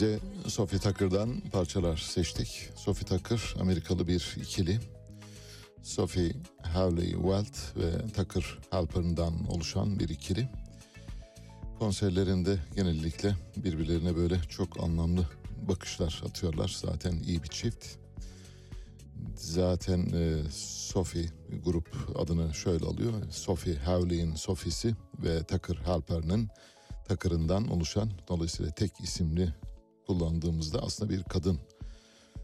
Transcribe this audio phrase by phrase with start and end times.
[0.00, 2.70] Size Sophie Tucker'dan parçalar seçtik.
[2.74, 4.80] Sophie Tucker Amerikalı bir ikili.
[5.82, 10.48] Sophie Hawley Welt ve Tucker Halpern'dan oluşan bir ikili.
[11.78, 15.28] Konserlerinde genellikle birbirlerine böyle çok anlamlı
[15.68, 16.76] bakışlar atıyorlar.
[16.84, 17.86] Zaten iyi bir çift.
[19.36, 21.26] Zaten e, Sophie
[21.64, 23.12] grup adını şöyle alıyor.
[23.30, 26.48] Sophie Hawley'in Sophie'si ve Tucker Halpern'ın
[27.08, 29.54] Tucker'ından oluşan dolayısıyla tek isimli
[30.10, 31.58] kullandığımızda aslında bir kadın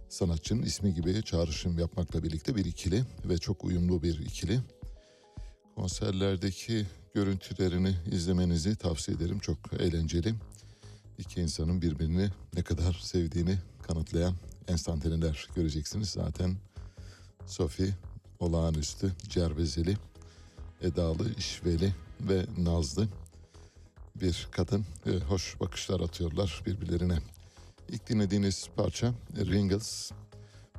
[0.09, 4.61] sanatçının ismi gibi çağrışım yapmakla birlikte bir ikili ve çok uyumlu bir ikili.
[5.77, 9.39] Konserlerdeki görüntülerini izlemenizi tavsiye ederim.
[9.39, 10.35] Çok eğlenceli.
[11.19, 14.35] İki insanın birbirini ne kadar sevdiğini kanıtlayan
[14.69, 16.09] enstantaneler göreceksiniz.
[16.09, 16.57] Zaten
[17.47, 17.95] Sophie
[18.39, 19.97] olağanüstü, cervezeli,
[20.83, 23.09] edalı, işveli ve nazlı
[24.21, 24.87] bir kadın.
[25.29, 27.19] Hoş bakışlar atıyorlar birbirlerine.
[27.89, 30.11] İlk dinlediğiniz parça Ringles.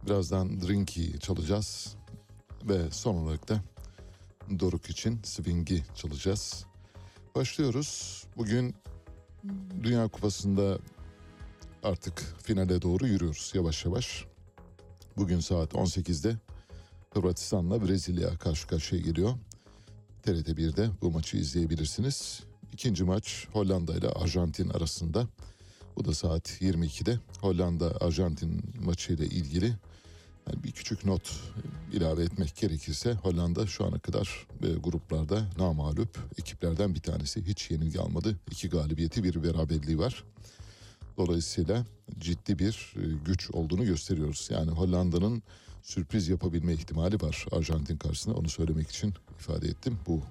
[0.06, 1.96] Birazdan Drinky çalacağız.
[2.64, 3.62] Ve son olarak da
[4.60, 6.66] Doruk için Swing'i çalacağız.
[7.36, 8.24] Başlıyoruz.
[8.38, 8.76] Bugün
[9.84, 10.80] Dünya Kupası'nda
[11.84, 14.26] artık finale doğru yürüyoruz yavaş yavaş.
[15.18, 16.36] Bugün saat 18'de
[17.14, 19.34] Hırvatistan'la Brezilya karşı karşıya geliyor.
[20.24, 22.44] TRT 1'de bu maçı izleyebilirsiniz.
[22.74, 25.28] İkinci maç Hollanda ile Arjantin arasında.
[25.98, 27.20] Bu da saat 22'de.
[27.42, 29.66] Hollanda Arjantin maçı ile ilgili
[30.48, 31.42] yani bir küçük not
[31.94, 37.46] ilave etmek gerekirse Hollanda şu ana kadar e, gruplarda namağlup ekiplerden bir tanesi.
[37.48, 38.36] Hiç yenilgi almadı.
[38.52, 40.24] İki galibiyeti bir beraberliği var.
[41.18, 41.86] Dolayısıyla
[42.20, 44.48] ciddi bir e, güç olduğunu gösteriyoruz.
[44.52, 45.44] Yani Hollanda'nın
[45.84, 48.36] sürpriz yapabilme ihtimali var Arjantin karşısında.
[48.36, 50.00] Onu söylemek için ifade ettim.
[50.08, 50.22] Bu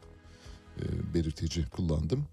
[0.80, 2.26] e, belirtici kullandım.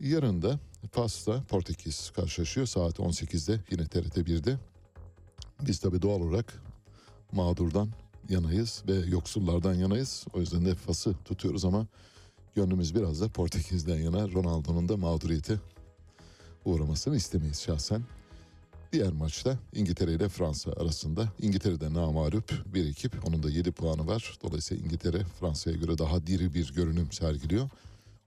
[0.00, 0.58] Yarın da
[0.92, 4.58] Fas'ta Portekiz karşılaşıyor saat 18'de yine TRT 1'de.
[5.60, 6.62] Biz tabii doğal olarak
[7.32, 7.88] mağdurdan
[8.28, 10.26] yanayız ve yoksullardan yanayız.
[10.32, 11.86] O yüzden de Fas'ı tutuyoruz ama
[12.54, 15.58] gönlümüz biraz da Portekiz'den yana Ronaldo'nun da mağduriyete
[16.64, 18.02] uğramasını istemeyiz şahsen.
[18.92, 21.28] Diğer maçta İngiltere ile Fransa arasında.
[21.38, 23.28] İngiltere'de namağlup bir ekip.
[23.28, 24.38] Onun da 7 puanı var.
[24.42, 27.70] Dolayısıyla İngiltere Fransa'ya göre daha diri bir görünüm sergiliyor.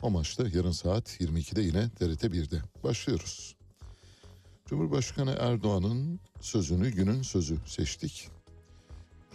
[0.01, 2.61] O maçta yarın saat 22'de yine TRT 1'de.
[2.83, 3.55] Başlıyoruz.
[4.65, 8.29] Cumhurbaşkanı Erdoğan'ın sözünü günün sözü seçtik.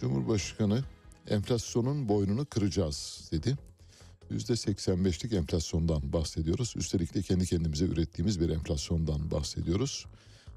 [0.01, 0.83] Cumhurbaşkanı
[1.27, 3.57] enflasyonun boynunu kıracağız dedi.
[4.31, 6.73] %85'lik enflasyondan bahsediyoruz.
[6.77, 10.05] Üstelik de kendi kendimize ürettiğimiz bir enflasyondan bahsediyoruz.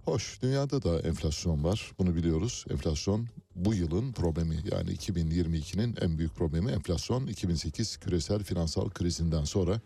[0.06, 2.64] Hoş dünyada da enflasyon var bunu biliyoruz.
[2.70, 9.80] Enflasyon bu yılın problemi yani 2022'nin en büyük problemi enflasyon 2008 küresel finansal krizinden sonra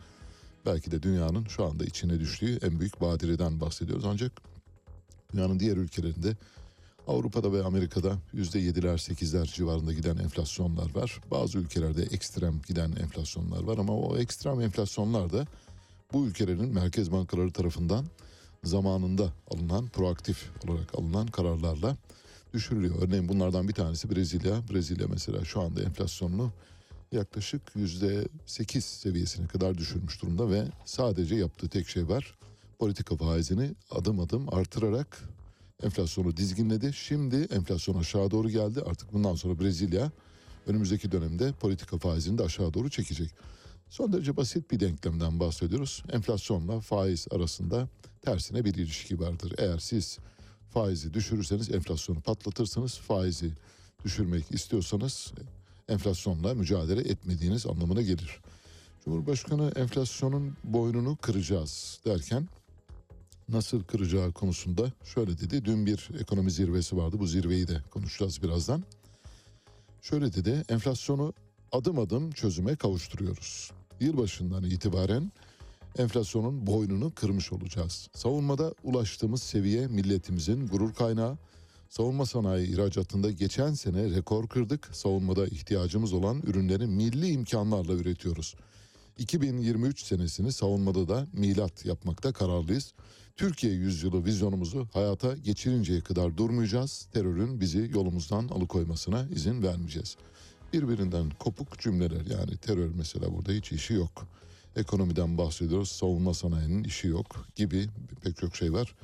[0.66, 4.04] belki de dünyanın şu anda içine düştüğü en büyük badireden bahsediyoruz.
[4.04, 4.32] Ancak
[5.32, 6.36] dünyanın diğer ülkelerinde
[7.06, 11.20] Avrupa'da ve Amerika'da %7'ler 8'ler civarında giden enflasyonlar var.
[11.30, 15.46] Bazı ülkelerde ekstrem giden enflasyonlar var ama o ekstrem enflasyonlar da
[16.12, 18.06] bu ülkelerin merkez bankaları tarafından
[18.64, 21.96] zamanında alınan proaktif olarak alınan kararlarla
[22.54, 22.94] düşürülüyor.
[23.02, 24.62] Örneğin bunlardan bir tanesi Brezilya.
[24.70, 26.52] Brezilya mesela şu anda enflasyonunu
[27.12, 32.34] yaklaşık yüzde sekiz seviyesine kadar düşürmüş durumda ve sadece yaptığı tek şey var.
[32.78, 35.28] Politika faizini adım adım artırarak
[35.82, 36.92] enflasyonu dizginledi.
[36.92, 38.80] Şimdi enflasyon aşağı doğru geldi.
[38.86, 40.10] Artık bundan sonra Brezilya
[40.66, 43.30] önümüzdeki dönemde politika faizini de aşağı doğru çekecek.
[43.90, 46.02] Son derece basit bir denklemden bahsediyoruz.
[46.12, 47.88] Enflasyonla faiz arasında
[48.22, 49.54] tersine bir ilişki vardır.
[49.58, 50.18] Eğer siz
[50.70, 52.98] faizi düşürürseniz enflasyonu patlatırsınız.
[52.98, 53.52] Faizi
[54.04, 55.32] düşürmek istiyorsanız
[55.88, 58.40] enflasyonla mücadele etmediğiniz anlamına gelir.
[59.04, 62.48] Cumhurbaşkanı enflasyonun boynunu kıracağız derken
[63.48, 65.64] nasıl kıracağı konusunda şöyle dedi.
[65.64, 67.16] Dün bir ekonomi zirvesi vardı.
[67.18, 68.84] Bu zirveyi de konuşacağız birazdan.
[70.02, 70.64] Şöyle dedi.
[70.68, 71.32] Enflasyonu
[71.72, 73.70] adım adım çözüme kavuşturuyoruz.
[74.00, 75.32] Yılbaşından itibaren
[75.98, 78.08] enflasyonun boynunu kırmış olacağız.
[78.14, 81.38] Savunmada ulaştığımız seviye milletimizin gurur kaynağı.
[81.88, 84.88] Savunma sanayi ihracatında geçen sene rekor kırdık.
[84.92, 88.54] Savunmada ihtiyacımız olan ürünleri milli imkanlarla üretiyoruz.
[89.18, 92.94] 2023 senesini savunmada da milat yapmakta kararlıyız.
[93.36, 97.08] Türkiye yüzyılı vizyonumuzu hayata geçirinceye kadar durmayacağız.
[97.12, 100.16] Terörün bizi yolumuzdan alıkoymasına izin vermeyeceğiz.
[100.72, 104.26] Birbirinden kopuk cümleler yani terör mesela burada hiç işi yok.
[104.76, 107.86] Ekonomiden bahsediyoruz, savunma sanayinin işi yok gibi
[108.22, 108.94] pek çok şey var.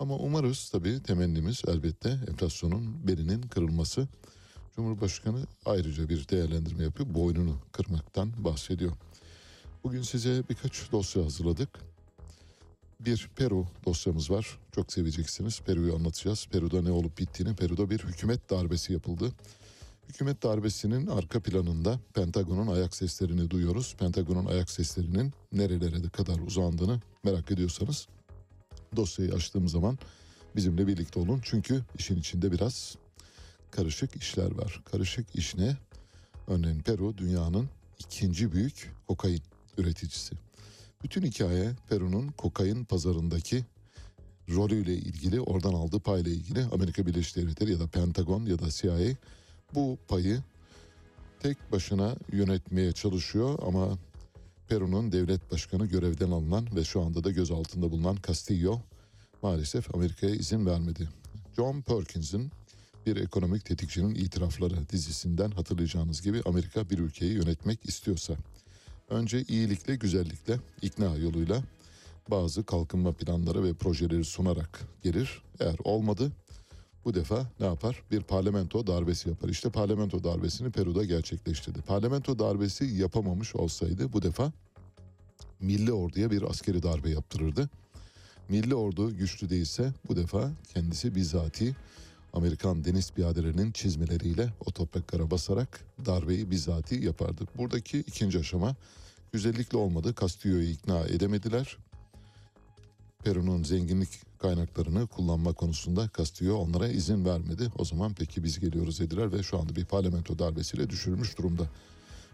[0.00, 4.08] Ama umarız tabii temennimiz elbette enflasyonun belinin kırılması.
[4.76, 7.14] Cumhurbaşkanı ayrıca bir değerlendirme yapıyor.
[7.14, 8.92] Boynunu kırmaktan bahsediyor.
[9.84, 11.68] Bugün size birkaç dosya hazırladık.
[13.00, 14.58] Bir Peru dosyamız var.
[14.72, 15.60] Çok seveceksiniz.
[15.60, 16.46] Peru'yu anlatacağız.
[16.52, 17.56] Peru'da ne olup bittiğini.
[17.56, 19.32] Peru'da bir hükümet darbesi yapıldı.
[20.08, 23.94] Hükümet darbesinin arka planında Pentagon'un ayak seslerini duyuyoruz.
[23.98, 28.08] Pentagon'un ayak seslerinin nerelere kadar uzandığını merak ediyorsanız
[28.96, 29.98] dosyayı açtığım zaman
[30.56, 31.40] bizimle birlikte olun.
[31.42, 32.96] Çünkü işin içinde biraz
[33.70, 34.82] karışık işler var.
[34.84, 35.76] Karışık iş ne?
[36.46, 39.42] Örneğin Peru dünyanın ikinci büyük kokain
[39.78, 40.34] üreticisi.
[41.02, 43.64] Bütün hikaye Peru'nun kokain pazarındaki
[44.48, 49.16] rolüyle ilgili, oradan aldığı payla ilgili Amerika Birleşik Devletleri ya da Pentagon ya da CIA
[49.74, 50.42] bu payı
[51.40, 53.98] tek başına yönetmeye çalışıyor ama
[54.68, 58.80] Peru'nun devlet başkanı görevden alınan ve şu anda da gözaltında bulunan Castillo
[59.42, 61.08] maalesef Amerika'ya izin vermedi.
[61.56, 62.50] John Perkins'in
[63.06, 68.34] bir ekonomik tetikçinin itirafları dizisinden hatırlayacağınız gibi Amerika bir ülkeyi yönetmek istiyorsa
[69.10, 71.62] önce iyilikle güzellikle ikna yoluyla
[72.30, 75.42] bazı kalkınma planları ve projeleri sunarak gelir.
[75.60, 76.32] Eğer olmadı
[77.06, 78.02] bu defa ne yapar?
[78.10, 79.48] Bir parlamento darbesi yapar.
[79.48, 81.82] İşte parlamento darbesini Peru'da gerçekleştirdi.
[81.82, 84.52] Parlamento darbesi yapamamış olsaydı bu defa
[85.60, 87.70] milli orduya bir askeri darbe yaptırırdı.
[88.48, 91.74] Milli ordu güçlü değilse bu defa kendisi bizatihi
[92.32, 97.44] Amerikan deniz piyadelerinin çizmeleriyle o topraklara basarak darbeyi bizatihi yapardı.
[97.56, 98.74] Buradaki ikinci aşama
[99.32, 100.14] güzellikle olmadı.
[100.20, 101.76] Castillo'yu ikna edemediler.
[103.24, 107.70] Peru'nun zenginlik kaynaklarını kullanma konusunda Castillo onlara izin vermedi.
[107.78, 111.70] O zaman peki biz geliyoruz dediler ve şu anda bir parlamento darbesiyle düşürülmüş durumda.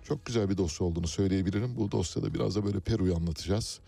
[0.04, 1.76] Çok güzel bir dosya olduğunu söyleyebilirim.
[1.76, 3.80] Bu dosyada biraz da böyle Peru'yu anlatacağız.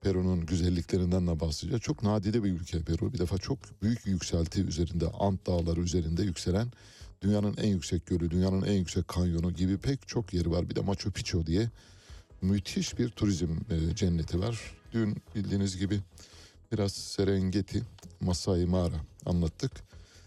[0.00, 1.82] Peru'nun güzelliklerinden de bahsedeceğiz.
[1.82, 3.12] Çok nadide bir ülke Peru.
[3.12, 6.72] Bir defa çok büyük yükselti üzerinde, Ant Dağları üzerinde yükselen
[7.22, 10.70] dünyanın en yüksek gölü, dünyanın en yüksek kanyonu gibi pek çok yeri var.
[10.70, 11.70] Bir de Machu Picchu diye
[12.42, 14.60] müthiş bir turizm e, cenneti var.
[14.92, 16.00] Dün bildiğiniz gibi
[16.72, 17.82] biraz Serengeti,
[18.20, 19.72] Masai Mara anlattık.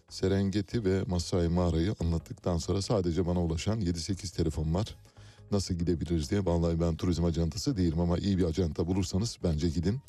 [0.10, 4.96] Serengeti ve Masai Mara'yı anlattıktan sonra sadece bana ulaşan 7-8 telefon var.
[5.52, 6.46] Nasıl gidebiliriz diye.
[6.46, 10.00] Vallahi ben turizm acentası değilim ama iyi bir acenta bulursanız bence gidin.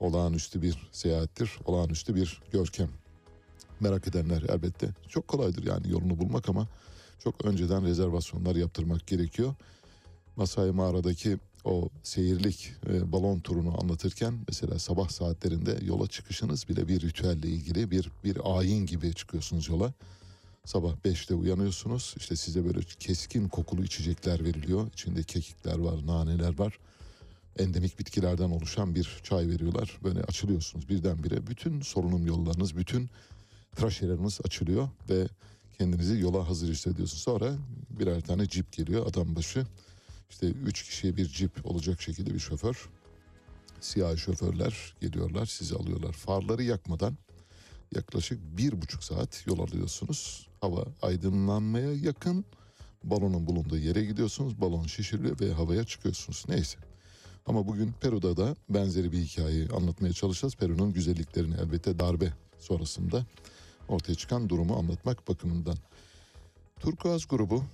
[0.00, 2.88] Olağanüstü bir seyahattir, olağanüstü bir görkem.
[3.80, 4.88] Merak edenler elbette.
[5.08, 6.68] Çok kolaydır yani yolunu bulmak ama
[7.18, 9.54] çok önceden rezervasyonlar yaptırmak gerekiyor.
[10.36, 17.00] Masai Mağara'daki o seyirlik e, balon turunu anlatırken mesela sabah saatlerinde yola çıkışınız bile bir
[17.00, 19.92] ritüelle ilgili bir bir ayin gibi çıkıyorsunuz yola.
[20.64, 22.14] Sabah 5'te uyanıyorsunuz.
[22.16, 24.86] İşte size böyle keskin kokulu içecekler veriliyor.
[24.92, 26.78] İçinde kekikler var, naneler var.
[27.58, 29.98] Endemik bitkilerden oluşan bir çay veriyorlar.
[30.04, 31.46] Böyle açılıyorsunuz birdenbire.
[31.46, 33.10] Bütün solunum yollarınız, bütün
[33.76, 35.28] traşeleriniz açılıyor ve
[35.78, 37.22] kendinizi yola hazır hissediyorsunuz.
[37.22, 37.54] Sonra
[37.90, 39.66] birer tane cip geliyor adam başı.
[40.30, 42.88] İşte üç kişiye bir cip olacak şekilde bir şoför.
[43.80, 46.12] Siyah şoförler geliyorlar sizi alıyorlar.
[46.12, 47.16] Farları yakmadan
[47.94, 50.48] yaklaşık bir buçuk saat yol alıyorsunuz.
[50.60, 52.44] Hava aydınlanmaya yakın.
[53.04, 54.60] Balonun bulunduğu yere gidiyorsunuz.
[54.60, 56.44] Balon şişiriliyor ve havaya çıkıyorsunuz.
[56.48, 56.78] Neyse.
[57.46, 60.54] Ama bugün Peru'da da benzeri bir hikayeyi anlatmaya çalışacağız.
[60.54, 63.26] Peru'nun güzelliklerini elbette darbe sonrasında
[63.88, 65.76] ortaya çıkan durumu anlatmak bakımından.
[66.80, 67.64] Turkuaz grubu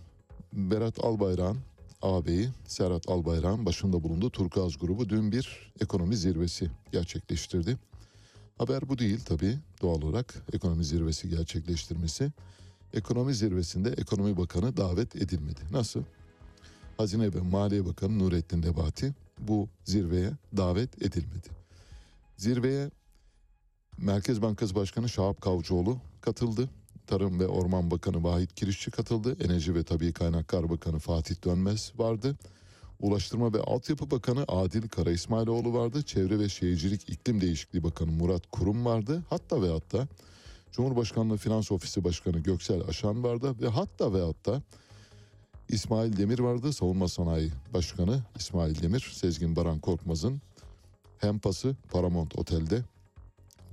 [0.52, 1.59] Berat Albayrak'ın
[2.02, 7.78] ağabeyi Serhat Albayrak'ın başında bulunduğu Turkuaz grubu dün bir ekonomi zirvesi gerçekleştirdi.
[8.59, 12.32] Haber bu değil tabii doğal olarak ekonomi zirvesi gerçekleştirmesi.
[12.94, 15.61] Ekonomi zirvesinde ekonomi bakanı davet edilmedi.
[15.73, 16.02] Nasıl?
[16.97, 21.49] Hazine ve Maliye Bakanı Nurettin Nebati bu zirveye davet edilmedi.
[22.37, 22.90] Zirveye
[23.99, 26.68] Merkez Bankası Başkanı Şahap Kavcıoğlu katıldı.
[27.06, 29.37] Tarım ve Orman Bakanı Vahit Kirişçi katıldı.
[29.44, 32.37] Enerji ve Tabii Kaynaklar Bakanı Fatih Dönmez vardı.
[33.00, 36.02] Ulaştırma ve Altyapı Bakanı Adil Kara İsmailoğlu vardı.
[36.02, 39.23] Çevre ve Şehircilik İklim Değişikliği Bakanı Murat Kurum vardı.
[39.30, 40.09] Hatta ve hatta
[40.73, 44.62] Cumhurbaşkanlığı Finans Ofisi Başkanı Göksel Aşan vardı ve hatta ve hatta
[45.68, 46.73] İsmail Demir vardı.
[46.73, 50.40] Savunma Sanayi Başkanı İsmail Demir, Sezgin Baran Korkmaz'ın
[51.18, 52.82] Hempas'ı Paramount Otel'de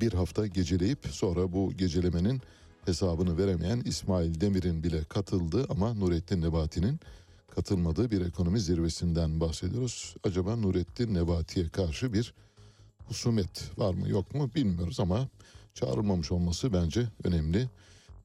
[0.02, 2.42] bir hafta geceleyip sonra bu gecelemenin
[2.90, 7.00] hesabını veremeyen İsmail Demir'in bile katıldığı ama Nurettin Nebati'nin
[7.56, 10.16] katılmadığı bir ekonomi zirvesinden bahsediyoruz.
[10.24, 12.34] Acaba Nurettin Nebati'ye karşı bir
[13.08, 15.28] husumet var mı yok mu bilmiyoruz ama
[15.74, 17.70] çağrılmamış olması bence önemli.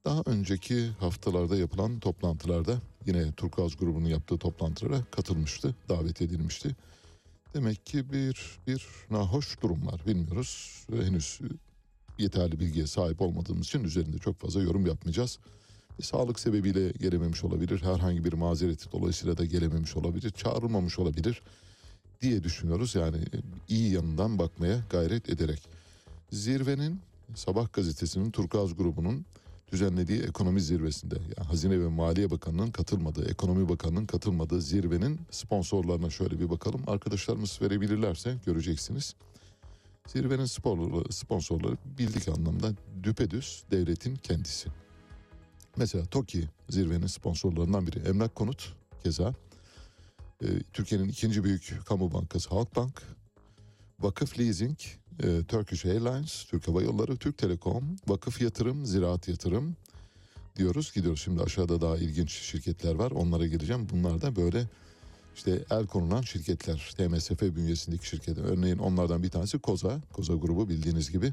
[0.04, 6.76] Daha önceki haftalarda yapılan toplantılarda yine Turkuaz grubunun yaptığı toplantılara katılmıştı, davet edilmişti.
[7.54, 10.82] Demek ki bir bir nahoş durum var bilmiyoruz.
[10.90, 11.40] Henüz
[12.18, 15.38] yeterli bilgiye sahip olmadığımız için üzerinde çok fazla yorum yapmayacağız.
[15.98, 17.82] E, sağlık sebebiyle gelememiş olabilir.
[17.82, 20.30] Herhangi bir mazereti dolayısıyla da gelememiş olabilir.
[20.30, 21.42] Çağrılmamış olabilir
[22.22, 22.94] diye düşünüyoruz.
[22.94, 25.62] Yani e, iyi yanından bakmaya gayret ederek.
[26.30, 27.00] Zirvenin
[27.34, 29.26] Sabah gazetesinin Turkuaz grubunun
[29.72, 36.40] düzenlediği ekonomi zirvesinde yani Hazine ve Maliye Bakanı'nın katılmadığı, Ekonomi Bakanı'nın katılmadığı zirvenin sponsorlarına şöyle
[36.40, 36.82] bir bakalım.
[36.86, 39.14] Arkadaşlarımız verebilirlerse göreceksiniz.
[40.08, 40.44] Zirvenin
[41.10, 44.68] sponsorları bildik anlamda düpedüz devletin kendisi.
[45.76, 47.98] Mesela TOKİ zirvenin sponsorlarından biri.
[47.98, 49.34] Emlak Konut keza.
[50.42, 53.02] Ee, Türkiye'nin ikinci büyük kamu bankası Halkbank.
[54.00, 54.78] Vakıf Leasing,
[55.22, 59.76] e, Turkish Airlines, Türk Hava Yolları, Türk Telekom, Vakıf Yatırım, Ziraat Yatırım
[60.56, 60.92] diyoruz.
[60.94, 63.10] Gidiyoruz şimdi aşağıda daha ilginç şirketler var.
[63.10, 63.88] Onlara geleceğim.
[63.92, 64.68] Bunlar da böyle
[65.34, 66.94] işte el konulan şirketler.
[66.96, 68.44] TMSF bünyesindeki şirketler.
[68.44, 70.00] Örneğin onlardan bir tanesi Koza.
[70.12, 71.32] Koza grubu bildiğiniz gibi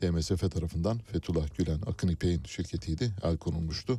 [0.00, 3.12] TMSF tarafından Fethullah Gülen Akın İpek'in şirketiydi.
[3.22, 3.98] El konulmuştu.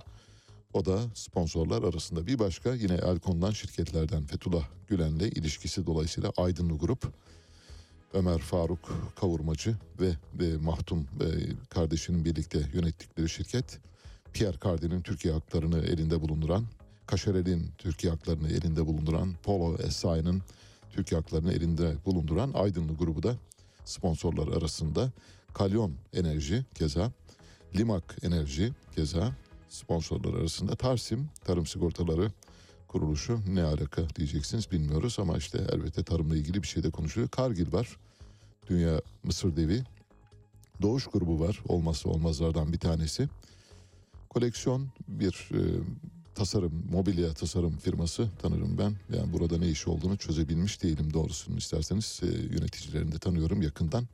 [0.73, 6.77] O da sponsorlar arasında bir başka yine el konulan şirketlerden Fethullah Gülen'le ilişkisi dolayısıyla Aydınlı
[6.77, 7.13] Grup.
[8.13, 11.25] Ömer Faruk Kavurmacı ve, ve Mahtum ve
[11.69, 13.79] kardeşinin birlikte yönettikleri şirket
[14.33, 16.65] Pierre Cardin'in Türkiye haklarını elinde bulunduran,
[17.07, 20.41] Kaşerel'in Türkiye haklarını elinde bulunduran, Polo Esai'nin
[20.91, 23.35] Türkiye haklarını elinde bulunduran Aydınlı grubu da
[23.85, 25.11] sponsorlar arasında.
[25.53, 27.11] Kalyon Enerji keza
[27.75, 29.35] Limak Enerji keza
[29.69, 30.75] sponsorlar arasında.
[30.75, 32.31] Tarsim Tarım Sigortaları
[32.93, 37.29] Kuruluşu ne alaka diyeceksiniz bilmiyoruz ama işte elbette tarımla ilgili bir şey de konuşuluyor.
[37.29, 37.97] Kargil var.
[38.69, 39.83] Dünya Mısır devi.
[40.81, 41.59] Doğuş grubu var.
[41.67, 43.29] Olmazsa olmazlardan bir tanesi.
[44.29, 45.61] Koleksiyon bir e,
[46.35, 48.95] tasarım, mobilya tasarım firması tanırım ben.
[49.17, 52.21] Yani burada ne iş olduğunu çözebilmiş değilim doğrusunu isterseniz.
[52.23, 54.07] E, yöneticilerini de tanıyorum yakından.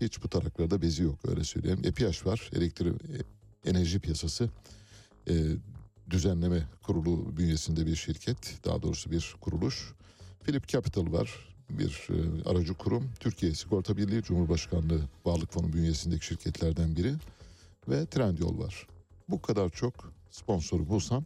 [0.00, 1.80] Hiç bu taraklarda bezi yok öyle söyleyeyim.
[1.84, 2.50] EPH var.
[2.56, 4.50] Elektrik e, enerji piyasası
[5.28, 5.34] e,
[6.10, 8.64] düzenleme kurulu bünyesinde bir şirket.
[8.64, 9.92] Daha doğrusu bir kuruluş.
[10.44, 11.54] Philip Capital var.
[11.70, 13.10] Bir e, aracı kurum.
[13.20, 17.14] Türkiye Sigorta Birliği Cumhurbaşkanlığı Varlık Fonu bünyesindeki şirketlerden biri.
[17.88, 18.86] Ve Trendyol var.
[19.28, 21.24] Bu kadar çok sponsoru bulsam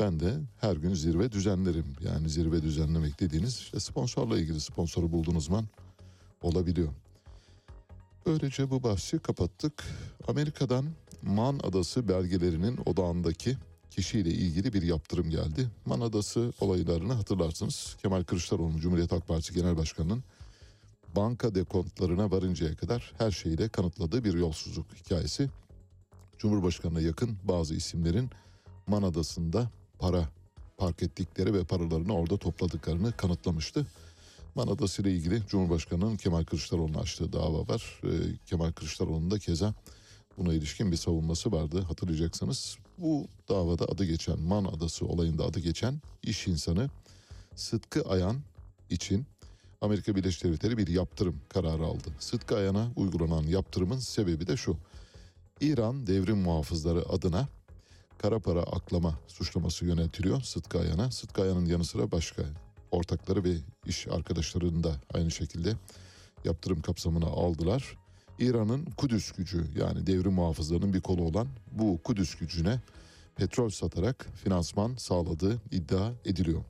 [0.00, 1.96] ben de her gün zirve düzenlerim.
[2.00, 5.64] Yani zirve düzenlemek dediğiniz işte sponsorla ilgili sponsoru bulduğunuz zaman
[6.42, 6.88] olabiliyor.
[8.26, 9.84] Böylece bu bahsi kapattık.
[10.28, 10.86] Amerika'dan
[11.22, 13.56] Man Adası belgelerinin odağındaki
[13.90, 15.68] kişiyle ilgili bir yaptırım geldi.
[15.86, 17.96] Man Adası olaylarını hatırlarsınız.
[18.02, 20.24] Kemal Kılıçdaroğlu Cumhuriyet Halk Partisi Genel Başkanı'nın
[21.16, 25.48] banka dekontlarına varıncaya kadar her şeyle kanıtladığı bir yolsuzluk hikayesi.
[26.38, 28.30] Cumhurbaşkanına yakın bazı isimlerin
[28.86, 30.28] Man Adası'nda para
[30.76, 33.86] park ettikleri ve paralarını orada topladıklarını kanıtlamıştı.
[34.54, 38.00] Man Adası ile ilgili Cumhurbaşkanı'nın Kemal Kılıçdaroğlu'na açtığı dava var.
[38.04, 38.08] Ee,
[38.46, 39.74] Kemal Kılıçdaroğlu'nun da keza
[40.38, 42.76] buna ilişkin bir savunması vardı hatırlayacaksınız.
[42.98, 46.90] Bu davada adı geçen Man Adası olayında adı geçen iş insanı
[47.54, 48.36] Sıtkı Ayan
[48.90, 49.26] için
[49.80, 52.08] Amerika Birleşik Devletleri bir yaptırım kararı aldı.
[52.18, 54.76] Sıtkı Ayan'a uygulanan yaptırımın sebebi de şu.
[55.60, 57.48] İran devrim muhafızları adına
[58.22, 61.10] kara para aklama suçlaması yöneltiliyor Sıtkı Ayan'a.
[61.10, 62.42] Sıtkı Ayan'ın yanı sıra başka
[62.90, 63.54] ortakları ve
[63.86, 65.76] iş arkadaşlarını da aynı şekilde
[66.44, 67.98] yaptırım kapsamına aldılar.
[68.38, 72.80] İran'ın Kudüs gücü yani devrim muhafızlarının bir kolu olan bu Kudüs gücüne
[73.36, 76.64] petrol satarak finansman sağladığı iddia ediliyor.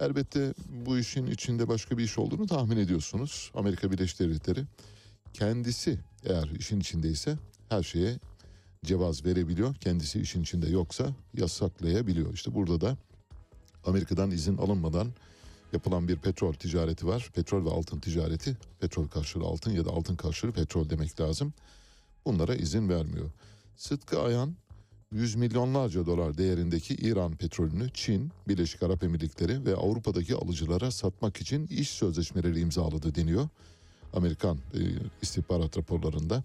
[0.00, 0.54] Elbette
[0.86, 3.50] bu işin içinde başka bir iş olduğunu tahmin ediyorsunuz.
[3.54, 4.64] Amerika Birleşik Devletleri
[5.32, 7.36] kendisi eğer işin içindeyse
[7.68, 8.18] her şeye
[8.84, 9.74] cevaz verebiliyor.
[9.74, 12.34] Kendisi işin içinde yoksa yasaklayabiliyor.
[12.34, 12.96] İşte burada da
[13.84, 15.08] Amerika'dan izin alınmadan
[15.72, 17.30] yapılan bir petrol ticareti var.
[17.34, 18.56] Petrol ve altın ticareti.
[18.80, 21.52] Petrol karşılığı altın ya da altın karşılığı petrol demek lazım.
[22.24, 23.30] Bunlara izin vermiyor.
[23.76, 24.54] Sıtkı Ayan
[25.12, 31.66] 100 milyonlarca dolar değerindeki İran petrolünü Çin, Birleşik Arap Emirlikleri ve Avrupa'daki alıcılara satmak için
[31.66, 33.48] iş sözleşmeleri imzaladı deniyor.
[34.12, 34.80] Amerikan e,
[35.22, 36.42] istihbarat raporlarında.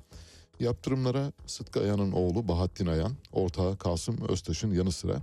[0.59, 5.21] Yaptırımlara Sıtkı Ayan'ın oğlu Bahattin Ayan, ortağı Kasım Öztaş'ın yanı sıra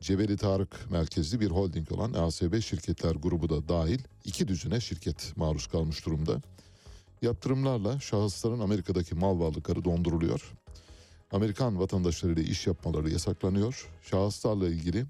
[0.00, 5.66] Cebeli Tarık merkezli bir holding olan ASB Şirketler Grubu da dahil iki düzine şirket maruz
[5.66, 6.42] kalmış durumda.
[7.22, 10.52] Yaptırımlarla şahısların Amerika'daki mal varlıkları donduruluyor.
[11.32, 13.88] Amerikan vatandaşlarıyla iş yapmaları yasaklanıyor.
[14.02, 15.06] Şahıslarla ilgili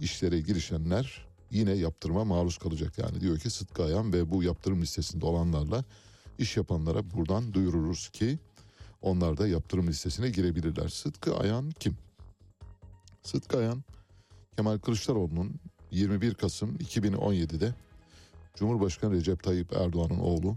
[0.00, 2.98] işlere girişenler yine yaptırıma maruz kalacak.
[2.98, 5.84] Yani diyor ki Sıtkı Ayan ve bu yaptırım listesinde olanlarla
[6.38, 8.38] iş yapanlara buradan duyururuz ki
[9.02, 10.88] onlar da yaptırım listesine girebilirler.
[10.88, 11.96] Sıtkı Ayan kim?
[13.22, 13.82] Sıtkı Ayan
[14.56, 15.54] Kemal Kılıçdaroğlu'nun
[15.90, 17.74] 21 Kasım 2017'de
[18.54, 20.56] Cumhurbaşkanı Recep Tayyip Erdoğan'ın oğlu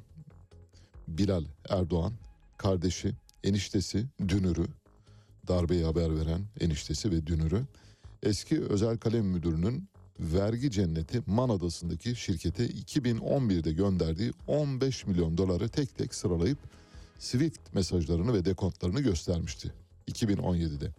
[1.08, 2.14] Bilal Erdoğan,
[2.58, 4.68] kardeşi, eniştesi, dünürü,
[5.48, 7.66] darbeyi haber veren eniştesi ve dünürü,
[8.24, 9.88] eski özel kalem müdürünün
[10.20, 16.58] vergi cenneti Man Adası'ndaki şirkete 2011'de gönderdiği 15 milyon doları tek tek sıralayıp
[17.24, 19.74] Swift mesajlarını ve dekontlarını göstermişti
[20.12, 20.92] 2017'de.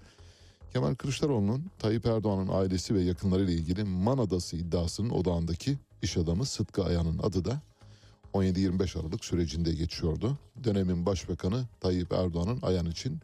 [0.72, 6.84] Kemal Kılıçdaroğlu'nun Tayyip Erdoğan'ın ailesi ve yakınlarıyla ilgili Man Adası iddiasının odağındaki iş adamı Sıtkı
[6.84, 7.60] Ayan'ın adı da
[8.34, 10.38] 17-25 Aralık sürecinde geçiyordu.
[10.64, 13.20] Dönemin başbakanı Tayyip Erdoğan'ın Ayan için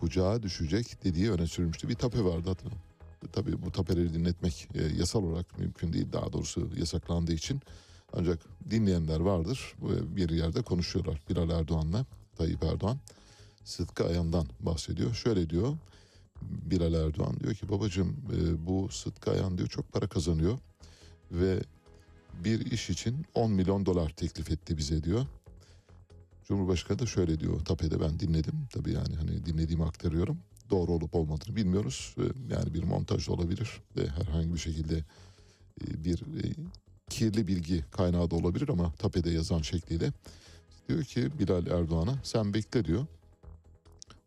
[0.00, 1.88] kucağa düşecek dediği öne sürülmüştü.
[1.88, 2.82] Bir tape vardı hatırlıyorum.
[3.32, 6.06] Tabii bu tapeleri dinletmek e, yasal olarak mümkün değil.
[6.12, 7.60] Daha doğrusu yasaklandığı için.
[8.12, 8.38] Ancak
[8.70, 9.74] dinleyenler vardır.
[9.80, 12.98] Bu Bir yerde konuşuyorlar Bilal Erdoğan'la Tayyip Erdoğan.
[13.64, 15.14] Sıtkı Ayan'dan bahsediyor.
[15.14, 15.76] Şöyle diyor.
[16.42, 20.58] Bilal Erdoğan diyor ki babacığım e, bu Sıtkı Ayan diyor çok para kazanıyor
[21.30, 21.62] ve
[22.44, 25.26] bir iş için 10 milyon dolar teklif etti bize diyor.
[26.44, 27.64] Cumhurbaşkanı da şöyle diyor.
[27.64, 28.54] Tape'de ben dinledim.
[28.72, 30.38] Tabii yani hani dinlediğimi aktarıyorum.
[30.70, 32.14] Doğru olup olmadığını bilmiyoruz.
[32.18, 35.04] E, Yani bir montaj olabilir ve herhangi bir şekilde
[35.80, 36.54] e, bir e,
[37.10, 40.12] kirli bilgi kaynağı da olabilir ama Tape'de yazan şekliyle
[40.88, 43.06] diyor ki Bilal Erdoğan'a sen bekle diyor.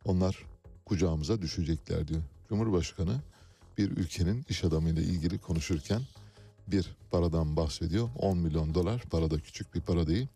[0.06, 0.46] Onlar
[0.86, 2.22] kucağımıza düşecekler diyor.
[2.50, 3.22] Cumhurbaşkanı
[3.78, 6.02] bir ülkenin iş adamıyla ilgili konuşurken
[6.68, 8.10] bir paradan bahsediyor.
[8.20, 10.28] 10 milyon dolar para da küçük bir para değil.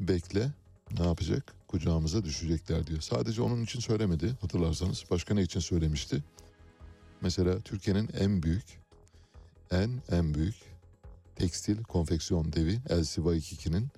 [0.00, 0.52] Bekle
[0.98, 1.54] ne yapacak?
[1.74, 3.00] kucağımıza düşecekler diyor.
[3.00, 5.04] Sadece onun için söylemedi hatırlarsanız.
[5.10, 6.22] Başka ne için söylemişti?
[7.20, 8.64] Mesela Türkiye'nin en büyük,
[9.70, 10.54] en en büyük
[11.36, 13.88] tekstil konfeksiyon devi Elsiva 22'nin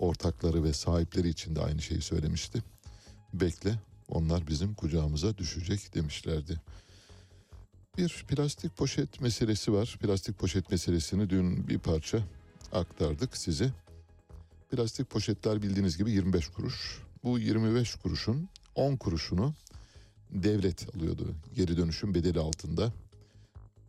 [0.00, 2.62] ortakları ve sahipleri için de aynı şeyi söylemişti.
[3.34, 3.74] Bekle
[4.08, 6.60] onlar bizim kucağımıza düşecek demişlerdi.
[7.98, 9.98] Bir plastik poşet meselesi var.
[10.00, 12.18] Plastik poşet meselesini dün bir parça
[12.72, 13.70] aktardık size.
[14.70, 17.02] Plastik poşetler bildiğiniz gibi 25 kuruş.
[17.24, 19.54] Bu 25 kuruşun 10 kuruşunu
[20.30, 22.92] devlet alıyordu geri dönüşüm bedeli altında.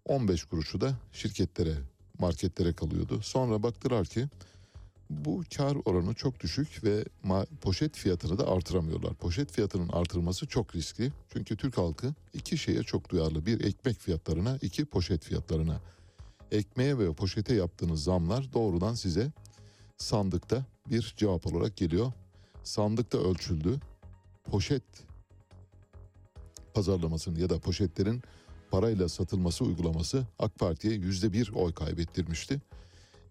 [0.06, 1.74] 15 kuruşu da şirketlere,
[2.20, 3.22] marketlere kalıyordu.
[3.22, 4.28] Sonra baktılar ki
[5.12, 7.06] bu kar oranı çok düşük ve
[7.62, 9.14] poşet fiyatını da artıramıyorlar.
[9.14, 11.12] Poşet fiyatının artırılması çok riskli.
[11.34, 13.46] Çünkü Türk halkı iki şeye çok duyarlı.
[13.46, 15.82] Bir ekmek fiyatlarına, iki poşet fiyatlarına.
[16.52, 19.32] Ekmeğe ve poşete yaptığınız zamlar doğrudan size
[19.98, 22.12] sandıkta bir cevap olarak geliyor.
[22.64, 23.80] Sandıkta ölçüldü.
[24.44, 24.84] Poşet
[26.74, 28.22] pazarlamasının ya da poşetlerin
[28.72, 32.62] parayla satılması uygulaması AK Parti'ye yüzde bir oy kaybettirmişti.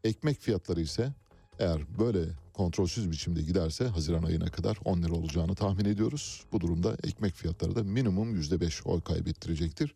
[0.04, 1.12] Ekmek fiyatları ise
[1.60, 2.20] eğer böyle
[2.52, 6.44] kontrolsüz biçimde giderse Haziran ayına kadar 10 lira olacağını tahmin ediyoruz.
[6.52, 9.94] Bu durumda ekmek fiyatları da minimum yüzde beş oy kaybettirecektir.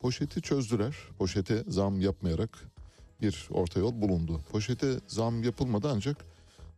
[0.00, 0.96] Poşeti çözdüler.
[1.18, 2.50] Poşete zam yapmayarak
[3.20, 4.40] bir orta yol bulundu.
[4.52, 6.24] Poşete zam yapılmadı ancak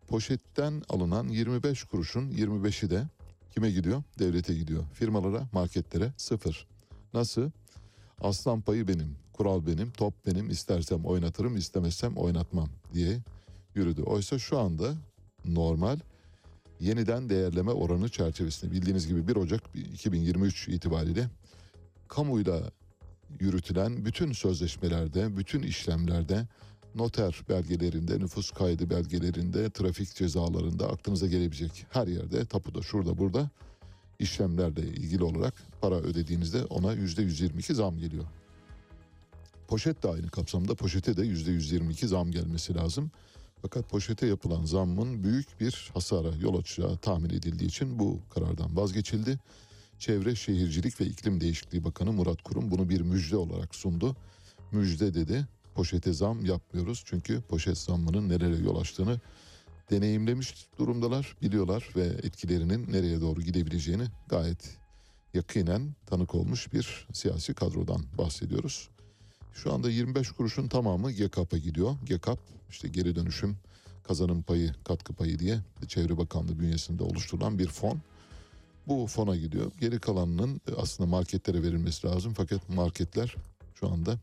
[0.09, 3.05] poşetten alınan 25 kuruşun 25'i de
[3.55, 4.03] kime gidiyor?
[4.19, 4.85] Devlete gidiyor.
[4.95, 6.67] Firmalara, marketlere sıfır.
[7.15, 7.51] Nasıl?
[8.21, 13.21] Aslan payı benim, kural benim, top benim, istersem oynatırım, istemezsem oynatmam diye
[13.75, 14.03] yürüdü.
[14.03, 14.95] Oysa şu anda
[15.45, 15.99] normal
[16.81, 21.29] yeniden değerleme oranı çerçevesinde bildiğiniz gibi 1 Ocak 2023 itibariyle
[22.09, 22.63] kamuyla
[23.41, 26.47] yürütülen bütün sözleşmelerde, bütün işlemlerde,
[26.95, 33.51] noter belgelerinde, nüfus kaydı belgelerinde, trafik cezalarında aklınıza gelebilecek her yerde, tapuda, şurada, burada
[34.19, 38.25] işlemlerle ilgili olarak para ödediğinizde ona yüzde 122 zam geliyor.
[39.69, 43.11] Poşet de aynı kapsamda poşete de yüzde 122 zam gelmesi lazım.
[43.63, 49.39] Fakat poşete yapılan zammın büyük bir hasara yol açacağı tahmin edildiği için bu karardan vazgeçildi.
[49.99, 54.17] Çevre Şehircilik ve İklim Değişikliği Bakanı Murat Kurum bunu bir müjde olarak sundu.
[54.73, 59.21] Müjde dedi poşete zam yapmıyoruz çünkü poşet zammının nereye yol açtığını
[59.91, 64.79] deneyimlemiş durumdalar, biliyorlar ve etkilerinin nereye doğru gidebileceğini gayet
[65.35, 68.89] yakinen tanık olmuş bir siyasi kadrodan bahsediyoruz.
[69.55, 71.97] Şu anda 25 kuruşun tamamı GEKAP'a gidiyor.
[72.05, 72.39] GEKAP
[72.71, 73.57] işte geri dönüşüm
[74.03, 78.01] kazanım payı, katkı payı diye Çevre Bakanlığı bünyesinde oluşturulan bir fon.
[78.87, 79.73] Bu fona gidiyor.
[79.81, 83.35] Geri kalanının aslında marketlere verilmesi lazım fakat marketler
[83.75, 84.19] şu anda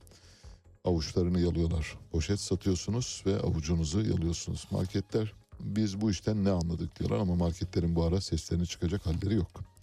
[0.85, 1.97] avuçlarını yalıyorlar.
[2.11, 4.67] Poşet satıyorsunuz ve avucunuzu yalıyorsunuz.
[4.71, 9.76] Marketler biz bu işten ne anladık diyorlar ama marketlerin bu ara seslerini çıkacak halleri yok.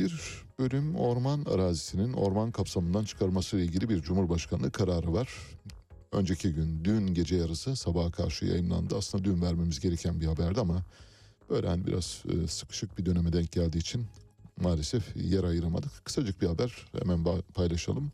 [0.00, 5.28] Bir bölüm orman arazisinin orman kapsamından çıkarması ile ilgili bir Cumhurbaşkanlığı kararı var.
[6.12, 8.96] Önceki gün dün gece yarısı sabaha karşı yayınlandı.
[8.96, 10.82] Aslında dün vermemiz gereken bir haberdi ama
[11.50, 14.06] böyle hani biraz e, sıkışık bir döneme denk geldiği için
[14.60, 16.04] maalesef yer ayıramadık.
[16.04, 18.12] Kısacık bir haber hemen paylaşalım.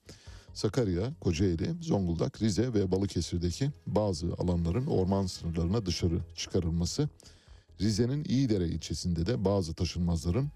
[0.54, 7.08] Sakarya, Kocaeli, Zonguldak, Rize ve Balıkesir'deki bazı alanların orman sınırlarına dışarı çıkarılması,
[7.80, 10.50] Rize'nin İyidere ilçesinde de bazı taşınmazların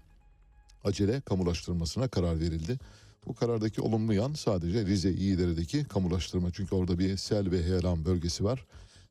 [0.83, 2.79] acele kamulaştırılmasına karar verildi.
[3.27, 6.51] Bu karardaki olumlu yan sadece Rize İyidere'deki kamulaştırma.
[6.51, 8.65] Çünkü orada bir sel ve heyelan bölgesi var.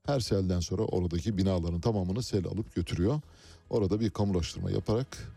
[0.06, 3.20] Her selden sonra oradaki binaların tamamını sel alıp götürüyor.
[3.70, 5.32] Orada bir kamulaştırma yaparak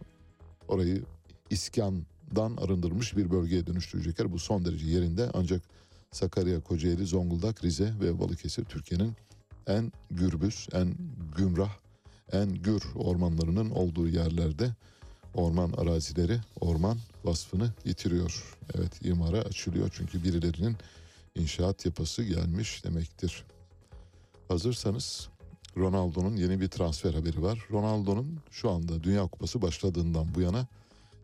[0.67, 1.04] orayı
[1.50, 4.32] iskandan arındırmış bir bölgeye dönüştürecekler.
[4.32, 5.62] Bu son derece yerinde ancak
[6.12, 9.13] Sakarya, Kocaeli, Zonguldak, Rize ve Balıkesir Türkiye'nin
[9.67, 10.96] en gürbüz, en
[11.38, 11.78] gümrah,
[12.32, 14.69] en gür ormanlarının olduğu yerlerde
[15.34, 18.58] orman arazileri orman vasfını yitiriyor.
[18.76, 20.78] Evet imara açılıyor çünkü birilerinin
[21.36, 23.43] inşaat yapası gelmiş demektir.
[24.48, 25.30] Hazırsanız
[25.78, 27.60] Ronaldo'nun yeni bir transfer haberi var.
[27.72, 30.67] Ronaldo'nun şu anda Dünya Kupası başladığından bu yana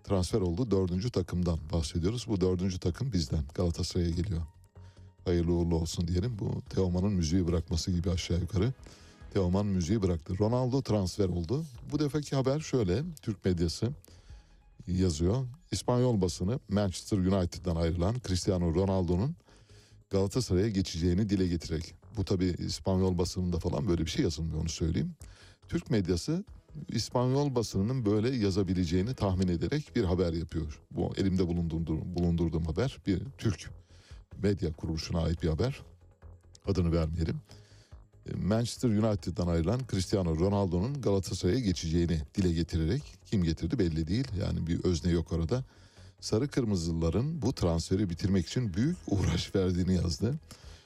[0.03, 2.25] transfer olduğu dördüncü takımdan bahsediyoruz.
[2.27, 4.41] Bu dördüncü takım bizden Galatasaray'a geliyor.
[5.25, 6.37] Hayırlı uğurlu olsun diyelim.
[6.39, 8.73] Bu Teoman'ın müziği bırakması gibi aşağı yukarı.
[9.33, 10.37] Teoman müziği bıraktı.
[10.39, 11.65] Ronaldo transfer oldu.
[11.91, 13.03] Bu defaki haber şöyle.
[13.21, 13.89] Türk medyası
[14.87, 15.45] yazıyor.
[15.71, 19.35] İspanyol basını Manchester United'dan ayrılan Cristiano Ronaldo'nun
[20.09, 21.93] Galatasaray'a geçeceğini dile getirerek.
[22.17, 25.15] Bu tabi İspanyol basınında falan böyle bir şey yazılmıyor onu söyleyeyim.
[25.67, 26.43] Türk medyası
[26.89, 30.81] İspanyol basınının böyle yazabileceğini tahmin ederek bir haber yapıyor.
[30.91, 33.69] Bu elimde bulundurduğum, bulundurduğum haber bir Türk
[34.43, 35.81] medya kuruluşuna ait bir haber.
[36.65, 37.41] Adını vermeyelim.
[38.35, 44.27] Manchester United'dan ayrılan Cristiano Ronaldo'nun Galatasaray'a geçeceğini dile getirerek kim getirdi belli değil.
[44.39, 45.63] Yani bir özne yok orada.
[46.19, 50.35] Sarı Kırmızılıların bu transferi bitirmek için büyük uğraş verdiğini yazdı.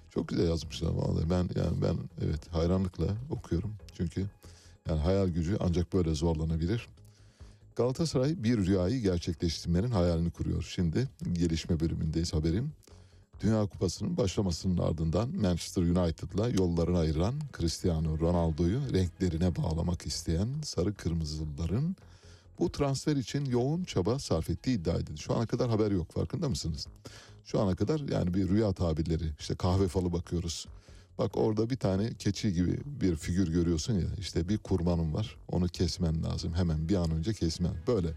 [0.09, 1.29] Çok güzel yazmışlar vallahi.
[1.29, 3.75] Ben yani ben evet hayranlıkla okuyorum.
[3.97, 4.25] Çünkü
[4.89, 6.87] yani hayal gücü ancak böyle zorlanabilir.
[7.75, 10.63] Galatasaray bir rüyayı gerçekleştirmenin hayalini kuruyor.
[10.75, 12.69] Şimdi gelişme bölümündeyiz haberin.
[13.41, 21.95] Dünya Kupası'nın başlamasının ardından Manchester United'la yollarını ayıran Cristiano Ronaldo'yu renklerine bağlamak isteyen sarı kırmızılıların
[22.59, 25.21] bu transfer için yoğun çaba sarf ettiği iddia edildi.
[25.21, 26.87] Şu ana kadar haber yok farkında mısınız?
[27.45, 30.67] Şu ana kadar yani bir rüya tabirleri işte kahve falı bakıyoruz.
[31.17, 35.67] Bak orada bir tane keçi gibi bir figür görüyorsun ya işte bir kurbanın var onu
[35.67, 38.07] kesmen lazım hemen bir an önce kesmen böyle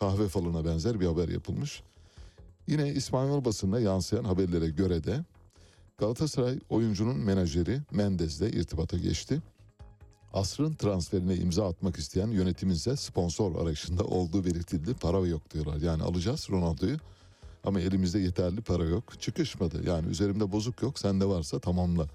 [0.00, 1.82] kahve falına benzer bir haber yapılmış.
[2.66, 5.24] Yine İspanyol basınına yansıyan haberlere göre de
[5.98, 9.42] Galatasaray oyuncunun menajeri Mendez'le irtibata geçti.
[10.32, 14.94] Asrın transferine imza atmak isteyen yönetimin ise sponsor arayışında olduğu belirtildi.
[14.94, 15.76] Para yok diyorlar.
[15.80, 16.96] Yani alacağız Ronaldo'yu
[17.64, 19.20] ama elimizde yeterli para yok.
[19.20, 19.86] Çıkışmadı.
[19.86, 20.98] Yani üzerimde bozuk yok.
[20.98, 22.08] Sende varsa tamamla.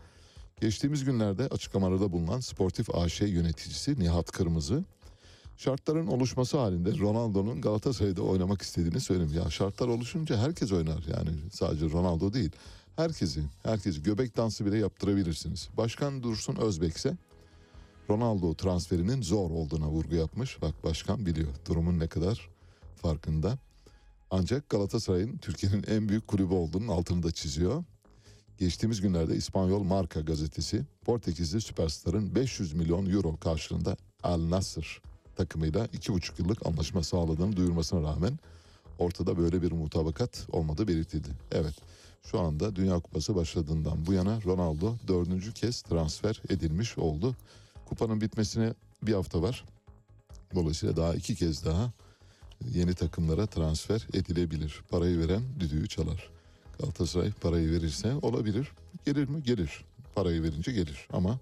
[0.62, 4.84] Geçtiğimiz günlerde açıklamalarda bulunan Sportif AŞ yöneticisi Nihat Kırmızı
[5.62, 9.36] şartların oluşması halinde Ronaldo'nun Galatasaray'da oynamak istediğini söylemiş.
[9.36, 12.52] Ya şartlar oluşunca herkes oynar yani sadece Ronaldo değil.
[12.96, 15.70] Herkesi, herkesi göbek dansı bile yaptırabilirsiniz.
[15.78, 17.18] Başkan Dursun Özbek ise
[18.10, 20.62] Ronaldo transferinin zor olduğuna vurgu yapmış.
[20.62, 22.50] Bak başkan biliyor durumun ne kadar
[22.96, 23.58] farkında.
[24.32, 27.84] Ancak Galatasaray'ın Türkiye'nin en büyük kulübü olduğunun altını da çiziyor.
[28.58, 35.11] Geçtiğimiz günlerde İspanyol Marca gazetesi Portekizli süperstarın 500 milyon euro karşılığında Al Nassr
[35.42, 38.40] takımıyla 2,5 yıllık anlaşma sağladığını duyurmasına rağmen
[39.00, 41.30] ortada böyle bir mutabakat olmadığı belirtildi.
[41.52, 41.74] Evet
[42.24, 47.36] şu anda Dünya Kupası başladığından bu yana Ronaldo dördüncü kez transfer edilmiş oldu.
[47.86, 48.74] Kupanın bitmesine
[49.04, 49.66] bir hafta var.
[50.56, 51.92] Dolayısıyla daha iki kez daha
[52.74, 54.82] yeni takımlara transfer edilebilir.
[54.90, 56.30] Parayı veren düdüğü çalar.
[56.80, 58.72] Galatasaray parayı verirse olabilir.
[59.06, 59.44] Gelir mi?
[59.44, 59.86] Gelir.
[60.16, 61.08] Parayı verince gelir.
[61.14, 61.40] Ama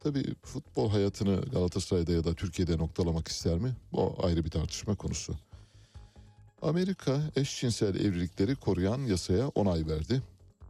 [0.00, 3.72] tabii futbol hayatını Galatasaray'da ya da Türkiye'de noktalamak ister mi?
[3.92, 5.34] Bu ayrı bir tartışma konusu.
[6.62, 10.22] Amerika eşcinsel evlilikleri koruyan yasaya onay verdi.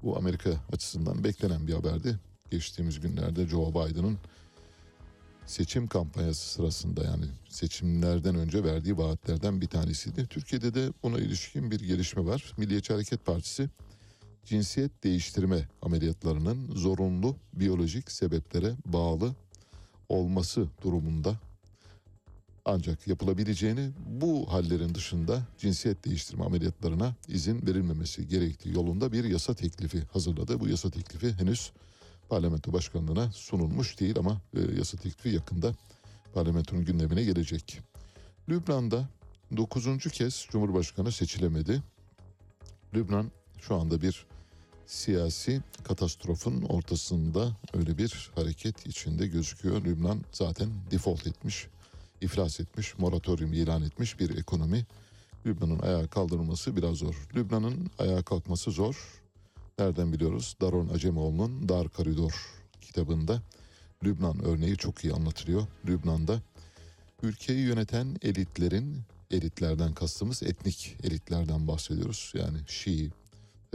[0.02, 2.18] Bu Amerika açısından beklenen bir haberdi.
[2.50, 4.18] Geçtiğimiz günlerde Joe Biden'ın
[5.46, 10.26] seçim kampanyası sırasında yani seçimlerden önce verdiği vaatlerden bir tanesiydi.
[10.26, 12.54] Türkiye'de de buna ilişkin bir gelişme var.
[12.56, 13.68] Milliyetçi Hareket Partisi
[14.46, 19.35] cinsiyet değiştirme ameliyatlarının zorunlu biyolojik sebeplere bağlı
[20.09, 21.37] olması durumunda
[22.64, 30.02] ancak yapılabileceğini bu hallerin dışında cinsiyet değiştirme ameliyatlarına izin verilmemesi gerektiği yolunda bir yasa teklifi
[30.12, 30.61] hazırladı.
[30.61, 31.72] Bu yasa teklifi henüz
[32.28, 35.72] parlamento başkanlığına sunulmuş değil ama e, yasa teklifi yakında
[36.35, 37.80] parlamentonun gündemine gelecek.
[38.48, 39.09] Lübnan'da
[39.56, 39.98] 9.
[40.12, 41.82] kez Cumhurbaşkanı seçilemedi.
[42.94, 43.30] Lübnan
[43.61, 44.26] şu anda bir
[44.87, 49.85] siyasi katastrofun ortasında öyle bir hareket içinde gözüküyor.
[49.85, 51.66] Lübnan zaten default etmiş,
[52.20, 54.87] iflas etmiş, moratorium ilan etmiş bir ekonomi.
[55.46, 57.29] Lübnan'ın ayağa kaldırılması biraz zor.
[57.35, 59.22] Lübnan'ın ayağa kalkması zor.
[59.79, 60.57] Nereden biliyoruz?
[60.61, 63.42] Daron Acemoğlu'nun Dar Koridor kitabında
[64.05, 65.66] Lübnan örneği çok iyi anlatılıyor.
[65.87, 66.40] Lübnan'da
[67.22, 72.33] ülkeyi yöneten elitlerin, elitlerden kastımız etnik elitlerden bahsediyoruz.
[72.35, 73.11] Yani Şii,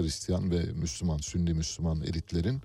[0.02, 2.62] Hristiyan ve Müslüman, Sünni Müslüman elitlerin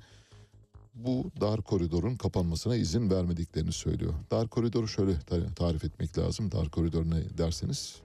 [0.95, 4.15] bu dar koridorun kapanmasına izin vermediklerini söylüyor.
[4.31, 6.53] Dar koridoru şöyle ta- tarif etmek lazım.
[6.53, 7.97] Dar koridor ne derseniz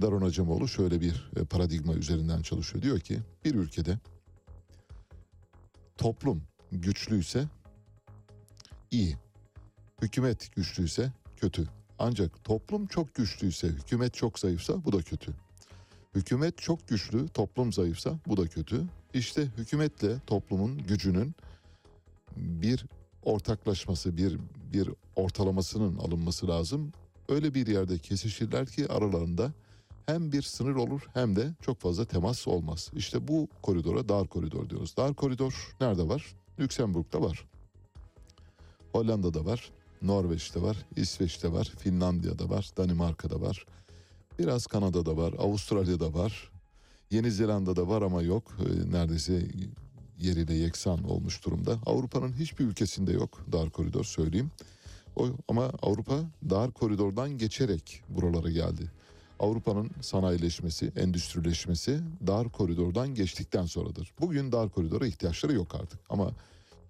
[0.00, 2.82] Daron Acemoğlu şöyle bir e, paradigma üzerinden çalışıyor.
[2.82, 3.98] Diyor ki bir ülkede
[5.96, 7.44] toplum güçlüyse
[8.90, 9.16] iyi,
[10.02, 11.68] hükümet güçlüyse kötü.
[11.98, 15.32] Ancak toplum çok güçlüyse, hükümet çok zayıfsa bu da kötü.
[16.14, 18.84] Hükümet çok güçlü, toplum zayıfsa bu da kötü.
[19.14, 21.34] İşte hükümetle toplumun gücünün
[22.36, 22.86] bir
[23.22, 24.38] ortaklaşması, bir
[24.72, 26.92] bir ortalamasının alınması lazım.
[27.28, 29.52] Öyle bir yerde kesişirler ki aralarında
[30.06, 32.90] hem bir sınır olur hem de çok fazla temas olmaz.
[32.94, 34.96] İşte bu koridora dar koridor diyoruz.
[34.96, 36.36] Dar koridor nerede var?
[36.60, 37.44] Lüksemburg'da var.
[38.92, 39.70] Hollanda'da var.
[40.02, 40.76] Norveç'te var.
[40.96, 41.72] İsveç'te var.
[41.78, 42.70] Finlandiya'da var.
[42.76, 43.66] Danimarka'da var.
[44.38, 45.34] Biraz Kanada'da var.
[45.38, 46.50] Avustralya'da var.
[47.10, 48.56] Yeni Zelanda'da var ama yok.
[48.60, 49.48] Ee, Neredeyse
[50.18, 51.78] yeriyle yeksan olmuş durumda.
[51.86, 54.50] Avrupa'nın hiçbir ülkesinde yok dar koridor söyleyeyim.
[55.16, 56.18] O, ama Avrupa
[56.50, 58.90] dar koridordan geçerek buralara geldi.
[59.40, 64.12] Avrupa'nın sanayileşmesi, endüstrileşmesi dar koridordan geçtikten sonradır.
[64.20, 66.32] Bugün dar koridora ihtiyaçları yok artık ama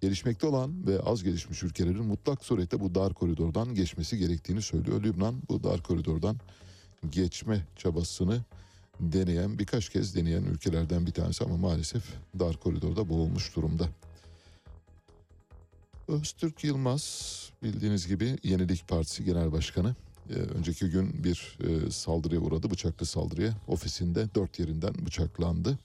[0.01, 5.03] gelişmekte olan ve az gelişmiş ülkelerin mutlak surette bu dar koridordan geçmesi gerektiğini söylüyor.
[5.03, 6.37] Lübnan bu dar koridordan
[7.09, 8.41] geçme çabasını
[8.99, 12.03] deneyen birkaç kez deneyen ülkelerden bir tanesi ama maalesef
[12.39, 13.89] dar koridorda boğulmuş durumda.
[16.07, 19.95] Öztürk Yılmaz bildiğiniz gibi Yenilik Partisi Genel Başkanı
[20.29, 25.79] e, önceki gün bir e, saldırıya uğradı bıçaklı saldırıya ofisinde dört yerinden bıçaklandı.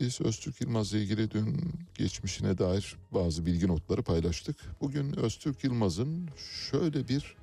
[0.00, 4.56] Biz Öztürk Yılmaz'la ilgili dün geçmişine dair bazı bilgi notları paylaştık.
[4.80, 6.28] Bugün Öztürk Yılmaz'ın
[6.70, 7.36] şöyle bir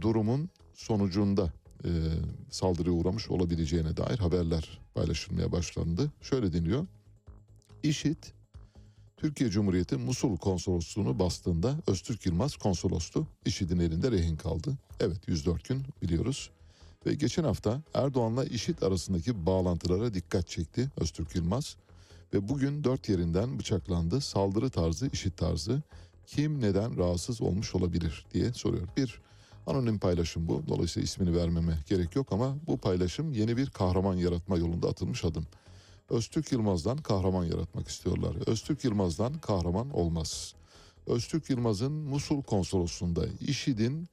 [0.00, 1.52] durumun sonucunda
[1.86, 1.90] e,
[2.50, 6.12] saldırıya uğramış olabileceğine dair haberler paylaşılmaya başlandı.
[6.22, 6.86] Şöyle deniyor.
[7.82, 8.32] İşit
[9.16, 13.26] Türkiye Cumhuriyeti Musul konsolosluğunu bastığında Öztürk Yılmaz konsolostu.
[13.44, 14.78] IŞİD'in elinde rehin kaldı.
[15.00, 16.50] Evet 104 gün biliyoruz.
[17.06, 21.76] Ve geçen hafta Erdoğan'la IŞİD arasındaki bağlantılara dikkat çekti Öztürk Yılmaz.
[22.34, 24.20] Ve bugün dört yerinden bıçaklandı.
[24.20, 25.82] Saldırı tarzı, IŞİD tarzı.
[26.26, 28.88] Kim neden rahatsız olmuş olabilir diye soruyor.
[28.96, 29.20] Bir
[29.66, 30.62] anonim paylaşım bu.
[30.68, 35.46] Dolayısıyla ismini vermeme gerek yok ama bu paylaşım yeni bir kahraman yaratma yolunda atılmış adım.
[36.10, 38.36] Öztürk Yılmaz'dan kahraman yaratmak istiyorlar.
[38.46, 40.54] Öztürk Yılmaz'dan kahraman olmaz.
[41.06, 44.08] Öztürk Yılmaz'ın Musul konsolosluğunda IŞİD'in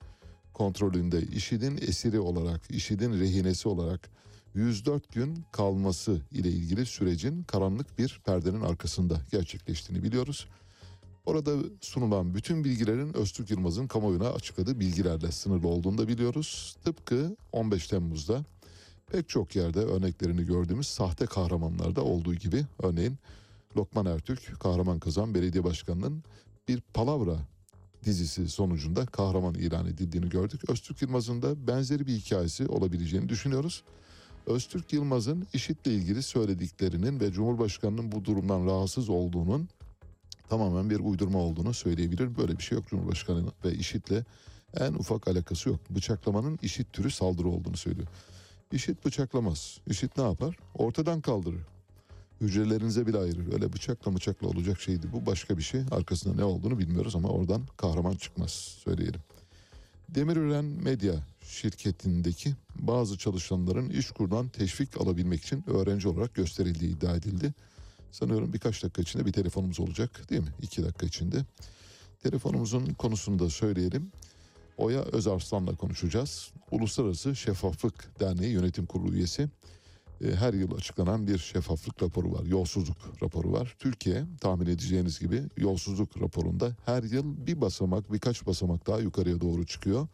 [0.53, 4.09] kontrolünde, IŞİD'in esiri olarak, IŞİD'in rehinesi olarak
[4.55, 10.47] 104 gün kalması ile ilgili sürecin karanlık bir perdenin arkasında gerçekleştiğini biliyoruz.
[11.25, 16.75] Orada sunulan bütün bilgilerin Öztürk Yılmaz'ın kamuoyuna açıkladığı bilgilerle sınırlı olduğunu da biliyoruz.
[16.83, 18.43] Tıpkı 15 Temmuz'da
[19.11, 23.17] pek çok yerde örneklerini gördüğümüz sahte kahramanlarda olduğu gibi örneğin
[23.77, 26.23] Lokman Ertürk kahraman kazan belediye başkanının
[26.67, 27.37] bir palavra
[28.05, 30.69] dizisi sonucunda kahraman ilan edildiğini gördük.
[30.69, 33.83] Öztürk Yılmaz'ın da benzeri bir hikayesi olabileceğini düşünüyoruz.
[34.47, 39.69] Öztürk Yılmaz'ın IŞİD'le ilgili söylediklerinin ve Cumhurbaşkanı'nın bu durumdan rahatsız olduğunun
[40.49, 42.35] tamamen bir uydurma olduğunu söyleyebilirim.
[42.37, 44.23] Böyle bir şey yok Cumhurbaşkanı ve IŞİD'le
[44.79, 45.79] en ufak alakası yok.
[45.89, 48.07] Bıçaklamanın IŞİD türü saldırı olduğunu söylüyor.
[48.71, 49.79] IŞİD bıçaklamaz.
[49.87, 50.57] IŞİD ne yapar?
[50.75, 51.61] Ortadan kaldırır.
[52.41, 53.53] Hücrelerinize bile ayırır.
[53.53, 55.07] Öyle bıçakla bıçakla olacak şeydi.
[55.13, 55.81] Bu başka bir şey.
[55.91, 58.51] Arkasında ne olduğunu bilmiyoruz ama oradan kahraman çıkmaz
[58.83, 59.21] söyleyelim.
[60.09, 67.53] Demirören Medya şirketindeki bazı çalışanların İşkur'dan teşvik alabilmek için öğrenci olarak gösterildiği iddia edildi.
[68.13, 70.53] Sanıyorum birkaç dakika içinde bir telefonumuz olacak değil mi?
[70.61, 71.45] İki dakika içinde.
[72.23, 74.11] Telefonumuzun konusunu da söyleyelim.
[74.77, 76.51] Oya Özarslan'la konuşacağız.
[76.71, 79.49] Uluslararası Şeffaflık Derneği Yönetim Kurulu üyesi.
[80.23, 82.43] E, Her yıl açıklanan bir şeffaflık raporu var.
[82.45, 83.75] Yolsuzluk raporu var.
[83.79, 89.65] Türkiye tahmin edeceğiniz gibi yolsuzluk raporunda her yıl bir basamak birkaç basamak daha yukarıya doğru
[89.65, 90.07] çıkıyor.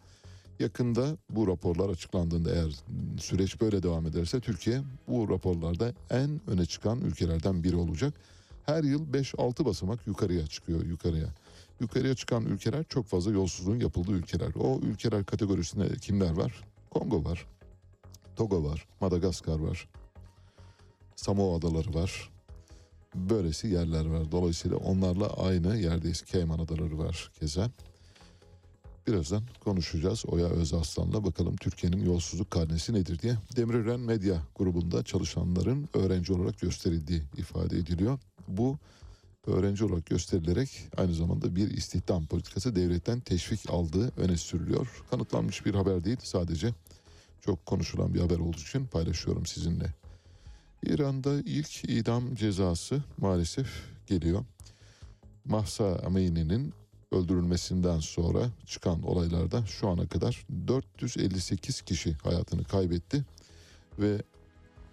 [0.60, 2.76] Yakında bu raporlar açıklandığında eğer
[3.20, 8.14] süreç böyle devam ederse Türkiye bu raporlarda en öne çıkan ülkelerden biri olacak.
[8.66, 11.28] Her yıl 5-6 basamak yukarıya çıkıyor yukarıya.
[11.80, 14.52] Yukarıya çıkan ülkeler çok fazla yolsuzluğun yapıldığı ülkeler.
[14.60, 16.64] O ülkeler kategorisinde kimler var?
[16.90, 17.46] Kongo var,
[18.36, 19.88] Togo var, Madagaskar var,
[21.16, 22.30] Samoa Adaları var.
[23.16, 24.32] Böylesi yerler var.
[24.32, 26.24] Dolayısıyla onlarla aynı yerdeyiz.
[26.32, 27.70] Cayman Adaları var keza.
[29.10, 33.38] Birazdan konuşacağız Oya Özaslan'la bakalım Türkiye'nin yolsuzluk karnesi nedir diye.
[33.56, 38.20] Demirören Medya grubunda çalışanların öğrenci olarak gösterildiği ifade ediliyor.
[38.48, 38.78] Bu
[39.48, 45.04] öğrenci olarak gösterilerek aynı zamanda bir istihdam politikası devletten teşvik aldığı öne sürülüyor.
[45.12, 46.74] Kanıtlanmış bir haber değil sadece
[47.42, 49.94] çok konuşulan bir haber olduğu için paylaşıyorum sizinle.
[50.84, 53.68] İran'da ilk idam cezası maalesef
[54.08, 54.46] geliyor.
[55.46, 56.74] Mahsa Amini'nin
[57.12, 63.26] öldürülmesinden sonra çıkan olaylarda şu ana kadar 458 kişi hayatını kaybetti
[64.00, 64.22] ve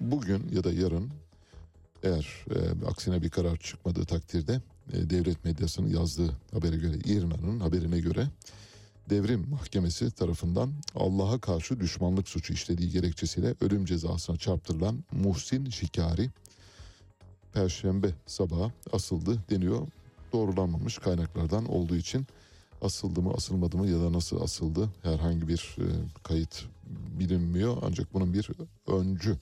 [0.01, 1.11] bugün ya da yarın
[2.03, 4.61] eğer e, aksine bir karar çıkmadığı takdirde
[4.93, 8.29] e, devlet medyasının yazdığı habere göre İran'ın haberine göre
[9.11, 16.31] devrim mahkemesi tarafından Allah'a karşı düşmanlık suçu işlediği gerekçesiyle ölüm cezasına çarptırılan Muhsin Şikari
[17.53, 19.87] Perşembe sabahı asıldı deniyor.
[20.37, 22.27] Doğrulanmamış kaynaklardan olduğu için
[22.83, 25.87] asıldı mı asılmadı mı ya da nasıl asıldı herhangi bir e,
[26.23, 26.65] kayıt
[27.19, 27.77] bilinmiyor.
[27.83, 28.51] Ancak bunun bir
[28.87, 29.37] öncü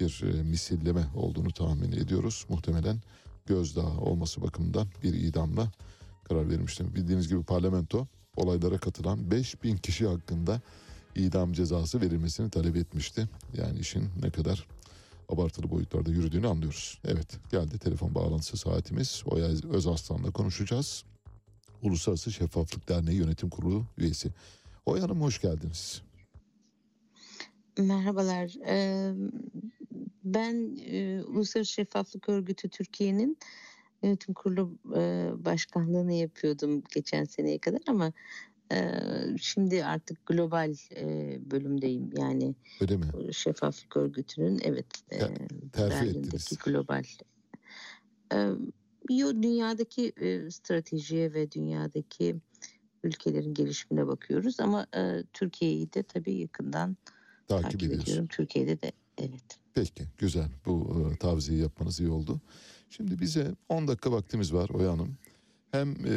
[0.00, 2.46] bir e, misilleme olduğunu tahmin ediyoruz.
[2.48, 3.00] Muhtemelen
[3.46, 5.72] gözdağı olması bakımından bir idamla
[6.24, 6.94] karar vermiştim.
[6.94, 8.06] Bildiğiniz gibi parlamento
[8.36, 10.60] olaylara katılan 5000 kişi hakkında
[11.16, 13.28] idam cezası verilmesini talep etmişti.
[13.56, 14.66] Yani işin ne kadar
[15.30, 17.00] abartılı boyutlarda yürüdüğünü anlıyoruz.
[17.04, 19.22] Evet geldi telefon bağlantısı saatimiz.
[19.26, 21.04] Oya Özaslan'la konuşacağız.
[21.82, 24.28] Uluslararası Şeffaflık Derneği Yönetim Kurulu üyesi.
[24.86, 26.02] Oya Hanım hoş geldiniz.
[27.78, 28.46] Merhabalar.
[28.66, 29.14] Eee,
[30.24, 33.38] Ben eee, Uluslararası Şeffaflık Örgütü Türkiye'nin
[34.02, 38.12] yönetim kurulu e, başkanlığını yapıyordum geçen seneye kadar ama e,
[39.40, 40.74] şimdi artık global
[41.50, 42.10] bölümdeyim.
[42.16, 43.06] Yani Öyle mi?
[43.32, 45.18] şeffaflık örgütünün evet e,
[45.72, 46.58] terfi Berlin'deki ettiniz.
[46.64, 47.04] global
[49.42, 50.12] dünyadaki
[50.50, 52.36] stratejiye ve dünyadaki
[53.04, 54.86] ülkelerin gelişimine bakıyoruz ama
[55.32, 56.96] Türkiye'yi de tabii yakından
[57.48, 58.02] Takip, takip ediyorsun.
[58.02, 58.26] ediyorum.
[58.26, 59.58] Türkiye'de de evet.
[59.74, 62.40] Peki güzel bu e, tavsiyeyi yapmanız iyi oldu.
[62.90, 65.16] Şimdi bize 10 dakika vaktimiz var Oya Hanım.
[65.72, 66.10] Hem e,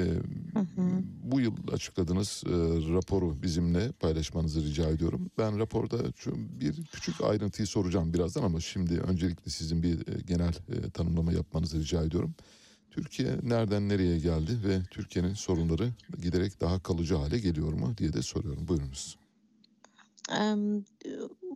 [0.53, 1.03] Hı hı.
[1.23, 2.49] bu yıl açıkladığınız e,
[2.93, 5.31] raporu bizimle paylaşmanızı rica ediyorum.
[5.37, 10.53] Ben raporda şu bir küçük ayrıntıyı soracağım birazdan ama şimdi öncelikle sizin bir e, genel
[10.53, 12.35] e, tanımlama yapmanızı rica ediyorum.
[12.91, 15.89] Türkiye nereden nereye geldi ve Türkiye'nin sorunları
[16.21, 18.67] giderek daha kalıcı hale geliyor mu diye de soruyorum.
[18.67, 19.17] Buyurunuz.
[20.31, 20.85] Em,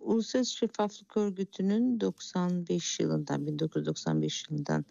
[0.01, 4.85] Uluslararası Şeffaflık Örgütü'nün 95 yılından 1995 yılından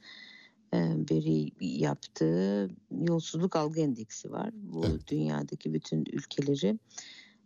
[0.96, 4.50] beri yaptığı yolsuzluk algı endeksi var.
[4.52, 5.08] Bu Evet.
[5.08, 6.78] dünyadaki bütün ülkeleri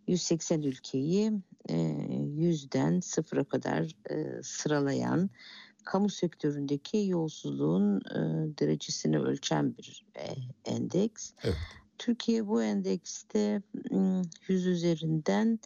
[0.07, 1.31] 180 ülkeyi
[2.37, 3.95] yüzden sıfıra kadar
[4.43, 5.29] sıralayan
[5.83, 8.01] kamu sektöründeki yolsuzluğun
[8.59, 10.05] derecesini ölçen bir
[10.65, 11.31] endeks.
[11.43, 11.55] Evet.
[11.97, 13.61] Türkiye bu endekste
[13.91, 15.59] m, 100 üzerinden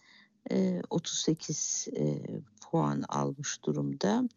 [0.51, 2.21] e, 38 e,
[2.61, 4.29] puan almış durumda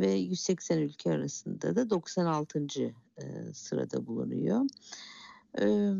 [0.00, 2.58] ve 180 ülke arasında da 96.
[3.18, 4.66] e, sırada bulunuyor.
[5.58, 5.92] E,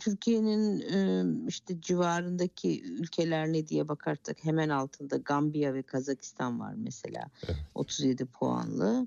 [0.00, 7.30] Türkiye'nin e, işte civarındaki ülkeler ne diye bakarsak hemen altında Gambiya ve Kazakistan var mesela
[7.48, 7.56] Evet.
[7.74, 9.06] 37 puanlı.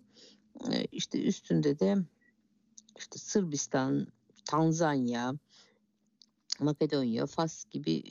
[0.92, 1.98] İşte üstünde de
[2.98, 4.08] işte Sırbistan,
[4.46, 5.34] Tanzanya,
[6.60, 8.04] Makedonya, Fas gibi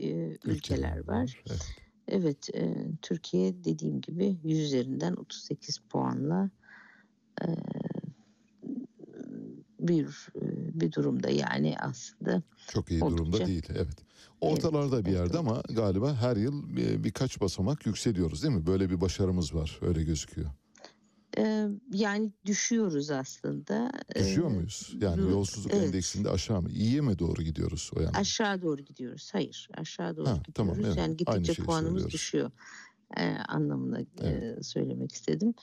[0.45, 1.43] ülkeler var.
[1.51, 1.80] Evet.
[2.09, 6.51] Evet, e, Türkiye dediğim gibi 100 üzerinden 38 puanla
[7.43, 7.47] e,
[9.81, 10.29] bir
[10.75, 13.19] bir durumda yani aslında Çok iyi Oldukça.
[13.25, 13.67] durumda değil.
[13.71, 13.97] Evet.
[14.41, 18.67] Ortalarda bir yerde ama galiba her yıl bir- birkaç basamak yükseliyoruz değil mi?
[18.67, 19.79] Böyle bir başarımız var.
[19.83, 20.51] Öyle gözüküyor.
[21.39, 23.91] E, yani düşüyoruz aslında.
[24.17, 24.97] Düşüyor muyuz?
[25.01, 25.87] Yani du- yolsuzluk evet.
[25.87, 26.71] endeksinde aşağı mı?
[26.71, 28.17] İyiye mi doğru gidiyoruz o yani?
[28.17, 29.31] Aşağı doğru gidiyoruz.
[29.33, 30.55] Hayır, aşağı doğru Ha, gidiyoruz.
[30.55, 30.97] tamam, evet.
[30.97, 32.13] Yani gittikçe puanımız söylüyoruz.
[32.13, 32.51] düşüyor.
[33.17, 34.67] E, anlamına e, Evet.
[34.67, 35.55] söylemek istedim.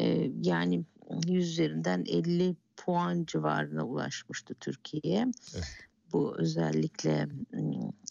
[0.00, 0.84] E, yani
[1.26, 5.26] 100 üzerinden 50 puan civarına ulaşmıştı Türkiye.
[5.54, 5.64] Evet.
[6.12, 7.28] Bu özellikle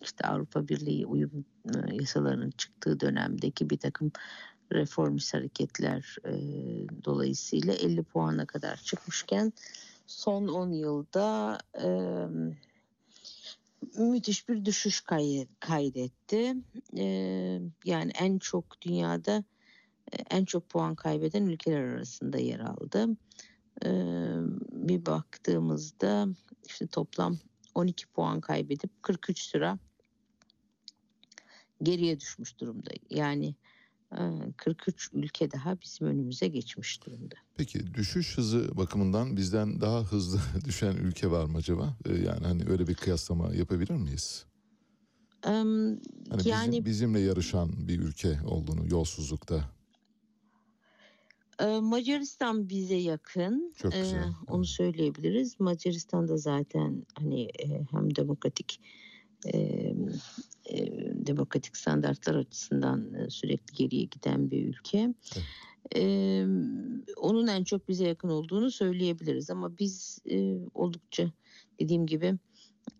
[0.01, 4.11] işte Avrupa Birliği uyum e, yasalarının çıktığı dönemdeki bir takım
[4.74, 6.34] reformist hareketler e,
[7.05, 9.53] dolayısıyla 50 puana kadar çıkmışken
[10.07, 11.88] son 10 yılda e,
[13.97, 16.55] müthiş bir düşüş kay- kaydetti.
[16.97, 17.05] E,
[17.86, 19.43] yani en çok dünyada
[20.11, 23.07] e, en çok puan kaybeden ülkeler arasında yer aldı.
[23.86, 23.89] E,
[24.72, 26.28] bir baktığımızda
[26.66, 27.38] işte toplam
[27.76, 29.80] 12 puan kaybedip 43 sıra
[31.84, 32.89] geriye düşmüş durumda.
[33.09, 33.55] Yani
[34.58, 37.36] 43 ülke daha bizim önümüze geçmiş durumda.
[37.58, 41.97] Peki düşüş hızı bakımından bizden daha hızlı düşen ülke var mı acaba?
[42.06, 44.45] Ee, Yani hani öyle bir kıyaslama yapabilir miyiz?
[45.41, 49.72] Hani yani bizim, bizimle yarışan bir ülke olduğunu yolsuzlukta.
[51.60, 53.74] e, Macaristan bize yakın.
[53.78, 54.34] Çok güzel.
[54.47, 55.60] onu söyleyebiliriz.
[55.60, 58.80] Macaristan'da zaten hani e, hem demokratik
[59.53, 59.57] e,
[60.65, 60.85] e,
[61.27, 65.13] demokratik standartlar açısından e, sürekli geriye giden bir ülke.
[65.35, 65.45] Evet.
[65.95, 66.01] E,
[67.17, 71.31] onun en çok bize yakın olduğunu söyleyebiliriz ama biz e, oldukça
[71.79, 72.37] dediğim gibi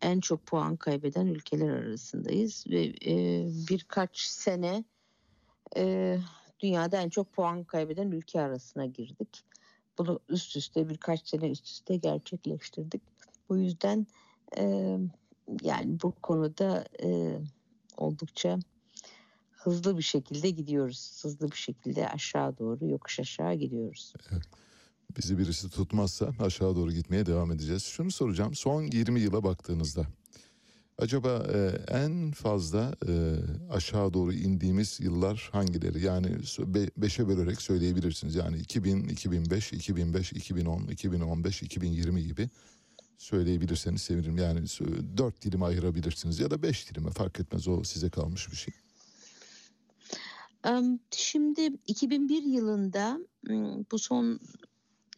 [0.02, 4.84] en çok puan kaybeden ülkeler arasındayız ve e, birkaç sene
[5.78, 6.18] e,
[6.60, 9.44] dünyada en çok puan kaybeden ülke arasına girdik.
[9.98, 13.02] Bunu üst üste birkaç sene üst üste gerçekleştirdik.
[13.50, 14.08] Bu yüzden
[14.58, 14.98] e,
[15.62, 17.40] yani bu konuda e,
[17.98, 18.60] oldukça
[19.52, 21.20] hızlı bir şekilde gidiyoruz.
[21.24, 24.14] Hızlı bir şekilde aşağı doğru yokuş aşağı gidiyoruz.
[25.18, 27.84] Bizi birisi tutmazsa aşağı doğru gitmeye devam edeceğiz.
[27.84, 28.56] Şunu soracağım.
[28.56, 30.06] Son 20 yıla baktığınızda
[30.98, 33.36] acaba e, en fazla e,
[33.72, 36.06] aşağı doğru indiğimiz yıllar hangileri?
[36.06, 36.28] Yani
[36.60, 38.36] be- beşe bölerek söyleyebilirsiniz.
[38.36, 42.50] Yani 2000, 2005, 2005, 2010, 2015, 2020 gibi
[43.18, 44.38] söyleyebilirseniz sevinirim.
[44.38, 44.60] Yani
[45.18, 48.74] dört dilime ayırabilirsiniz ya da beş dilime fark etmez o size kalmış bir şey.
[51.12, 53.20] Şimdi 2001 yılında
[53.92, 54.40] bu son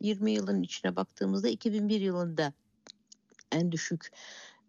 [0.02, 2.54] 20 yılın içine baktığımızda 2001 yılında
[3.52, 4.12] en düşük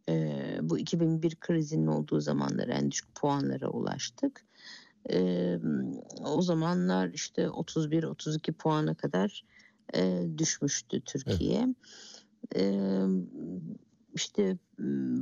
[0.09, 4.45] e, bu 2001 krizinin olduğu zamanlar en düşük puanlara ulaştık.
[6.25, 9.45] O zamanlar işte 31-32 puana kadar
[9.95, 11.61] e, düşmüştü Türkiye.
[11.61, 11.75] Ee,
[14.15, 14.57] işte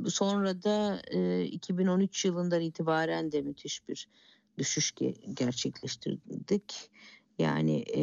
[0.07, 4.07] sonra da e, 2013 yılından itibaren de müthiş bir
[4.57, 6.91] düşüş ge- gerçekleştirdik.
[7.39, 8.01] Yani e,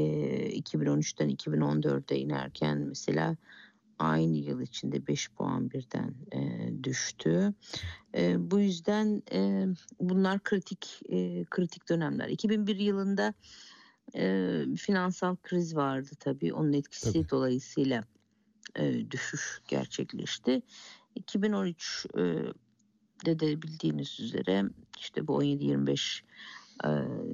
[0.58, 3.36] 2013'ten 2014'e inerken mesela
[3.98, 7.54] aynı yıl içinde 5 puan birden e, düştü.
[8.14, 9.66] E, bu yüzden e,
[10.00, 12.28] bunlar kritik e, kritik dönemler.
[12.28, 13.34] 2001 yılında
[14.14, 16.52] e, finansal kriz vardı tabii.
[16.52, 17.30] Onun etkisi Tabii.
[17.30, 18.04] dolayısıyla
[18.76, 20.62] e, düşüş gerçekleşti.
[21.14, 22.20] 2013 e,
[23.26, 24.64] de de bildiğiniz üzere
[24.98, 26.22] işte bu 17-25
[26.84, 26.88] e,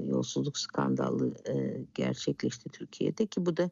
[0.09, 3.71] yolsuzluk skandalı e, gerçekleşti Türkiye'de ki bu da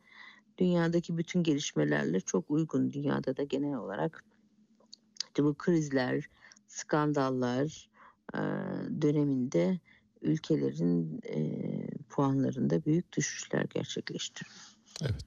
[0.58, 2.92] dünyadaki bütün gelişmelerle çok uygun.
[2.92, 4.24] Dünyada da genel olarak
[5.26, 6.28] işte bu krizler,
[6.68, 7.88] skandallar
[8.34, 8.38] e,
[9.02, 9.80] döneminde
[10.22, 11.62] ülkelerin e,
[12.08, 14.56] puanlarında büyük düşüşler gerçekleştiriyor.
[15.02, 15.24] Evet.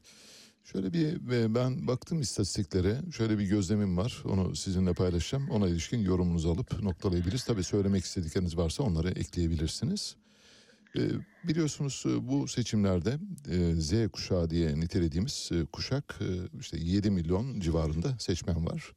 [0.71, 3.01] Şöyle bir ve ben baktım istatistiklere.
[3.11, 4.23] Şöyle bir gözlemim var.
[4.25, 5.49] Onu sizinle paylaşacağım.
[5.49, 7.43] Ona ilişkin yorumunuzu alıp noktalayabiliriz.
[7.45, 10.15] Tabii söylemek istedikleriniz varsa onları ekleyebilirsiniz.
[10.97, 11.01] Ee,
[11.43, 13.19] biliyorsunuz e, bu seçimlerde
[13.49, 18.91] e, Z kuşağı diye nitelediğimiz e, kuşak e, işte 7 milyon civarında seçmen var.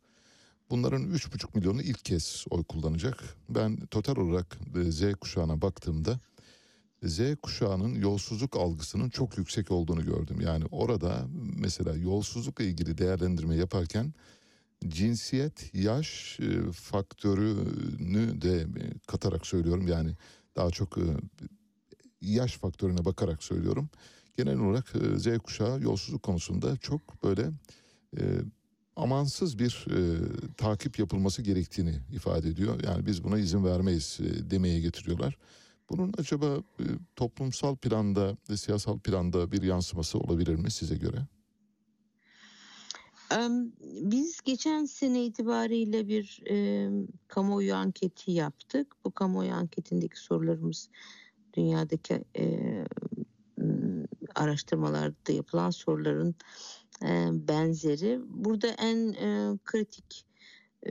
[0.70, 3.36] Bunların 3,5 milyonu ilk kez oy kullanacak.
[3.48, 6.20] Ben total olarak e, Z kuşağına baktığımda
[7.04, 10.40] Z kuşağının yolsuzluk algısının çok yüksek olduğunu gördüm.
[10.40, 11.26] Yani orada
[11.56, 14.14] mesela yolsuzlukla ilgili değerlendirme yaparken
[14.88, 19.86] cinsiyet, yaş e, faktörünü de e, katarak söylüyorum.
[19.88, 20.16] Yani
[20.56, 21.04] daha çok e,
[22.20, 23.88] yaş faktörüne bakarak söylüyorum.
[24.36, 27.50] Genel olarak Z kuşağı yolsuzluk konusunda çok böyle
[28.96, 29.98] amansız bir e,
[30.56, 32.80] takip yapılması gerektiğini ifade ediyor.
[32.84, 35.38] Yani biz buna izin vermeyiz e, demeye getiriyorlar.
[35.90, 36.46] Bunun acaba
[36.80, 36.84] e,
[37.16, 41.26] toplumsal planda siyasal planda bir yansıması olabilir mi size göre?
[43.80, 46.88] Biz geçen sene itibariyle bir e,
[47.28, 48.96] kamuoyu anketi yaptık.
[49.04, 50.88] Bu kamuoyu anketindeki sorularımız
[51.56, 52.84] dünyadaki e,
[54.34, 56.34] araştırmalarda yapılan soruların
[57.02, 58.20] e, benzeri.
[58.26, 60.24] Burada en e, kritik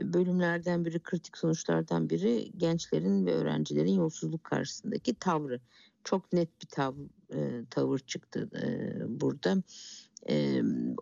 [0.02, 5.60] bölümlerden biri, kritik sonuçlardan biri gençlerin ve öğrencilerin yolsuzluk karşısındaki tavrı.
[6.04, 6.94] Çok net bir tav,
[7.34, 9.62] e, tavır çıktı e, burada.
[10.28, 10.34] E,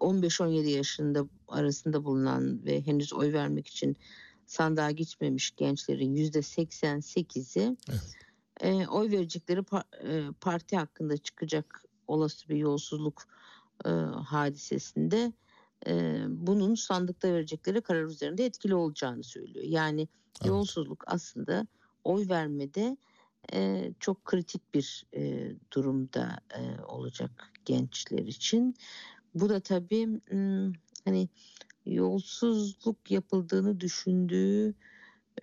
[0.01, 3.97] 15-17 yaşında arasında bulunan ve henüz oy vermek için
[4.47, 8.16] sandığa gitmemiş gençlerin yüzde 88'i Evet.
[8.61, 13.22] e, oy verecekleri pa- e, parti hakkında çıkacak olası bir yolsuzluk
[13.84, 13.88] e,
[14.24, 15.32] hadisesinde
[15.87, 19.64] e, bunun sandıkta verecekleri karar üzerinde etkili olacağını söylüyor.
[19.68, 20.49] Yani Evet.
[20.49, 21.66] yolsuzluk aslında
[22.05, 22.97] oy vermede
[23.53, 28.74] e, çok kritik bir e, durumda e, olacak gençler için.
[29.35, 30.72] Bu da tabii m,
[31.05, 31.28] hani
[31.87, 34.74] yolsuzluk yapıldığını düşündüğü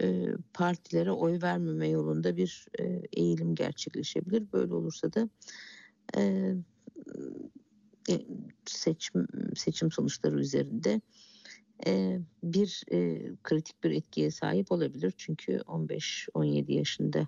[0.01, 4.51] e, partilere oy vermeme yolunda bir e, eğilim gerçekleşebilir.
[4.53, 5.29] Böyle olursa da
[6.17, 6.53] e,
[8.09, 8.25] e,
[8.65, 11.01] seçim seçim sonuçları üzerinde
[11.87, 15.13] e, bir e, kritik bir etkiye sahip olabilir.
[15.17, 17.27] Çünkü 15-17 yaşında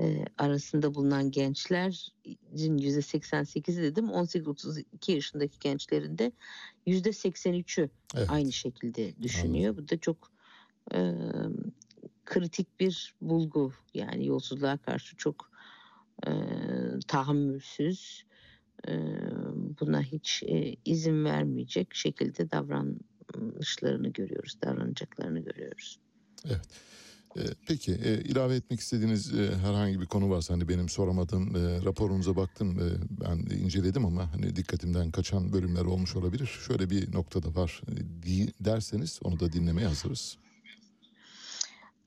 [0.00, 6.32] e, arasında bulunan gençlerin %88'i dedim 18-32 yaşındaki gençlerin de
[6.86, 8.30] %83'ü Evet.
[8.30, 9.76] aynı şekilde düşünüyor.
[9.76, 10.30] Bu da çok
[10.94, 11.14] e,
[12.24, 13.72] kritik bir bulgu.
[13.94, 15.50] Yani yolsuzluğa karşı çok
[16.26, 16.30] e,
[17.08, 18.24] tahammülsüz,
[18.88, 18.92] e,
[19.80, 25.98] buna hiç e, izin vermeyecek şekilde davranışlarını görüyoruz, davranacaklarını görüyoruz.
[27.36, 31.54] E, peki e, ilave etmek istediğiniz e, herhangi bir konu varsa hani benim soramadığım
[31.84, 32.78] raporunuza baktım
[33.10, 36.46] ben inceledim ama hani dikkatimden kaçan bölümler olmuş olabilir.
[36.66, 37.82] Şöyle bir noktada var
[38.60, 40.36] derseniz onu da dinlemeye hazırız.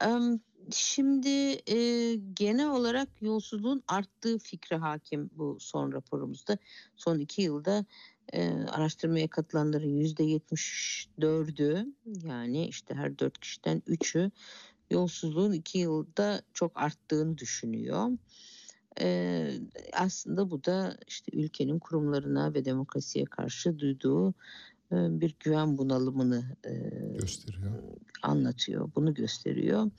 [0.02, 0.40] Em,
[0.72, 1.30] Şimdi
[1.68, 6.58] e, genel olarak yolsuzluğun arttığı fikri hakim bu son raporumuzda.
[6.96, 7.86] Son iki yılda
[8.34, 11.86] e, araştırmaya katılanların yüzde yetmiş dördü
[12.24, 14.32] yani işte her dört kişiden üçü
[14.92, 18.12] yolsuzluğun iki yılda çok arttığını düşünüyor.
[19.02, 19.50] E,
[19.94, 24.34] aslında bu da işte ülkenin kurumlarına ve demokrasiye karşı duyduğu
[24.92, 26.44] bir güven bunalımını
[27.20, 27.84] Gösteriyor.
[28.24, 29.92] anlatıyor, bunu gösteriyor.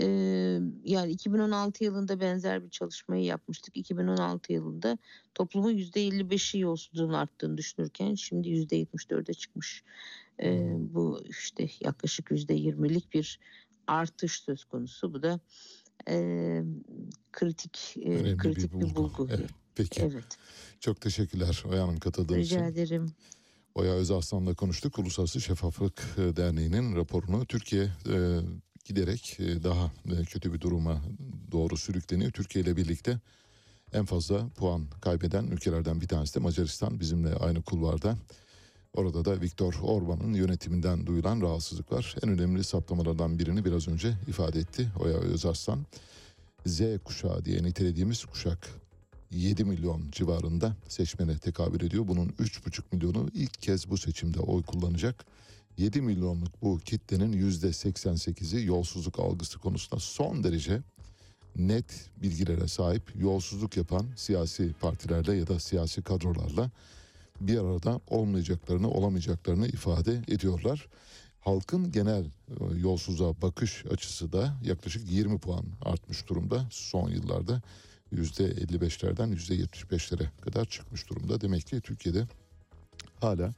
[0.00, 3.76] Ee, yani 2016 yılında benzer bir çalışmayı yapmıştık.
[3.76, 4.98] 2016 yılında
[5.34, 9.84] toplumun %55'i yolsuzluğun arttığını düşünürken şimdi %74'e çıkmış.
[10.42, 13.40] Ee, bu işte yaklaşık %20'lik bir
[13.86, 15.14] artış söz konusu.
[15.14, 15.40] Bu da
[16.08, 16.62] e,
[17.32, 18.96] kritik e, Önemli kritik bir bir bulgu.
[18.96, 19.28] bulgu.
[19.30, 20.38] Evet, peki Evet,
[20.80, 22.72] çok teşekkürler Oya Hanım katıldığınız rica için.
[22.82, 23.12] ederim.
[23.74, 24.98] Oya Özarslan'la konuştuk.
[24.98, 28.38] Uluslararası Şeffaflık Derneği'nin raporunu Türkiye e,
[28.88, 31.02] giderek e, daha e, kötü bir duruma
[31.52, 32.32] doğru sürükleniyor.
[32.32, 33.18] Türkiye ile birlikte
[33.92, 38.16] en fazla puan kaybeden ülkelerden bir tanesi de Macaristan bizimle aynı kulvarda.
[38.92, 42.14] Orada da Viktor Orban'ın yönetiminden duyulan rahatsızlık var.
[42.22, 45.86] En önemli saptamalardan birini biraz önce ifade etti Oya Özarslan.
[46.66, 48.68] Z kuşağı diye nitelediğimiz kuşak
[49.30, 52.08] 7 milyon civarında seçmene tekabül ediyor.
[52.08, 55.24] Bunun 3,5 milyonu ilk kez bu seçimde oy kullanacak.
[55.78, 60.80] 7 milyonluk bu kitlenin %88'i yolsuzluk algısı konusunda son derece
[61.56, 66.70] net bilgilere sahip yolsuzluk yapan siyasi partilerle ya da siyasi kadrolarla
[67.40, 70.88] bir arada olmayacaklarını olamayacaklarını ifade ediyorlar.
[71.40, 77.62] Halkın genel e, yolsuzluğa bakış açısı da yaklaşık 20 puan artmış durumda son yıllarda.
[78.12, 81.40] %55'lerden %75'lere kadar çıkmış durumda.
[81.40, 82.26] Demek ki Türkiye'de
[83.20, 83.54] hala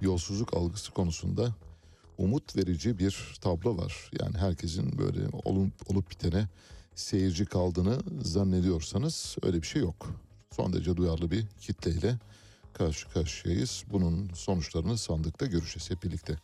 [0.00, 1.54] yolsuzluk algısı konusunda
[2.18, 4.10] umut verici bir tablo var.
[4.20, 6.48] Yani herkesin böyle olup, olup bitene
[6.94, 10.06] seyirci kaldığını zannediyorsanız öyle bir şey yok.
[10.56, 12.18] Son derece duyarlı bir kitleyle
[12.72, 13.84] karşı karşıyayız.
[13.90, 16.36] Bunun sonuçlarını sandıkta görüşeceğiz hep birlikte.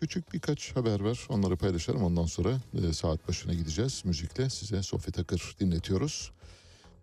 [0.00, 1.26] Küçük birkaç haber var.
[1.28, 2.02] Onları paylaşalım.
[2.02, 4.02] Ondan sonra e, saat başına gideceğiz.
[4.04, 6.32] Müzikle size Sofi Takır dinletiyoruz.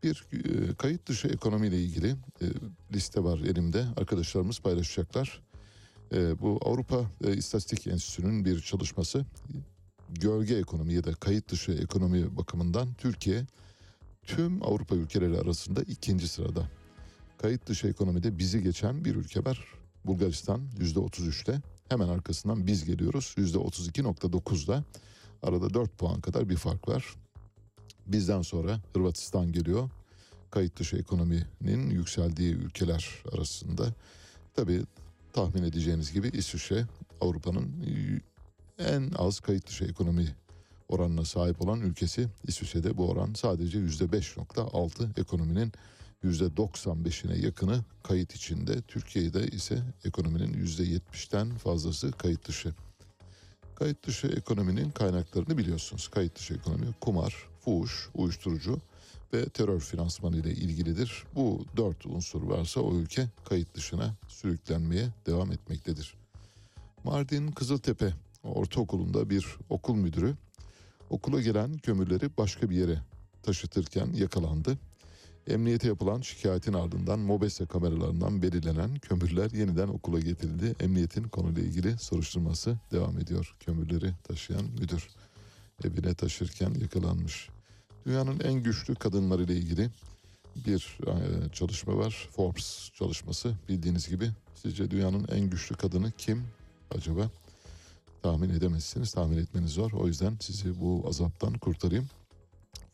[0.04, 2.10] Bir e, kayıt dışı ekonomiyle ilgili
[2.42, 2.46] e,
[2.94, 3.86] liste var elimde.
[3.98, 5.42] Arkadaşlarımız paylaşacaklar.
[6.14, 9.26] E, bu Avrupa e, İstatistik Enstitüsü'nün bir çalışması.
[10.10, 13.46] Gölge ekonomi ya da kayıt dışı ekonomi bakımından Türkiye
[14.24, 16.70] tüm Avrupa ülkeleri arasında ikinci sırada.
[17.38, 19.66] Kayıt dışı ekonomide bizi geçen bir ülke var.
[20.06, 21.62] Bulgaristan %33'te.
[21.90, 24.84] Hemen arkasından biz geliyoruz %32.9'da.
[25.44, 27.16] Arada 4 puan kadar bir fark var.
[28.08, 29.90] Bizden sonra Hırvatistan geliyor.
[30.52, 33.94] Kayıt dışı ekonominin yükseldiği ülkeler arasında.
[34.56, 34.82] Tabii
[35.36, 36.86] tahmin edeceğiniz gibi İsviçre
[37.22, 37.72] Avrupa'nın
[38.80, 40.36] en az kayıt dışı ekonomi
[40.90, 42.28] oranına sahip olan ülkesi.
[42.44, 45.72] İsviçre'de bu oran sadece %5.6 ekonominin
[46.24, 48.82] %95'ine yakını kayıt içinde.
[48.82, 52.74] Türkiye'de ise ekonominin %70'ten fazlası kayıt dışı.
[53.76, 56.08] Kayıt dışı ekonominin kaynaklarını biliyorsunuz.
[56.08, 58.82] Kayıt dışı ekonomi kumar, fuhuş, uyuşturucu
[59.36, 61.24] ve terör finansmanı ile ilgilidir.
[61.36, 66.14] Bu dört unsur varsa o ülke kayıt dışına sürüklenmeye devam etmektedir.
[67.04, 68.14] Mardin Kızıltepe
[68.44, 70.36] Ortaokulu'nda bir okul müdürü
[71.10, 73.00] okula gelen kömürleri başka bir yere
[73.44, 74.78] taşıtırken yakalandı.
[75.48, 80.76] Emniyete yapılan şikayetin ardından MOBESE kameralarından belirlenen kömürler yeniden okula getirildi.
[80.80, 83.56] Emniyetin konuyla ilgili soruşturması devam ediyor.
[83.60, 85.10] Kömürleri taşıyan müdür
[85.84, 87.50] evine taşırken yakalanmış.
[88.06, 89.90] Dünyanın en güçlü kadınlarıyla ilgili
[90.56, 92.30] bir e, çalışma var.
[92.32, 94.32] Forbes çalışması bildiğiniz gibi.
[94.56, 96.44] Sizce dünyanın en güçlü kadını kim
[96.96, 97.30] acaba?
[98.24, 99.14] Tahmin edemezsiniz.
[99.14, 99.92] Tahmin etmeniz zor.
[99.92, 102.10] O yüzden sizi bu azaptan kurtarayım.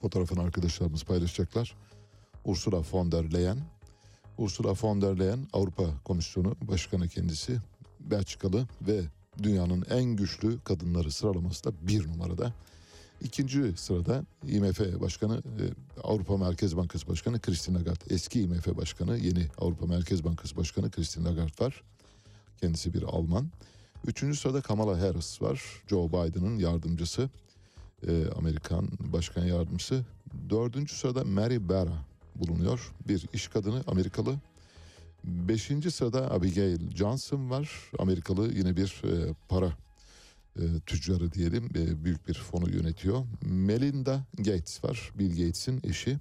[0.01, 1.76] Fotoğrafını arkadaşlarımız paylaşacaklar.
[2.45, 3.57] Ursula von der Leyen.
[4.38, 7.59] Ursula von der Leyen Avrupa Komisyonu Başkanı kendisi.
[7.99, 9.01] Belçikalı ve
[9.43, 12.53] dünyanın en güçlü kadınları sıralamasında bir numarada.
[13.22, 15.63] İkinci sırada IMF Başkanı, e,
[16.03, 18.03] Avrupa Merkez Bankası Başkanı Christine Lagarde.
[18.09, 21.84] Eski IMF Başkanı, yeni Avrupa Merkez Bankası Başkanı Christine Lagarde var.
[22.61, 23.49] Kendisi bir Alman.
[24.07, 25.61] Üçüncü sırada Kamala Harris var.
[25.88, 27.30] Joe Biden'ın yardımcısı.
[28.07, 30.05] e, Amerikan Başkan Yardımcısı.
[30.49, 32.05] Dördüncü sırada Mary Barra
[32.36, 32.91] bulunuyor.
[33.07, 34.36] Bir iş kadını Amerikalı.
[35.24, 37.69] Beşinci sırada Abigail Johnson var.
[37.99, 39.74] Amerikalı yine bir e, para
[40.59, 41.69] e, tüccarı diyelim.
[41.75, 43.25] E, büyük bir fonu yönetiyor.
[43.41, 45.11] Melinda Gates var.
[45.15, 46.19] Bill Gates'in eşi.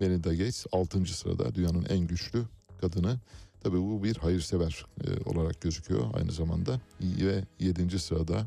[0.00, 1.06] Melinda Gates 6.
[1.06, 2.44] sırada dünyanın en güçlü
[2.80, 3.20] kadını.
[3.60, 6.80] Tabii bu bir hayırsever e, olarak gözüküyor aynı zamanda.
[7.00, 7.98] Ve 7.
[7.98, 8.46] sırada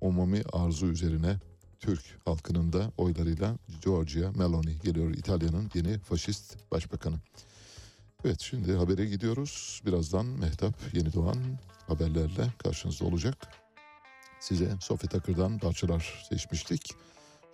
[0.00, 1.36] Omami arzu üzerine
[1.80, 5.14] Türk halkının da oylarıyla Giorgia Meloni geliyor.
[5.14, 7.16] İtalya'nın yeni faşist başbakanı.
[8.24, 9.82] Evet şimdi habere gidiyoruz.
[9.86, 11.36] Birazdan Mehtap Yeni Doğan
[11.86, 13.59] haberlerle karşınızda olacak.
[14.40, 16.92] Size Sofi Takır'dan parçalar seçmiştik.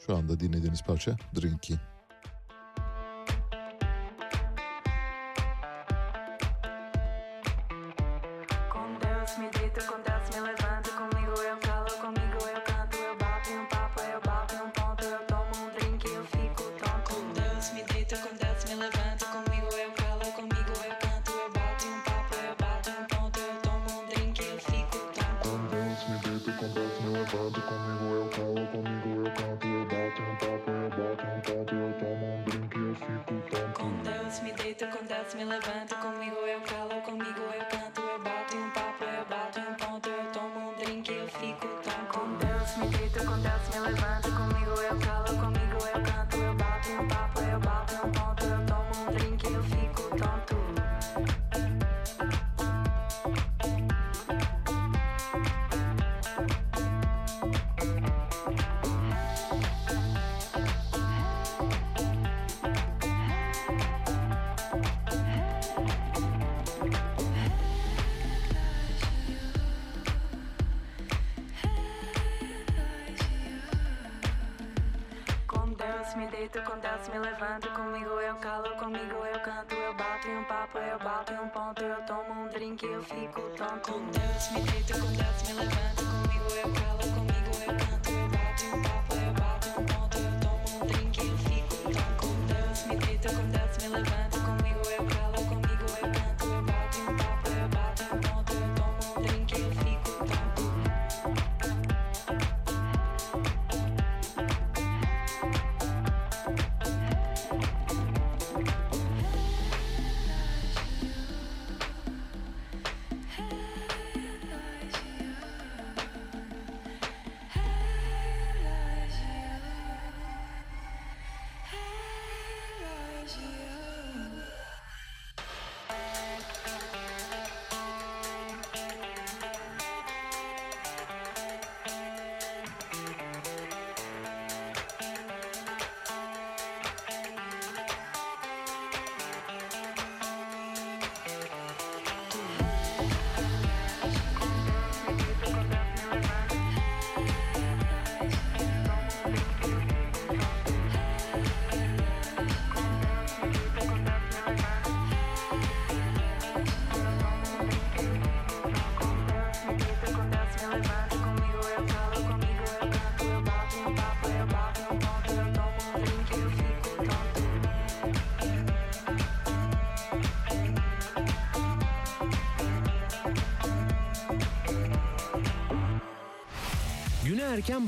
[0.07, 1.79] Şu anda dinlediğiniz parça Drinky.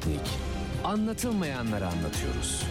[0.00, 0.20] Sputnik.
[0.84, 2.62] Anlatılmayanları anlatıyoruz.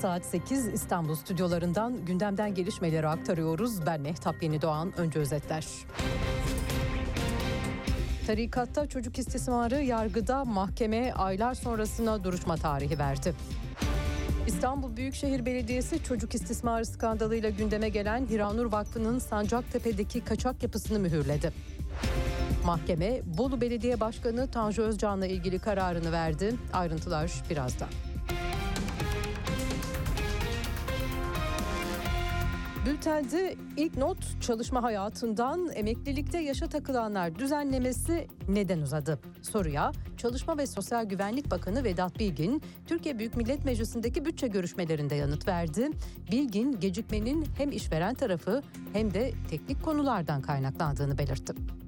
[0.00, 3.86] Saat 8 İstanbul stüdyolarından gündemden gelişmeleri aktarıyoruz.
[3.86, 4.92] Ben Mehtap Yeni Doğan.
[4.96, 5.66] Önce özetler.
[8.26, 13.34] Tarikatta çocuk istismarı yargıda mahkeme aylar sonrasına duruşma tarihi verdi.
[14.46, 21.52] İstanbul Büyükşehir Belediyesi çocuk istismarı skandalıyla gündeme gelen Hiranur Vakfı'nın Sancaktepe'deki kaçak yapısını mühürledi.
[22.64, 26.54] Mahkeme Bolu Belediye Başkanı Tanju Özcan'la ilgili kararını verdi.
[26.72, 27.88] Ayrıntılar birazdan.
[32.86, 39.18] Bültende ilk not çalışma hayatından emeklilikte yaşa takılanlar düzenlemesi neden uzadı?
[39.42, 45.48] Soruya Çalışma ve Sosyal Güvenlik Bakanı Vedat Bilgin, Türkiye Büyük Millet Meclisi'ndeki bütçe görüşmelerinde yanıt
[45.48, 45.90] verdi.
[46.32, 51.79] Bilgin gecikmenin hem işveren tarafı hem de teknik konulardan kaynaklandığını belirtti.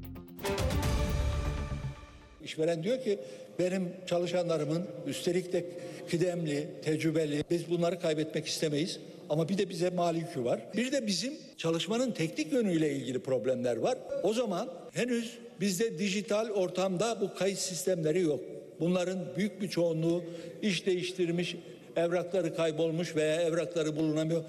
[2.44, 3.18] İşveren diyor ki
[3.58, 5.64] benim çalışanlarımın üstelik de
[6.10, 9.00] kıdemli, tecrübeli biz bunları kaybetmek istemeyiz.
[9.28, 10.60] Ama bir de bize mali yükü var.
[10.76, 13.98] Bir de bizim çalışmanın teknik yönüyle ilgili problemler var.
[14.22, 18.40] O zaman henüz bizde dijital ortamda bu kayıt sistemleri yok.
[18.80, 20.24] Bunların büyük bir çoğunluğu
[20.62, 21.56] iş değiştirmiş,
[21.96, 24.44] evrakları kaybolmuş veya evrakları bulunamıyor.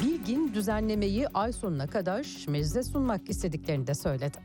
[0.00, 4.38] Bilgin düzenlemeyi ay sonuna kadar meclise sunmak istediklerini de söyledi.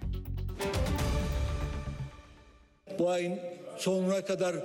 [3.00, 3.40] Bu ayın
[3.78, 4.56] sonuna kadar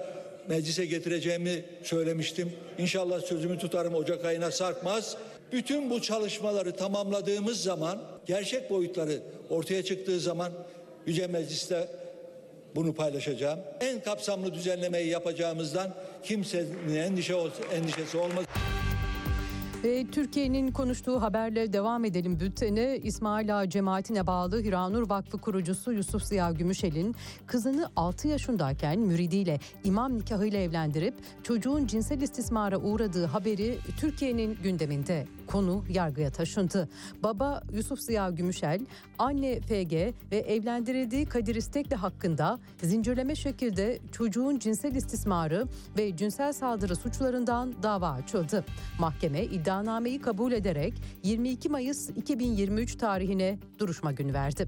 [0.48, 2.52] meclise getireceğimi söylemiştim.
[2.78, 5.16] İnşallah sözümü tutarım Ocak ayına sarkmaz.
[5.52, 10.52] Bütün bu çalışmaları tamamladığımız zaman gerçek boyutları ortaya çıktığı zaman
[11.06, 11.88] Yüce Meclis'te
[12.76, 13.60] bunu paylaşacağım.
[13.80, 17.34] En kapsamlı düzenlemeyi yapacağımızdan kimsenin endişe
[17.74, 18.44] endişesi olmaz.
[19.84, 22.96] Ve Türkiye'nin konuştuğu haberle devam edelim bültene.
[22.96, 27.14] İsmail Ağa cemaatine bağlı Hiranur Vakfı kurucusu Yusuf Ziya Gümüşel'in
[27.46, 35.26] kızını 6 yaşındayken müridiyle imam nikahıyla evlendirip çocuğun cinsel istismara uğradığı haberi Türkiye'nin gündeminde.
[35.46, 36.88] Konu yargıya taşındı.
[37.22, 38.80] Baba Yusuf Ziya Gümüşel,
[39.18, 39.92] anne FG
[40.32, 45.66] ve evlendirildiği Kadir İstekli hakkında zincirleme şekilde çocuğun cinsel istismarı
[45.98, 48.64] ve cinsel saldırı suçlarından dava açıldı.
[48.98, 54.66] Mahkeme iddianameyi kabul ederek 22 Mayıs 2023 tarihine duruşma günü verdi.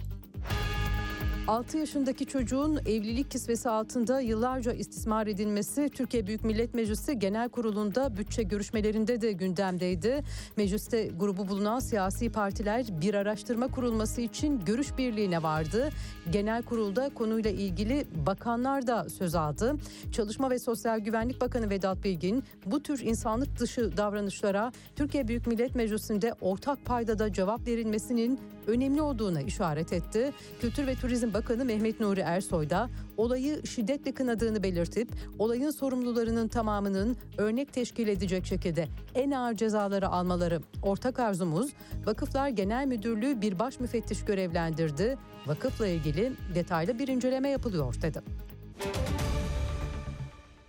[1.49, 8.16] 6 yaşındaki çocuğun evlilik kisvesi altında yıllarca istismar edilmesi Türkiye Büyük Millet Meclisi Genel Kurulu'nda
[8.16, 10.22] bütçe görüşmelerinde de gündemdeydi.
[10.57, 15.88] Mecliste grubu bulunan siyasi partiler bir araştırma kurulması için görüş birliğine vardı.
[16.30, 19.76] Genel kurulda konuyla ilgili bakanlar da söz aldı.
[20.12, 25.74] Çalışma ve Sosyal Güvenlik Bakanı Vedat Bilgin bu tür insanlık dışı davranışlara Türkiye Büyük Millet
[25.74, 30.32] Meclisi'nde ortak paydada cevap verilmesinin önemli olduğuna işaret etti.
[30.61, 37.16] Kültür ve Turizm Bakanı Mehmet Nuri Ersoy da olayı şiddetle kınadığını belirtip olayın sorumlularının tamamının
[37.38, 41.70] örnek teşkil edecek şekilde en ağır cezaları almaları ortak arzumuz.
[42.07, 45.18] Vakıflar Genel Müdürlüğü bir baş müfettiş görevlendirdi.
[45.47, 48.20] Vakıfla ilgili detaylı bir inceleme yapılıyor dedi.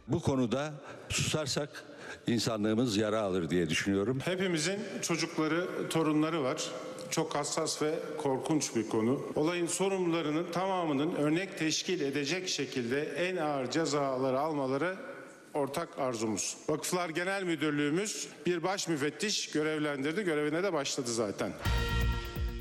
[0.07, 0.73] Bu konuda
[1.09, 1.83] susarsak
[2.27, 4.19] insanlığımız yara alır diye düşünüyorum.
[4.25, 6.71] Hepimizin çocukları, torunları var.
[7.11, 9.21] Çok hassas ve korkunç bir konu.
[9.35, 14.95] Olayın sorumlularının tamamının örnek teşkil edecek şekilde en ağır cezaları almaları
[15.53, 16.57] ortak arzumuz.
[16.69, 20.23] Vakıflar Genel Müdürlüğümüz bir baş müfettiş görevlendirdi.
[20.23, 21.53] Görevine de başladı zaten.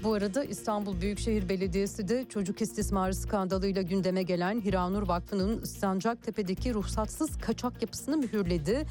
[0.04, 7.38] Bu arada İstanbul Büyükşehir Belediyesi de çocuk istismarı skandalıyla gündeme gelen Hiranur Vakfı'nın Sancaktepe'deki ruhsatsız
[7.38, 8.86] kaçak yapısını mühürledi.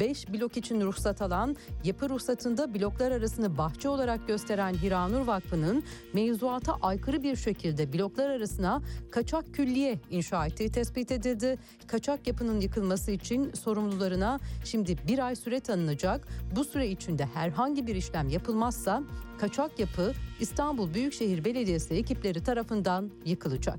[0.00, 6.76] 5 blok için ruhsat alan, yapı ruhsatında bloklar arasını bahçe olarak gösteren Hiranur Vakfı'nın mevzuata
[6.82, 11.58] aykırı bir şekilde bloklar arasına kaçak külliye inşa ettiği tespit edildi.
[11.86, 16.28] Kaçak yapının yıkılması için sorumlularına şimdi bir ay süre tanınacak.
[16.56, 19.02] Bu süre içinde herhangi bir işlem yapılmazsa
[19.44, 23.78] kaçak yapı İstanbul Büyükşehir Belediyesi ekipleri tarafından yıkılacak.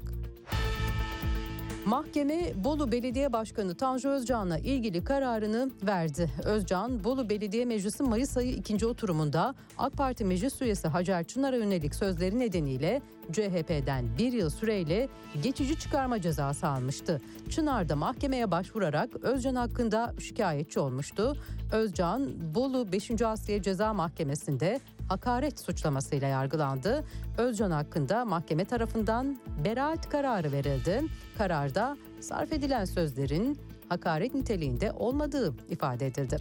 [1.86, 6.32] Mahkeme Bolu Belediye Başkanı Tanju Özcan'la ilgili kararını verdi.
[6.43, 11.95] Özcan, Bolu Belediye Meclisi Mayıs ayı ikinci oturumunda AK Parti Meclis Üyesi Hacer Çınar'a yönelik
[11.95, 13.01] sözleri nedeniyle
[13.32, 15.09] CHP'den bir yıl süreyle
[15.43, 17.22] geçici çıkarma cezası almıştı.
[17.49, 21.38] Çınar da mahkemeye başvurarak Özcan hakkında şikayetçi olmuştu.
[21.72, 23.22] Özcan, Bolu 5.
[23.22, 24.80] Asliye Ceza Mahkemesi'nde
[25.10, 27.03] hakaret suçlamasıyla yargılandı.
[27.38, 31.01] Özcan hakkında mahkeme tarafından beraat kararı verildi.
[31.38, 36.38] Kararda sarf edilen sözlerin hakaret niteliğinde olmadığı ifade edildi.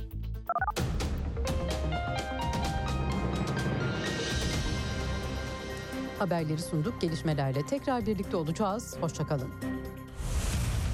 [6.18, 7.00] Haberleri sunduk.
[7.00, 8.96] Gelişmelerle tekrar birlikte olacağız.
[9.00, 9.48] Hoşçakalın.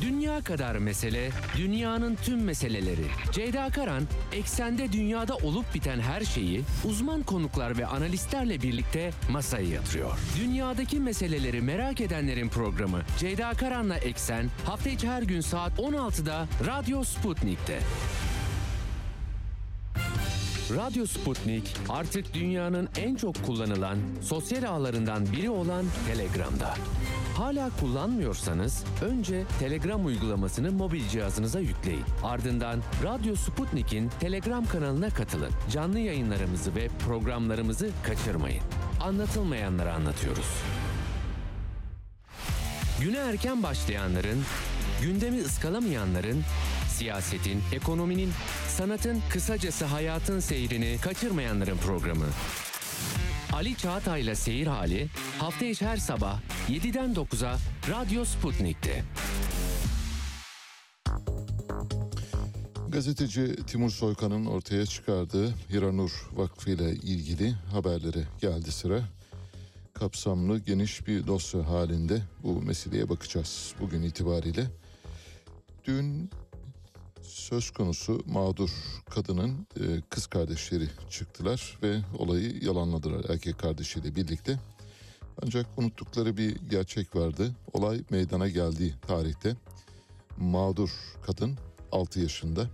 [0.00, 3.06] Dünya kadar mesele, dünyanın tüm meseleleri.
[3.32, 10.18] Ceyda Karan, eksende dünyada olup biten her şeyi uzman konuklar ve analistlerle birlikte masaya yatırıyor.
[10.38, 17.04] Dünyadaki meseleleri merak edenlerin programı Ceyda Karan'la Eksen hafta içi her gün saat 16'da Radyo
[17.04, 17.78] Sputnik'te.
[20.70, 26.74] Radyo Sputnik artık dünyanın en çok kullanılan sosyal ağlarından biri olan Telegram'da.
[27.36, 32.04] Hala kullanmıyorsanız önce Telegram uygulamasını mobil cihazınıza yükleyin.
[32.22, 35.50] Ardından Radyo Sputnik'in Telegram kanalına katılın.
[35.72, 38.62] Canlı yayınlarımızı ve programlarımızı kaçırmayın.
[39.00, 40.46] Anlatılmayanları anlatıyoruz.
[43.00, 44.44] Güne erken başlayanların,
[45.02, 46.42] gündemi ıskalamayanların,
[46.88, 48.30] siyasetin, ekonominin,
[48.68, 52.26] sanatın, kısacası hayatın seyrini kaçırmayanların programı.
[53.56, 57.58] Ali Çağatay'la Seyir Hali hafta içi her sabah 7'den 9'a
[57.90, 59.04] Radyo Sputnik'te.
[62.88, 69.00] Gazeteci Timur Soykan'ın ortaya çıkardığı Hiranur Vakfı ile ilgili haberlere geldi sıra.
[69.94, 74.66] Kapsamlı geniş bir dosya halinde bu meseleye bakacağız bugün itibariyle.
[75.84, 76.30] Dün
[77.28, 78.70] söz konusu mağdur
[79.10, 84.60] kadının e, kız kardeşleri çıktılar ve olayı yalanladılar erkek kardeşiyle birlikte.
[85.42, 87.54] Ancak unuttukları bir gerçek vardı.
[87.72, 89.56] Olay meydana geldiği tarihte
[90.38, 90.90] mağdur
[91.26, 91.58] kadın
[91.92, 92.66] 6 yaşında.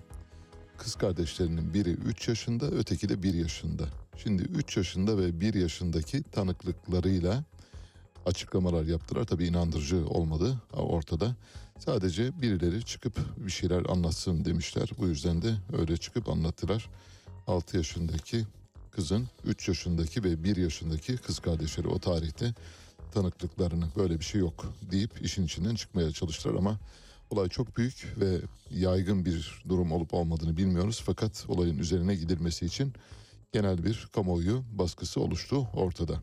[0.78, 3.88] Kız kardeşlerinin biri 3 yaşında, öteki de 1 yaşında.
[4.16, 7.44] Şimdi 3 yaşında ve 1 yaşındaki tanıklıklarıyla
[8.26, 9.24] açıklamalar yaptılar.
[9.24, 11.36] Tabii inandırıcı olmadı ortada.
[11.84, 14.90] Sadece birileri çıkıp bir şeyler anlatsın demişler.
[14.98, 16.90] Bu yüzden de öyle çıkıp anlattılar.
[17.46, 18.46] 6 yaşındaki
[18.90, 22.54] kızın 3 yaşındaki ve 1 yaşındaki kız kardeşleri o tarihte
[23.12, 26.78] tanıklıklarını böyle bir şey yok deyip işin içinden çıkmaya çalıştılar ama
[27.30, 31.02] olay çok büyük ve yaygın bir durum olup olmadığını bilmiyoruz.
[31.06, 32.92] Fakat olayın üzerine gidilmesi için
[33.52, 36.22] genel bir kamuoyu baskısı oluştu ortada.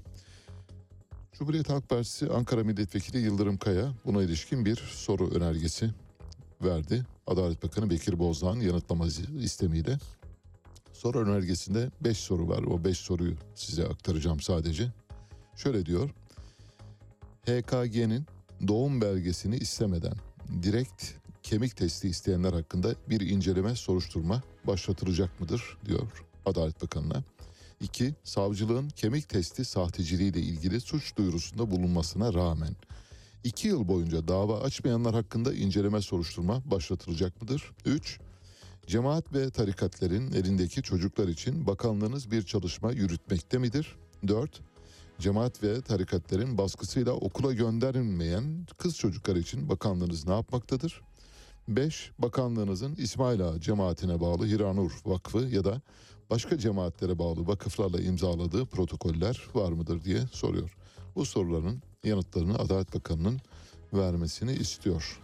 [1.40, 5.90] Cumhuriyet Halk Partisi Ankara Milletvekili Yıldırım Kaya buna ilişkin bir soru önergesi
[6.64, 7.06] verdi.
[7.28, 9.08] Adalet Bakanı Bekir Bozdağ'ın yanıtlama
[9.40, 9.98] istemiyle.
[10.94, 12.64] Soru önergesinde 5 soru var.
[12.64, 14.92] O 5 soruyu size aktaracağım sadece.
[15.56, 16.10] Şöyle diyor.
[17.46, 18.26] HKG'nin
[18.68, 20.16] doğum belgesini istemeden
[20.64, 21.04] direkt
[21.44, 27.24] kemik testi isteyenler hakkında bir inceleme soruşturma başlatılacak mıdır diyor Adalet Bakanı'na.
[27.82, 28.16] 2.
[28.24, 32.76] Savcılığın kemik testi sahteciliğiyle ilgili suç duyurusunda bulunmasına rağmen
[33.44, 37.72] 2 yıl boyunca dava açmayanlar hakkında inceleme soruşturma başlatılacak mıdır?
[37.86, 38.20] 3.
[38.88, 43.96] Cemaat ve tarikatlerin elindeki çocuklar için bakanlığınız bir çalışma yürütmekte midir?
[44.28, 44.62] 4.
[45.20, 51.02] Cemaat ve tarikatlerin baskısıyla okula gönderilmeyen kız çocuklar için bakanlığınız ne yapmaktadır?
[51.68, 52.12] 5.
[52.20, 55.82] Bakanlığınızın İsmail Ağa cemaatine bağlı Hiranur Vakfı ya da
[56.30, 60.76] başka cemaatlere bağlı vakıflarla imzaladığı protokoller var mıdır diye soruyor.
[61.16, 63.40] Bu soruların yanıtlarını Adalet Bakanı'nın
[63.94, 65.20] vermesini istiyor.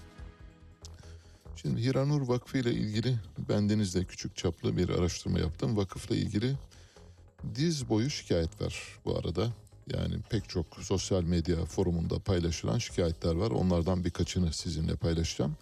[1.56, 3.16] Şimdi Hiranur Vakfı ile ilgili
[3.50, 5.78] bendenizde küçük çaplı bir araştırma yaptım.
[5.78, 6.56] Vakıfla ilgili
[7.56, 9.48] diz boyu şikayet var bu arada.
[9.94, 13.52] Yani pek çok sosyal medya forumunda paylaşılan şikayetler var.
[13.52, 15.56] Onlardan birkaçını sizinle paylaşacağım.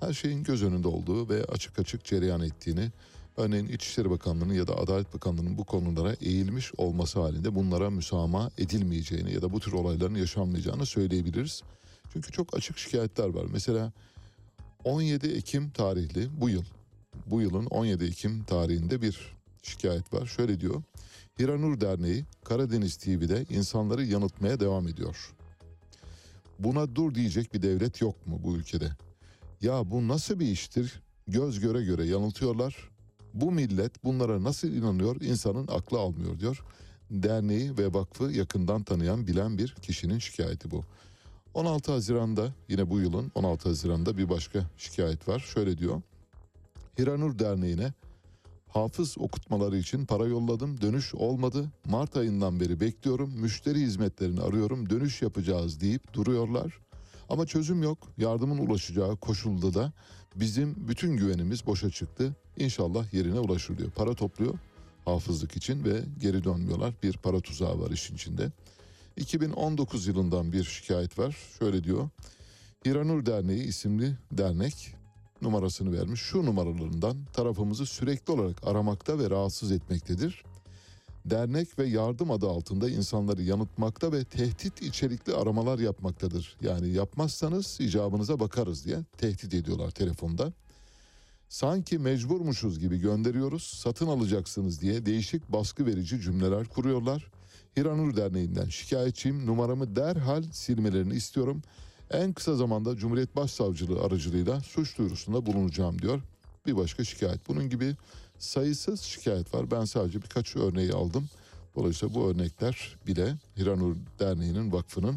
[0.00, 2.90] Her şeyin göz önünde olduğu ve açık açık cereyan ettiğini,
[3.36, 9.32] örneğin İçişleri Bakanlığı'nın ya da Adalet Bakanlığı'nın bu konulara eğilmiş olması halinde bunlara müsamaha edilmeyeceğini
[9.32, 11.62] ya da bu tür olayların yaşanmayacağını söyleyebiliriz.
[12.12, 13.46] Çünkü çok açık şikayetler var.
[13.52, 13.92] Mesela
[14.84, 16.64] 17 Ekim tarihli bu yıl,
[17.26, 20.26] bu yılın 17 Ekim tarihinde bir şikayet var.
[20.26, 20.82] Şöyle diyor.
[21.40, 25.34] Hiranur Derneği Karadeniz TV'de insanları yanıltmaya devam ediyor.
[26.58, 28.90] Buna dur diyecek bir devlet yok mu bu ülkede?
[29.60, 31.02] Ya bu nasıl bir iştir?
[31.28, 32.93] Göz göre göre yanıltıyorlar.
[33.34, 36.64] Bu millet bunlara nasıl inanıyor insanın aklı almıyor diyor.
[37.10, 40.84] Derneği ve vakfı yakından tanıyan bilen bir kişinin şikayeti bu.
[41.54, 45.38] 16 Haziran'da yine bu yılın 16 Haziran'da bir başka şikayet var.
[45.40, 46.02] Şöyle diyor.
[46.98, 47.92] Hiranur Derneği'ne
[48.68, 50.80] hafız okutmaları için para yolladım.
[50.80, 51.70] Dönüş olmadı.
[51.84, 53.30] Mart ayından beri bekliyorum.
[53.30, 54.90] Müşteri hizmetlerini arıyorum.
[54.90, 56.78] Dönüş yapacağız deyip duruyorlar.
[57.28, 57.98] Ama çözüm yok.
[58.18, 59.92] Yardımın ulaşacağı koşulda da
[60.34, 62.36] bizim bütün güvenimiz boşa çıktı.
[62.56, 63.90] İnşallah yerine ulaşır diyor.
[63.90, 64.54] Para topluyor
[65.04, 66.94] hafızlık için ve geri dönmüyorlar.
[67.02, 68.52] Bir para tuzağı var işin içinde.
[69.16, 71.36] 2019 yılından bir şikayet var.
[71.58, 72.08] Şöyle diyor.
[72.86, 74.94] Hiranur Derneği isimli dernek
[75.42, 76.20] numarasını vermiş.
[76.20, 80.44] Şu numaralarından tarafımızı sürekli olarak aramakta ve rahatsız etmektedir.
[81.24, 86.56] Dernek ve yardım adı altında insanları yanıltmakta ve tehdit içerikli aramalar yapmaktadır.
[86.62, 90.52] Yani yapmazsanız icabınıza bakarız diye tehdit ediyorlar telefonda.
[91.48, 97.30] Sanki mecburmuşuz gibi gönderiyoruz, satın alacaksınız diye değişik baskı verici cümleler kuruyorlar.
[97.76, 101.62] Hiranur Derneği'nden şikayetçiyim, numaramı derhal silmelerini istiyorum.
[102.10, 106.20] En kısa zamanda Cumhuriyet Başsavcılığı aracılığıyla suç duyurusunda bulunacağım diyor.
[106.66, 107.48] Bir başka şikayet.
[107.48, 107.96] Bunun gibi
[108.44, 109.70] sayısız şikayet var.
[109.70, 111.28] Ben sadece birkaç örneği aldım.
[111.76, 115.16] Dolayısıyla bu örnekler bile Hiranur Derneği'nin vakfının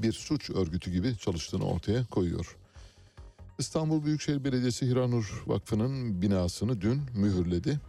[0.00, 2.56] bir suç örgütü gibi çalıştığını ortaya koyuyor.
[3.58, 7.80] İstanbul Büyükşehir Belediyesi Hiranur Vakfı'nın binasını dün mühürledi.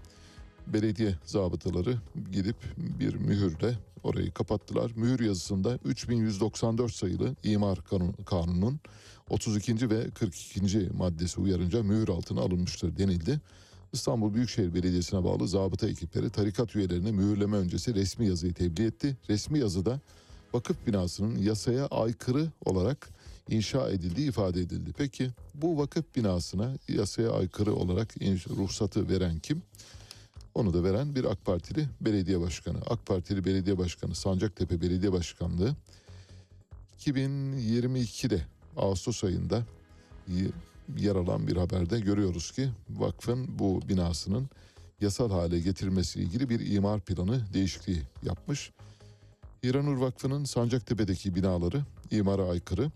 [0.68, 1.98] Belediye zabıtaları
[2.32, 4.92] gidip bir mühürle orayı kapattılar.
[4.96, 8.80] Mühür yazısında 3194 sayılı imar kanun, kanunun
[9.30, 9.90] 32.
[9.90, 10.90] ve 42.
[10.98, 13.42] maddesi uyarınca mühür altına alınmıştır denildi.
[13.94, 19.18] İstanbul Büyükşehir Belediyesi'ne bağlı zabıta ekipleri tarikat üyelerine mühürleme öncesi resmi yazıyı tebliğ etti.
[19.30, 20.00] Resmi yazıda
[20.54, 23.10] vakıf binasının yasaya aykırı olarak
[23.50, 24.94] inşa edildiği ifade edildi.
[24.98, 29.62] Peki bu vakıf binasına yasaya aykırı olarak ruhsatı veren kim?
[30.56, 32.78] Onu da veren bir AK Partili belediye başkanı.
[32.90, 35.76] AK Partili belediye başkanı Sancaktepe Belediye Başkanlığı
[37.00, 38.42] 2022'de
[38.78, 39.64] Ağustos ayında
[40.98, 44.50] yer alan bir haberde görüyoruz ki vakfın bu binasının
[45.02, 48.72] yasal hale getirilmesiyle ilgili bir imar planı değişikliği yapmış.
[49.64, 51.82] İranur Vakfı'nın Sancaktepe'deki binaları
[52.12, 52.92] imara aykırı.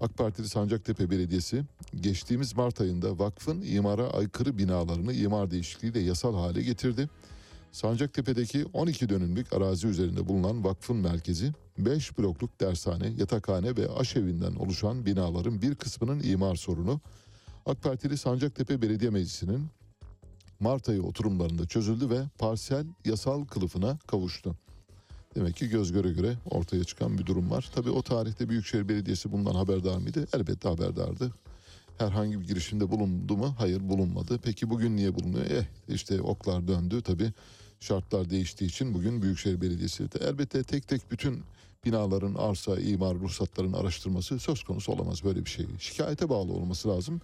[0.00, 1.64] AK Partili Sancaktepe Belediyesi
[2.00, 7.08] geçtiğimiz Mart ayında vakfın imara aykırı binalarını imar değişikliğiyle yasal hale getirdi.
[7.72, 15.06] Sancaktepe'deki 12 dönümlük arazi üzerinde bulunan vakfın merkezi 5 blokluk dershane, yatakhane ve aşevinden oluşan
[15.06, 17.00] binaların bir kısmının imar sorunu
[17.66, 19.66] AK Partili Sancaktepe Belediye Meclisi'nin
[20.60, 24.54] Mart ayı oturumlarında çözüldü ve parsel yasal kılıfına kavuştu.
[25.34, 27.70] Demek ki göz göre göre ortaya çıkan bir durum var.
[27.74, 30.26] Tabii o tarihte Büyükşehir Belediyesi bundan haberdar mıydı?
[30.32, 31.32] Elbette haberdardı.
[31.98, 33.54] Herhangi bir girişimde bulundu mu?
[33.58, 34.38] Hayır bulunmadı.
[34.42, 35.46] Peki bugün niye bulunuyor?
[35.50, 37.32] Eh işte oklar döndü tabii.
[37.80, 41.42] Şartlar değiştiği için bugün Büyükşehir Belediyesi de elbette tek tek bütün
[41.84, 45.66] binaların arsa, imar, ruhsatların araştırması söz konusu olamaz böyle bir şey.
[45.78, 47.20] Şikayete bağlı olması lazım.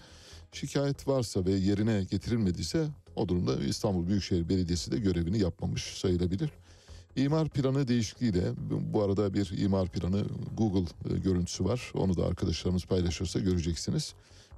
[0.53, 6.51] Şikayet varsa ve yerine getirilmediyse o durumda İstanbul Büyükşehir Belediyesi de görevini yapmamış sayılabilir.
[7.17, 8.53] İmar planı değişikliğiyle
[8.93, 10.25] bu arada bir imar planı
[10.57, 11.93] Google e, görüntüsü var.
[11.95, 14.15] Onu da arkadaşlarımız paylaşırsa göreceksiniz.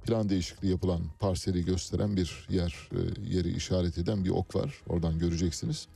[0.07, 2.99] Plan değişikliği yapılan parseli gösteren bir yer, e,
[3.35, 4.81] yeri işaret eden bir ok var.
[4.89, 5.87] Oradan göreceksiniz.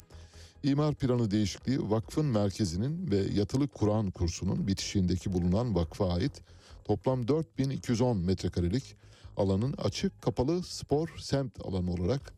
[0.64, 6.42] İmar planı değişikliği vakfın merkezinin ve yatılı Kur'an kursunun bitişiğindeki bulunan vakfa ait
[6.86, 8.96] toplam 4210 metrekarelik
[9.38, 12.34] alanın açık kapalı spor semt alanı olarak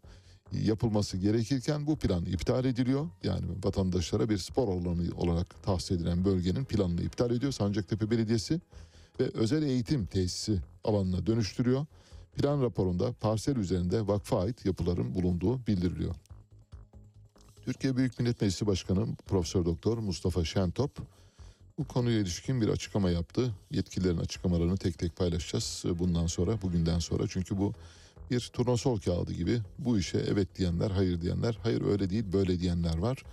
[0.52, 3.08] yapılması gerekirken bu plan iptal ediliyor.
[3.24, 8.62] Yani vatandaşlara bir spor alanı olarak tahsis edilen bölgenin planını iptal ediyor Sancaktepe Belediyesi
[9.20, 11.86] ve özel eğitim tesisi alanına dönüştürüyor.
[12.36, 16.16] Plan raporunda parsel üzerinde vakfa ait yapıların bulunduğu bildiriliyor.
[17.66, 20.92] Türkiye Büyük Millet Meclisi Başkanı Profesör Doktor Mustafa Şentop
[21.78, 23.54] bu konuya ilişkin bir açıklama yaptı.
[23.72, 27.24] Yetkililerin açıklamalarını tek tek paylaşacağız bundan sonra, bugünden sonra.
[27.28, 27.74] Çünkü bu
[28.32, 32.98] bir turnasol kağıdı gibi bu işe evet diyenler, hayır diyenler, hayır öyle değil böyle diyenler
[32.98, 33.24] var.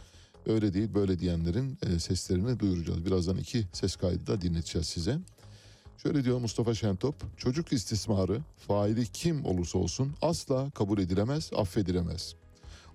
[0.46, 3.06] Öyle değil böyle diyenlerin e, seslerini duyuracağız.
[3.06, 5.18] Birazdan iki ses kaydı da dinleteceğiz size.
[6.02, 12.34] Şöyle diyor Mustafa Şentop, çocuk istismarı faili kim olursa olsun asla kabul edilemez, affedilemez.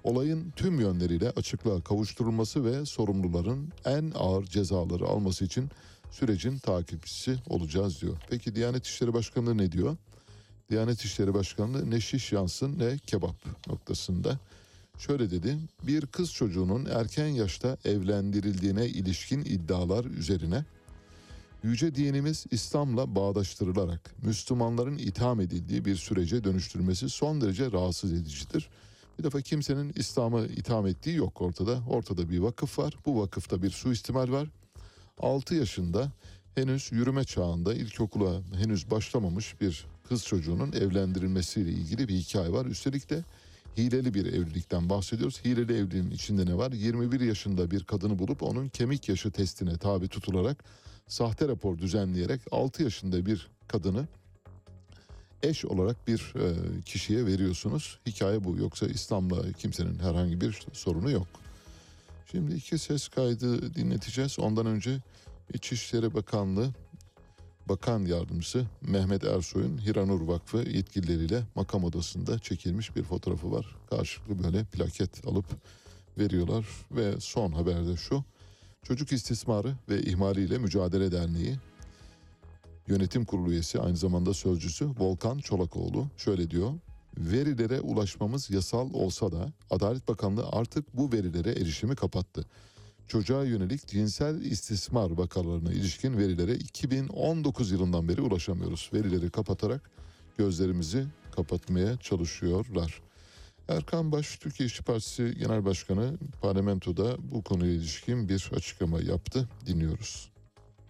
[0.04, 5.70] Olayın tüm yönleriyle açıklığa kavuşturulması ve sorumluların en ağır cezaları alması için
[6.12, 8.18] sürecin takipçisi olacağız diyor.
[8.30, 9.98] Peki Diyanet İşleri Başkanlığı ne diyor?
[10.70, 14.40] Diyanet İşleri Başkanlığı ne şiş yansın ne kebap noktasında.
[14.98, 20.66] Şöyle dedi, bir kız çocuğunun erken yaşta evlendirildiğine ilişkin iddialar üzerine
[21.66, 28.70] Yüce dinimiz İslam'la bağdaştırılarak Müslümanların itham edildiği bir sürece dönüştürmesi son derece rahatsız edicidir.
[29.20, 31.80] Bir defa kimsenin İslam'ı itham ettiği yok ortada.
[31.90, 32.98] Ortada bir vakıf var.
[33.06, 34.48] Bu vakıfta bir suistimal var.
[35.20, 36.12] 6 yaşında
[36.56, 42.66] henüz yürüme çağında ilkokula henüz başlamamış bir kız çocuğunun evlendirilmesiyle ilgili bir hikaye var.
[42.66, 43.24] Üstelik de
[43.78, 45.46] hileli bir evlilikten bahsediyoruz.
[45.46, 46.72] Hileli evliliğin içinde ne var?
[46.72, 50.64] 21 yaşında bir kadını bulup onun kemik yaşı testine tabi tutularak
[51.08, 54.08] sahte rapor düzenleyerek 6 yaşında bir kadını
[55.44, 58.00] eş olarak bir e, kişiye veriyorsunuz.
[58.06, 58.58] Hikaye bu.
[58.58, 61.28] Yoksa İslam'la kimsenin herhangi bir sorunu yok.
[62.32, 64.40] Şimdi iki ses kaydı dinleteceğiz.
[64.40, 64.98] Ondan önce
[65.54, 66.74] İçişleri Bakanlığı
[67.70, 73.76] Bakan Yardımcısı Mehmet Ersoy'un Hiranur Vakfı yetkilileriyle makam odasında çekilmiş bir fotoğrafı var.
[73.90, 75.46] Karşılıklı böyle plaket alıp
[76.18, 78.24] veriyorlar ve son haberde şu.
[78.84, 81.56] Çocuk istismarı ve ihmaliyle mücadele derneği
[82.88, 86.74] yönetim kurulu üyesi aynı zamanda sözcüsü Volkan Çolakoğlu şöyle diyor.
[87.18, 92.46] Verilere ulaşmamız yasal olsa da Adalet Bakanlığı artık bu verilere erişimi kapattı.
[93.08, 98.90] Çocuğa yönelik cinsel istismar vakalarına ilişkin verilere 2019 yılından beri ulaşamıyoruz.
[98.94, 99.92] Verileri kapatarak
[100.38, 103.02] gözlerimizi kapatmaya çalışıyorlar.
[103.68, 109.50] Erkan Baş, Türkiye İşçi Partisi Genel Başkanı parlamentoda bu konuya ilişkin bir açıklama yaptı.
[109.66, 110.35] Dinliyoruz.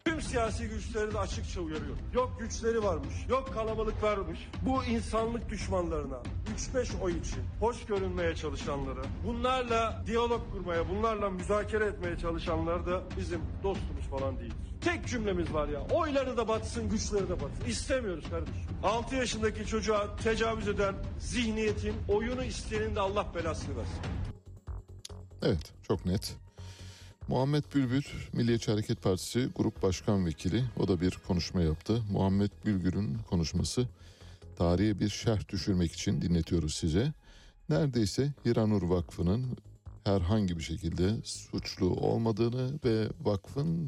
[0.06, 1.96] Tüm siyasi güçleri de açıkça uyarıyor.
[2.14, 4.40] Yok güçleri varmış, yok kalabalık varmış.
[4.62, 6.20] Bu insanlık düşmanlarına
[6.76, 13.42] 3-5 oy için hoş görünmeye çalışanlara, bunlarla diyalog kurmaya, bunlarla müzakere etmeye çalışanlar da bizim
[13.64, 14.58] dostumuz falan değildir.
[14.82, 15.82] Tek cümlemiz var ya.
[15.82, 17.66] Oyları da batsın, güçleri de batsın.
[17.68, 18.64] İstemiyoruz kardeşim.
[18.84, 24.00] 6 yaşındaki çocuğa tecavüz eden zihniyetin oyunu isteyenin de Allah belasını versin.
[25.42, 26.45] Evet çok net.
[27.28, 28.04] Muhammed Bülbül
[28.34, 32.02] Milliyetçi Hareket Partisi Grup Başkan Vekili o da bir konuşma yaptı.
[32.12, 33.88] Muhammed Bülbül'ün konuşması
[34.58, 37.14] tarihe bir şerh düşürmek için dinletiyoruz size.
[37.70, 39.58] Neredeyse Hiranur Vakfı'nın
[40.04, 43.88] herhangi bir şekilde suçlu olmadığını ve vakfın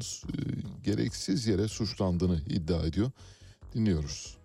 [0.84, 3.10] gereksiz yere suçlandığını iddia ediyor.
[3.74, 4.36] Dinliyoruz.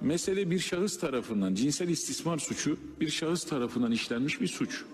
[0.00, 4.84] Mesele bir şahıs tarafından cinsel istismar suçu bir şahıs tarafından işlenmiş bir suç.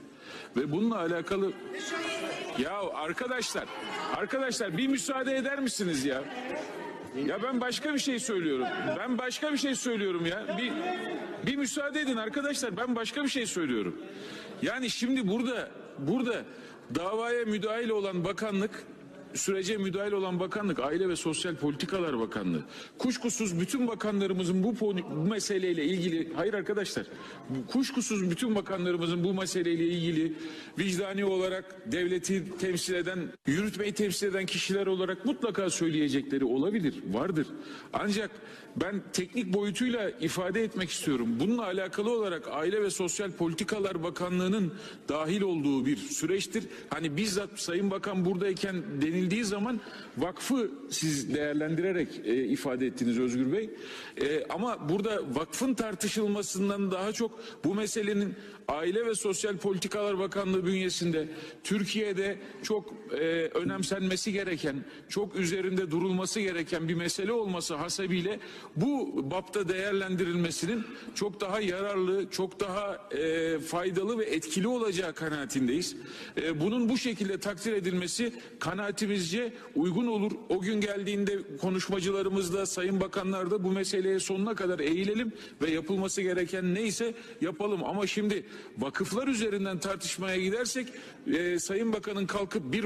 [0.56, 1.52] Ve bununla alakalı
[2.58, 3.64] ya arkadaşlar
[4.16, 6.22] arkadaşlar bir müsaade eder misiniz ya?
[7.26, 8.66] Ya ben başka bir şey söylüyorum.
[8.98, 10.58] Ben başka bir şey söylüyorum ya.
[10.58, 10.72] Bir
[11.46, 12.76] bir müsaade edin arkadaşlar.
[12.76, 13.96] Ben başka bir şey söylüyorum.
[14.62, 16.44] Yani şimdi burada burada
[16.94, 18.84] davaya müdahil olan bakanlık
[19.34, 22.62] sürece müdahil olan bakanlık Aile ve Sosyal Politikalar Bakanlığı.
[22.98, 24.94] Kuşkusuz bütün bakanlarımızın bu, bu
[25.30, 27.06] meseleyle ilgili hayır arkadaşlar
[27.68, 30.32] kuşkusuz bütün bakanlarımızın bu meseleyle ilgili
[30.78, 37.46] vicdani olarak devleti temsil eden yürütmeyi temsil eden kişiler olarak mutlaka söyleyecekleri olabilir vardır.
[37.92, 38.30] Ancak
[38.76, 41.28] ben teknik boyutuyla ifade etmek istiyorum.
[41.40, 44.74] Bununla alakalı olarak Aile ve Sosyal Politikalar Bakanlığı'nın
[45.08, 46.64] dahil olduğu bir süreçtir.
[46.88, 49.80] Hani bizzat Sayın Bakan buradayken denildiği zaman
[50.18, 53.70] vakfı siz değerlendirerek e, ifade ettiniz Özgür Bey.
[54.16, 58.34] E, ama burada vakfın tartışılmasından daha çok bu meselenin
[58.68, 61.28] Aile ve Sosyal Politikalar Bakanlığı bünyesinde
[61.64, 63.16] Türkiye'de çok e,
[63.54, 68.40] önemsenmesi gereken, çok üzerinde durulması gereken bir mesele olması hasebiyle
[68.76, 70.84] bu bapta değerlendirilmesinin
[71.14, 75.96] çok daha yararlı, çok daha e, faydalı ve etkili olacağı kanaatindeyiz.
[76.36, 80.32] E, bunun bu şekilde takdir edilmesi kanaatimizce uygun olur.
[80.48, 85.32] O gün geldiğinde konuşmacılarımızda, sayın bakanlar da bu meseleye sonuna kadar eğilelim
[85.62, 87.84] ve yapılması gereken neyse yapalım.
[87.84, 88.46] Ama şimdi
[88.78, 90.88] vakıflar üzerinden tartışmaya gidersek
[91.26, 92.84] e, sayın bakanın kalkıp bir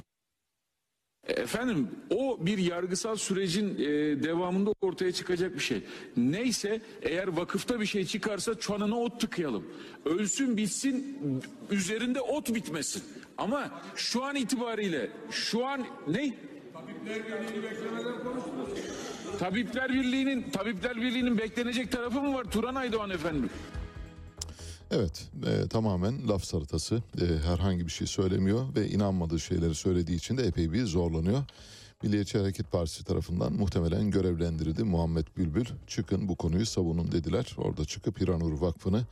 [1.28, 3.86] Efendim o bir yargısal sürecin e,
[4.22, 5.82] devamında ortaya çıkacak bir şey.
[6.16, 9.66] Neyse eğer vakıfta bir şey çıkarsa çanına ot tıkayalım.
[10.04, 11.18] Ölsün bitsin
[11.70, 13.02] üzerinde ot bitmesin.
[13.38, 16.34] Ama şu an itibariyle şu an ne?
[19.38, 23.50] Tabipler Birliği'nin Tabipler Birliği'nin beklenecek tarafı mı var Turan Aydoğan efendim?
[24.90, 30.36] Evet e, tamamen laf salatası E, herhangi bir şey söylemiyor ve inanmadığı şeyleri söylediği için
[30.36, 31.42] de epey bir zorlanıyor.
[32.02, 35.66] Milliyetçi Hareket Partisi tarafından muhtemelen görevlendirildi Muhammed Bülbül.
[35.86, 37.54] Çıkın bu konuyu savunun dediler.
[37.58, 39.06] Orada çıkıp Hiranur Vakfı'nı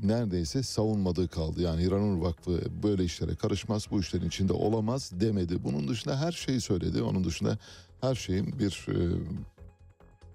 [0.00, 1.62] neredeyse savunmadığı kaldı.
[1.62, 5.64] Yani Hiranur Vakfı böyle işlere karışmaz, bu işlerin içinde olamaz demedi.
[5.64, 7.02] Bunun dışında her şeyi söyledi.
[7.02, 7.58] Onun dışında
[8.00, 8.96] her şeyin bir e,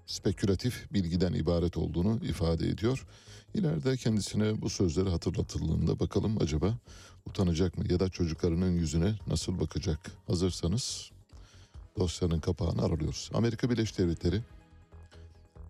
[0.06, 3.06] spekülatif bilgiden ibaret olduğunu ifade ediyor.
[3.54, 6.74] İleride kendisine bu sözleri hatırlatıldığında bakalım acaba
[7.26, 10.10] utanacak mı ya da çocuklarının yüzüne nasıl bakacak?
[10.26, 11.10] Hazırsanız
[11.98, 13.30] dosyanın kapağını aralıyoruz.
[13.34, 14.40] Amerika Birleşik Devletleri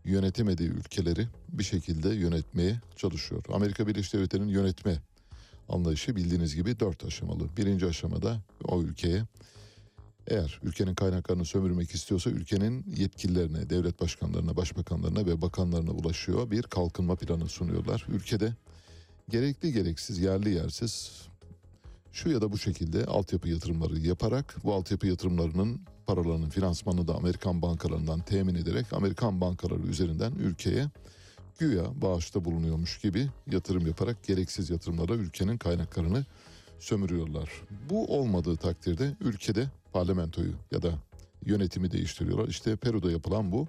[0.04, 3.44] yönetemediği ülkeleri bir şekilde yönetmeye çalışıyor.
[3.52, 5.02] Amerika Birleşik Devletleri'nin yönetme
[5.68, 7.56] anlayışı bildiğiniz gibi dört aşamalı.
[7.56, 9.22] Birinci aşamada o ülkeye
[10.28, 16.50] eğer ülkenin kaynaklarını sömürmek istiyorsa ülkenin yetkililerine, devlet başkanlarına, başbakanlarına ve bakanlarına ulaşıyor.
[16.50, 18.06] Bir kalkınma planı sunuyorlar.
[18.08, 18.54] Ülkede
[19.28, 21.22] gerekli gereksiz, yerli yersiz
[22.12, 27.62] şu ya da bu şekilde altyapı yatırımları yaparak bu altyapı yatırımlarının paralarının finansmanını da Amerikan
[27.62, 30.90] bankalarından temin ederek Amerikan bankaları üzerinden ülkeye
[31.58, 36.24] güya bağışta bulunuyormuş gibi yatırım yaparak gereksiz yatırımlara ülkenin kaynaklarını
[36.78, 37.50] sömürüyorlar.
[37.90, 40.92] Bu olmadığı takdirde ülkede parlamentoyu ya da
[41.46, 42.48] yönetimi değiştiriyorlar.
[42.48, 43.66] İşte Peru'da yapılan bu.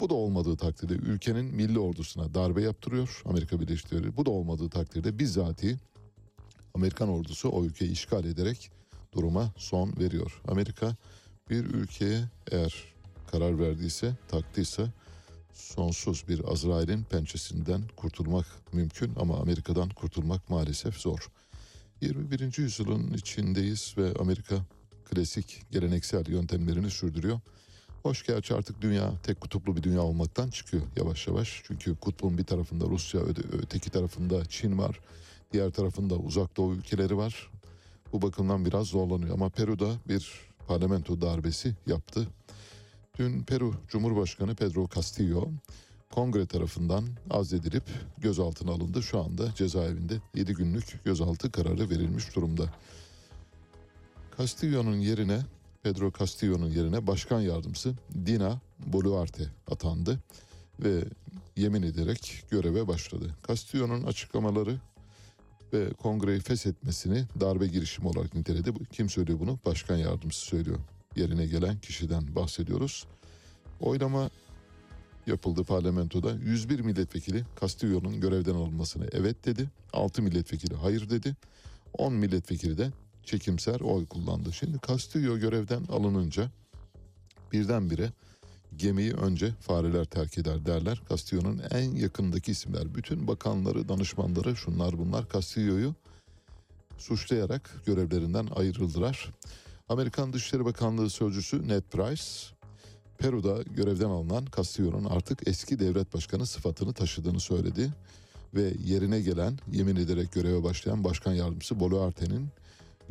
[0.00, 4.16] Bu da olmadığı takdirde ülkenin milli ordusuna darbe yaptırıyor Amerika Birleşik Devletleri.
[4.16, 5.76] Bu da olmadığı takdirde bizzati
[6.74, 8.70] Amerikan ordusu o ülkeyi işgal ederek
[9.12, 10.42] duruma son veriyor.
[10.48, 10.96] Amerika
[11.50, 12.84] bir ülkeye eğer
[13.30, 14.88] karar verdiyse, taktıysa
[15.52, 21.28] sonsuz bir Azrail'in pençesinden kurtulmak mümkün ama Amerika'dan kurtulmak maalesef zor.
[22.00, 22.58] 21.
[22.58, 24.56] yüzyılın içindeyiz ve Amerika
[25.04, 27.40] klasik geleneksel yöntemlerini sürdürüyor.
[28.02, 31.62] Hoş gerçi artık dünya tek kutuplu bir dünya olmaktan çıkıyor yavaş yavaş.
[31.66, 33.20] Çünkü kutbun bir tarafında Rusya,
[33.62, 35.00] öteki tarafında Çin var.
[35.52, 37.50] Diğer tarafında uzak doğu ülkeleri var.
[38.12, 40.32] Bu bakımdan biraz zorlanıyor ama Peru'da bir
[40.68, 42.26] parlamento darbesi yaptı.
[43.18, 45.48] Dün Peru Cumhurbaşkanı Pedro Castillo
[46.10, 47.84] kongre tarafından azledilip
[48.18, 49.02] gözaltına alındı.
[49.02, 52.64] Şu anda cezaevinde 7 günlük gözaltı kararı verilmiş durumda.
[54.38, 55.40] Castillo'nun yerine
[55.82, 57.94] Pedro Castillo'nun yerine başkan yardımcısı
[58.26, 60.18] Dina Boluarte atandı
[60.80, 61.04] ve
[61.56, 63.36] yemin ederek göreve başladı.
[63.48, 64.76] Castillo'nun açıklamaları
[65.72, 68.72] ve kongreyi feshetmesini darbe girişimi olarak niteledi.
[68.92, 69.58] Kim söylüyor bunu?
[69.66, 70.78] Başkan yardımcısı söylüyor.
[71.16, 73.06] Yerine gelen kişiden bahsediyoruz.
[73.80, 74.30] Oylama
[75.26, 76.32] yapıldı parlamentoda.
[76.32, 79.70] 101 milletvekili Castillo'nun görevden alınmasına evet dedi.
[79.92, 81.36] 6 milletvekili hayır dedi.
[81.92, 82.90] 10 milletvekili de
[83.24, 84.52] çekimser oy kullandı.
[84.52, 86.50] Şimdi Castillo görevden alınınca
[87.52, 88.12] birdenbire
[88.76, 91.02] gemiyi önce fareler terk eder derler.
[91.08, 95.94] Castillo'nun en yakındaki isimler, bütün bakanları, danışmanları, şunlar bunlar Castillo'yu
[96.98, 99.30] suçlayarak görevlerinden ayrıldılar.
[99.88, 102.55] Amerikan Dışişleri Bakanlığı Sözcüsü Ned Price,
[103.18, 107.90] Peru'da görevden alınan Castillo'nun artık eski devlet başkanı sıfatını taşıdığını söyledi
[108.54, 112.48] ve yerine gelen yemin ederek göreve başlayan başkan yardımcısı Boluarte'nin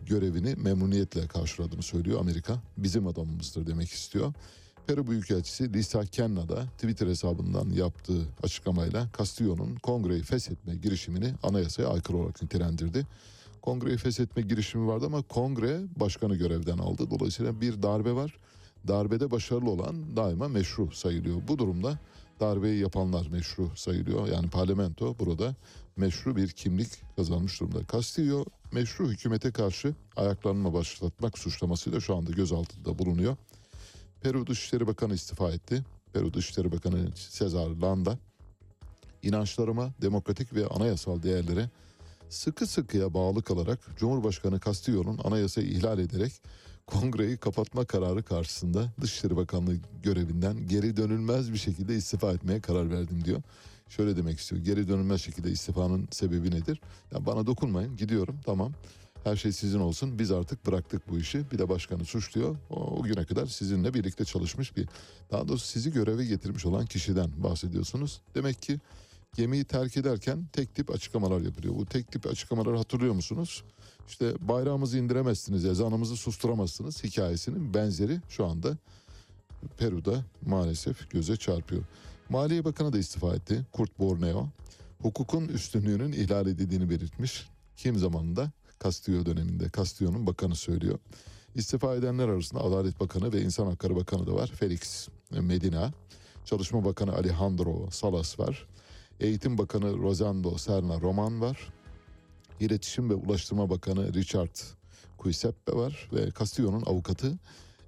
[0.06, 2.62] görevini memnuniyetle karşıladığını söylüyor Amerika.
[2.78, 4.34] Bizim adamımızdır demek istiyor.
[4.88, 12.18] Peru Büyükelçisi Lisa Kenna da Twitter hesabından yaptığı açıklamayla Castillo'nun kongreyi feshetme girişimini anayasaya aykırı
[12.18, 13.08] olarak nitelendirdi.
[13.62, 17.10] Kongreyi feshetme girişimi vardı ama kongre başkanı görevden aldı.
[17.12, 18.38] Dolayısıyla bir darbe var.
[18.88, 21.36] Darbede başarılı olan daima meşru sayılıyor.
[21.48, 22.00] Bu durumda
[22.40, 24.28] darbeyi yapanlar meşru sayılıyor.
[24.28, 25.56] Yani parlamento burada
[25.98, 27.80] meşru bir kimlik kazanmış durumda.
[27.92, 33.38] Castillo meşru hükümete karşı ayaklanma başlatmak suçlamasıyla şu anda gözaltında bulunuyor.
[34.22, 35.84] Peru Dışişleri Bakanı istifa etti.
[36.14, 38.18] Peru Dışişleri Bakanı Cesar Landa
[39.24, 41.70] inançlarıma, demokratik ve anayasal değerlere
[42.30, 46.32] sıkı sıkıya bağlı kalarak Cumhurbaşkanı Castillo'nun anayasayı ihlal ederek
[46.88, 53.26] kongreyi kapatma kararı karşısında Dışişleri Bakanlığı görevinden geri dönülmez bir şekilde istifa etmeye karar verdim
[53.26, 53.42] diyor.
[53.90, 54.62] Şöyle demek istiyor.
[54.62, 56.82] Geri dönülmez şekilde istifanın sebebi nedir?
[57.14, 58.72] Ya bana dokunmayın gidiyorum tamam.
[59.24, 60.20] Her şey sizin olsun.
[60.20, 61.52] Biz artık bıraktık bu işi.
[61.52, 62.56] Bir de başkanı suçluyor.
[62.70, 64.88] O, o güne kadar sizinle birlikte çalışmış bir
[65.32, 68.22] daha doğrusu sizi göreve getirmiş olan kişiden bahsediyorsunuz.
[68.36, 68.80] Demek ki
[69.36, 71.76] gemiyi terk ederken tek tip açıklamalar yapılıyor.
[71.76, 73.64] Bu tek tip açıklamaları hatırlıyor musunuz?
[74.08, 78.78] İşte bayrağımızı indiremezsiniz, ezanımızı susturamazsınız hikayesinin benzeri şu anda
[79.78, 81.84] Peru'da maalesef göze çarpıyor.
[82.30, 83.66] Maliye Bakanı da istifa etti.
[83.72, 84.48] Kurt Borneo.
[85.02, 87.48] Hukukun üstünlüğünün ihlal edildiğini belirtmiş.
[87.78, 88.52] Kim zamanında?
[88.84, 89.72] Castillo döneminde.
[89.78, 91.00] Castillo'nun bakanı söylüyor.
[91.56, 94.48] İstifa edenler arasında Adalet Bakanı ve İnsan Hakları Bakanı da var.
[94.56, 95.94] Felix Medina.
[96.46, 98.68] Çalışma Bakanı Alejandro Salas var.
[99.20, 101.74] Eğitim Bakanı Rosando Serna Roman var.
[102.60, 104.56] İletişim ve Ulaştırma Bakanı Richard
[105.24, 107.38] Cuiseppe var ve Castillo'nun avukatı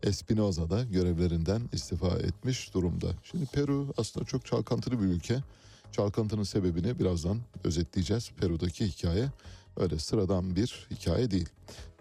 [0.04, 3.08] Espinoza da görevlerinden istifa etmiş durumda.
[3.24, 5.44] Şimdi Peru aslında çok çalkantılı bir ülke.
[5.92, 8.32] Çalkantının sebebini birazdan özetleyeceğiz.
[8.42, 9.30] Peru'daki hikaye
[9.78, 11.50] öyle sıradan bir hikaye değil.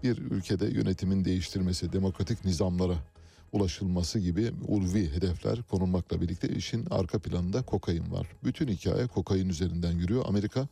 [0.02, 2.94] Bir ülkede yönetimin değiştirmesi, demokratik nizamlara
[3.56, 8.26] ulaşılması gibi ulvi hedefler konulmakla birlikte işin arka planında kokain var.
[8.44, 10.24] Bütün hikaye kokain üzerinden yürüyor.
[10.28, 10.68] Amerika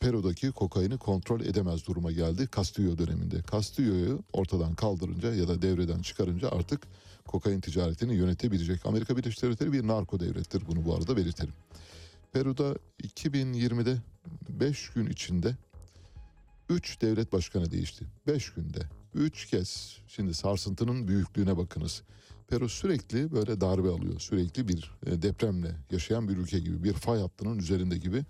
[0.00, 3.42] Peru'daki kokaini kontrol edemez duruma geldi Castillo döneminde.
[3.52, 6.80] Castillo'yu ortadan kaldırınca ya da devreden çıkarınca artık
[7.26, 8.86] kokain ticaretini yönetebilecek.
[8.86, 11.54] Amerika Birleşik Devletleri bir narko devlettir bunu bu arada belirtelim.
[12.32, 13.96] Peru'da 2020'de
[14.48, 15.56] 5 gün içinde
[16.68, 18.06] 3 devlet başkanı değişti.
[18.26, 18.80] 5 günde
[19.14, 19.98] 3 kez.
[20.08, 22.02] Şimdi sarsıntının büyüklüğüne bakınız.
[22.48, 24.20] Peru sürekli böyle darbe alıyor.
[24.20, 26.84] Sürekli bir e, depremle yaşayan bir ülke gibi.
[26.84, 28.24] Bir fay hattının üzerinde gibi.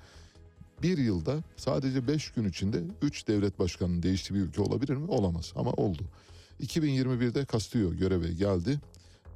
[0.82, 5.10] Bir yılda sadece 5 gün içinde 3 devlet başkanının değiştiği bir ülke olabilir mi?
[5.10, 6.02] Olamaz ama oldu.
[6.60, 8.81] 2021'de Castillo göreve geldi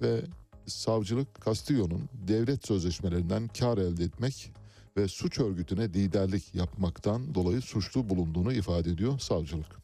[0.02, 0.20] ve
[0.66, 4.52] savcılık Castillo'nun devlet sözleşmelerinden kar elde etmek
[4.96, 9.82] ve suç örgütüne liderlik yapmaktan dolayı suçlu bulunduğunu ifade ediyor savcılık.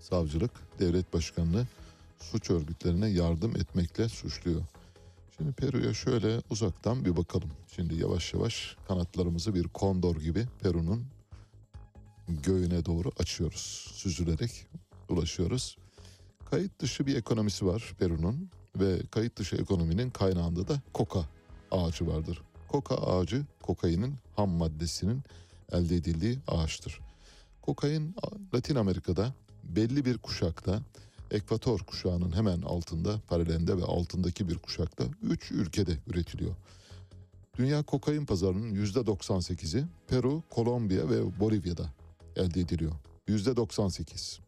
[0.00, 1.66] Savcılık devlet başkanını
[2.18, 4.62] suç örgütlerine yardım etmekle suçluyor.
[5.36, 7.50] Şimdi Peru'ya şöyle uzaktan bir bakalım.
[7.76, 11.06] Şimdi yavaş yavaş kanatlarımızı bir kondor gibi Peru'nun
[12.28, 13.90] göğüne doğru açıyoruz.
[13.94, 14.66] Süzülerek
[15.08, 15.76] ulaşıyoruz.
[16.50, 21.24] Kayıt dışı bir ekonomisi var Peru'nun ve kayıt dışı ekonominin kaynağında da koka
[21.70, 22.42] ağacı vardır.
[22.68, 25.22] Koka ağacı kokainin ham maddesinin
[25.72, 27.00] elde edildiği ağaçtır.
[27.62, 28.14] Kokain
[28.54, 29.34] Latin Amerika'da
[29.64, 30.82] belli bir kuşakta
[31.30, 36.54] Ekvator kuşağının hemen altında, paralelinde ve altındaki bir kuşakta 3 ülkede üretiliyor.
[37.58, 41.90] Dünya kokain pazarının %98'i Peru, Kolombiya ve Bolivya'da
[42.36, 42.92] elde ediliyor.
[43.28, 44.38] %98.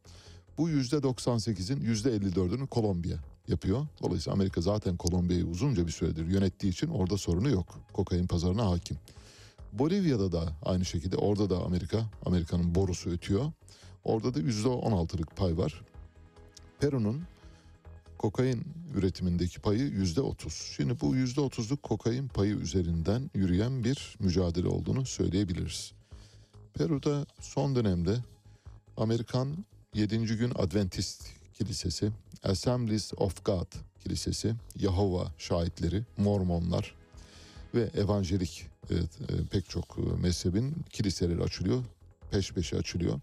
[0.59, 3.19] Bu %98'in %54'ünü Kolombiya
[3.49, 3.87] yapıyor.
[4.03, 7.81] Dolayısıyla Amerika zaten Kolombiya'yı uzunca bir süredir yönettiği için orada sorunu yok.
[7.93, 8.99] Kokain pazarına hakim.
[9.73, 13.53] Bolivya'da da aynı şekilde orada da Amerika, Amerika'nın borusu ötüyor.
[14.05, 15.83] Orada da %16'lık pay var.
[16.81, 17.23] Peru'nun
[18.19, 18.65] kokain
[18.95, 20.73] üretimindeki payı yüzde otuz.
[20.77, 25.93] Şimdi bu yüzde otuzluk kokain payı üzerinden yürüyen bir mücadele olduğunu söyleyebiliriz.
[26.75, 28.16] Peru'da son dönemde
[28.97, 29.65] Amerikan
[29.95, 30.19] 7.
[30.19, 32.10] gün Adventist Kilisesi,
[32.43, 33.66] Assemblies of God
[34.02, 36.94] Kilisesi, Yahova şahitleri, Mormonlar
[37.74, 41.85] ve evangelik evet, e, pek çok e, mezhebin kiliseleri açılıyor.
[42.30, 43.20] Peş peşe açılıyor.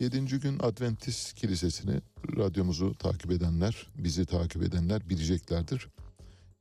[0.00, 0.24] 7.
[0.24, 2.00] gün Adventist Kilisesi'ni
[2.36, 5.88] radyomuzu takip edenler, bizi takip edenler bileceklerdir.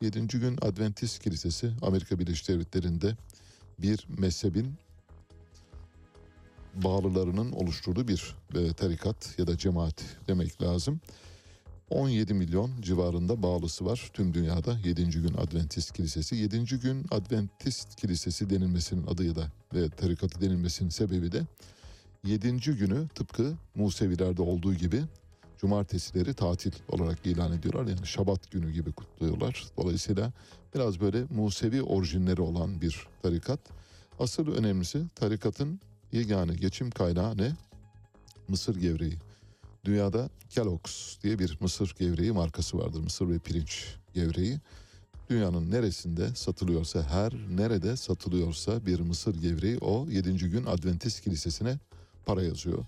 [0.01, 0.27] 7.
[0.27, 3.17] gün Adventist Kilisesi Amerika Birleşik Devletleri'nde
[3.79, 4.73] bir mezhebin
[6.75, 10.99] bağlılarının oluşturduğu bir e, tarikat ya da cemaat demek lazım.
[11.89, 15.03] 17 milyon civarında bağlısı var tüm dünyada 7.
[15.09, 16.35] gün Adventist Kilisesi.
[16.35, 16.65] 7.
[16.65, 21.41] gün Adventist Kilisesi denilmesinin adı da ve tarikatı denilmesinin sebebi de
[22.23, 22.57] 7.
[22.57, 25.01] günü tıpkı Musevilerde olduğu gibi
[25.57, 27.87] cumartesileri tatil olarak ilan ediyorlar.
[27.87, 29.65] Yani şabat günü gibi kutluyorlar.
[29.77, 30.31] Dolayısıyla
[30.75, 33.59] biraz böyle Musevi orijinleri olan bir tarikat.
[34.19, 35.79] Asıl önemlisi tarikatın
[36.11, 37.51] yegane geçim kaynağı ne?
[38.47, 39.17] Mısır gevreği.
[39.85, 42.99] Dünyada Kellogg's diye bir mısır gevreği markası vardır.
[42.99, 44.59] Mısır ve pirinç gevreği.
[45.29, 50.49] Dünyanın neresinde satılıyorsa, her nerede satılıyorsa bir mısır gevreği o 7.
[50.49, 51.79] gün Adventist Kilisesi'ne
[52.25, 52.85] para yazıyor.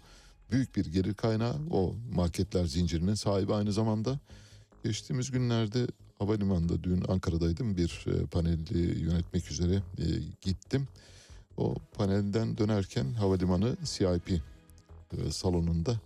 [0.52, 4.20] Büyük bir gelir kaynağı o marketler zincirinin sahibi aynı zamanda.
[4.84, 5.88] Geçtiğimiz günlerde
[6.20, 10.06] havalimanında dün Ankara'daydım bir e, paneli yönetmek üzere e,
[10.42, 10.88] gittim.
[11.58, 16.00] O panelden dönerken havalimanı CIP e, salonunda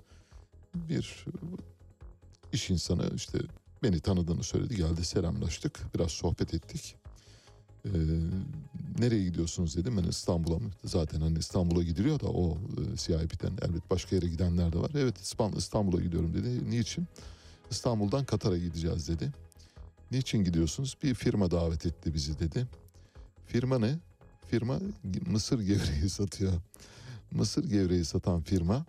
[0.75, 1.25] bir
[2.53, 3.39] iş insanı işte
[3.83, 6.95] beni tanıdığını söyledi geldi selamlaştık biraz sohbet ettik.
[7.85, 7.89] Ee,
[8.99, 10.69] nereye gidiyorsunuz dedim ben İstanbul'a mı?
[10.83, 12.57] Zaten hani İstanbul'a gidiliyor da o
[12.93, 14.91] e, CIP'den elbet başka yere gidenler de var.
[14.95, 15.21] Evet
[15.57, 16.69] İstanbul'a gidiyorum dedi.
[16.69, 17.07] Niçin?
[17.71, 19.31] İstanbul'dan Katar'a gideceğiz dedi.
[20.11, 20.97] Niçin gidiyorsunuz?
[21.03, 22.67] Bir firma davet etti bizi dedi.
[23.45, 23.99] Firma ne?
[24.47, 24.79] Firma
[25.25, 26.53] mısır gevreği satıyor.
[27.31, 28.85] Mısır gevreği satan firma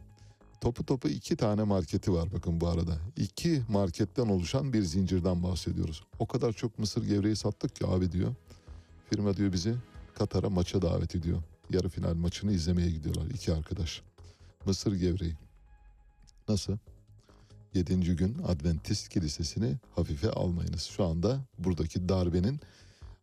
[0.60, 2.98] topu topu iki tane marketi var bakın bu arada.
[3.16, 6.05] İki marketten oluşan bir zincirden bahsediyoruz.
[6.18, 8.35] O kadar çok mısır gevreği sattık ki abi diyor.
[9.10, 9.74] Firma diyor bizi
[10.14, 11.43] Katar'a maça davet ediyor.
[11.70, 14.02] Yarı final maçını izlemeye gidiyorlar iki arkadaş.
[14.66, 15.35] Mısır gevreği.
[16.48, 16.76] Nasıl?
[17.74, 20.82] Yedinci gün Adventist Kilisesi'ni hafife almayınız.
[20.82, 22.60] Şu anda buradaki darbenin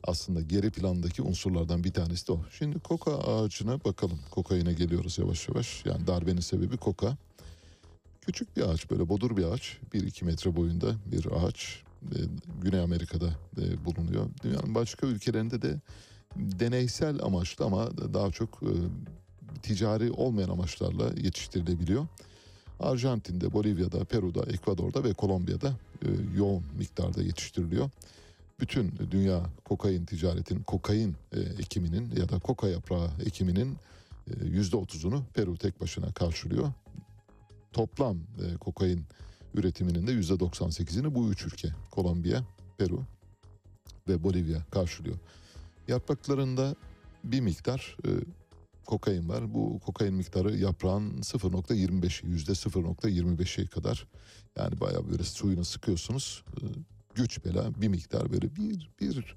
[0.05, 2.39] aslında geri plandaki unsurlardan bir tanesi de o.
[2.51, 4.19] Şimdi koka ağacına bakalım.
[4.31, 5.85] Kokaine geliyoruz yavaş yavaş.
[5.85, 7.17] Yani darbenin sebebi koka.
[8.21, 9.77] Küçük bir ağaç böyle bodur bir ağaç.
[9.93, 11.83] 1-2 metre boyunda bir ağaç.
[12.61, 13.29] Güney Amerika'da
[13.61, 14.29] e, bulunuyor.
[14.43, 15.79] Dünyanın başka ülkelerinde de
[16.35, 18.71] deneysel amaçlı ama daha çok e,
[19.61, 22.07] ticari olmayan amaçlarla yetiştirilebiliyor.
[22.79, 25.69] Arjantin'de, Bolivya'da, Peru'da, Ekvador'da ve Kolombiya'da
[26.05, 26.07] e,
[26.37, 27.89] yoğun miktarda yetiştiriliyor
[28.59, 33.77] bütün dünya kokain ticaretin, kokain e, ekiminin ya da koka yaprağı ekiminin
[34.27, 36.71] e, yüzde otuzunu Peru tek başına karşılıyor.
[37.73, 39.05] Toplam e, kokain
[39.53, 42.43] üretiminin de yüzde doksan sekizini bu üç ülke, Kolombiya,
[42.77, 43.03] Peru
[44.07, 45.15] ve Bolivya karşılıyor.
[45.87, 46.75] Yapraklarında
[47.23, 48.09] bir miktar e,
[48.85, 49.53] kokain var.
[49.53, 54.07] Bu kokain miktarı yaprağın 0.25'i, yüzde 0.25'e kadar.
[54.57, 56.43] Yani bayağı böyle suyunu sıkıyorsunuz.
[56.61, 56.63] E,
[57.15, 59.35] güç bela bir miktar böyle bir bir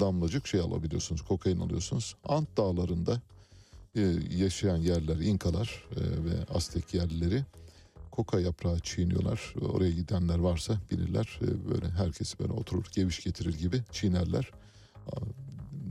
[0.00, 2.16] damlacık şey alabiliyorsunuz kokain alıyorsunuz.
[2.24, 3.20] Ant dağlarında
[3.94, 7.44] e, yaşayan yerler İnkalar e, ve Aztek yerlileri
[8.10, 9.54] koka yaprağı çiğniyorlar.
[9.60, 14.50] Oraya gidenler varsa bilirler e, böyle herkes böyle oturur geviş getirir gibi çiğnerler.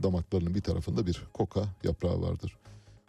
[0.02, 2.56] Damaklarının bir tarafında bir koka yaprağı vardır.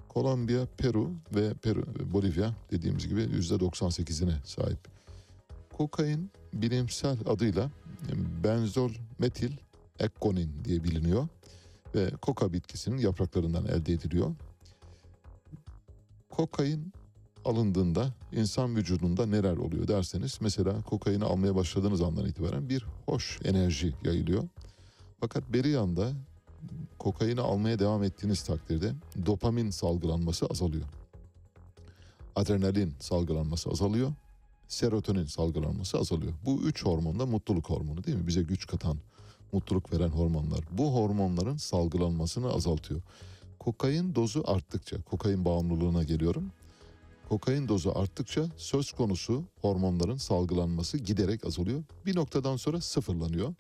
[0.10, 4.80] Kolombiya, Peru ve Peru, Bolivya dediğimiz gibi %98'ine sahip.
[5.78, 7.72] Kokain bilimsel adıyla
[8.44, 9.52] benzol metil
[10.00, 11.28] ekkonin diye biliniyor
[11.96, 14.36] ve koka bitkisinin yapraklarından elde ediliyor.
[16.30, 16.94] Kokain
[17.46, 23.94] alındığında insan vücudunda neler oluyor derseniz mesela kokaini almaya başladığınız andan itibaren bir hoş enerji
[24.04, 24.44] yayılıyor.
[25.20, 26.12] Fakat beri yanda
[27.00, 28.94] kokaini almaya devam ettiğiniz takdirde
[29.26, 30.86] dopamin salgılanması azalıyor.
[32.36, 34.12] Adrenalin salgılanması azalıyor
[34.74, 36.34] serotonin salgılanması azalıyor.
[36.46, 38.28] Bu üç hormon da mutluluk hormonu değil mi?
[38.28, 38.98] Bize güç katan,
[39.52, 40.60] mutluluk veren hormonlar.
[40.72, 43.02] Bu hormonların salgılanmasını azaltıyor.
[43.60, 46.52] Kokain dozu arttıkça, kokain bağımlılığına geliyorum.
[47.30, 51.84] Kokain dozu arttıkça söz konusu hormonların salgılanması giderek azalıyor.
[52.06, 53.54] Bir noktadan sonra sıfırlanıyor.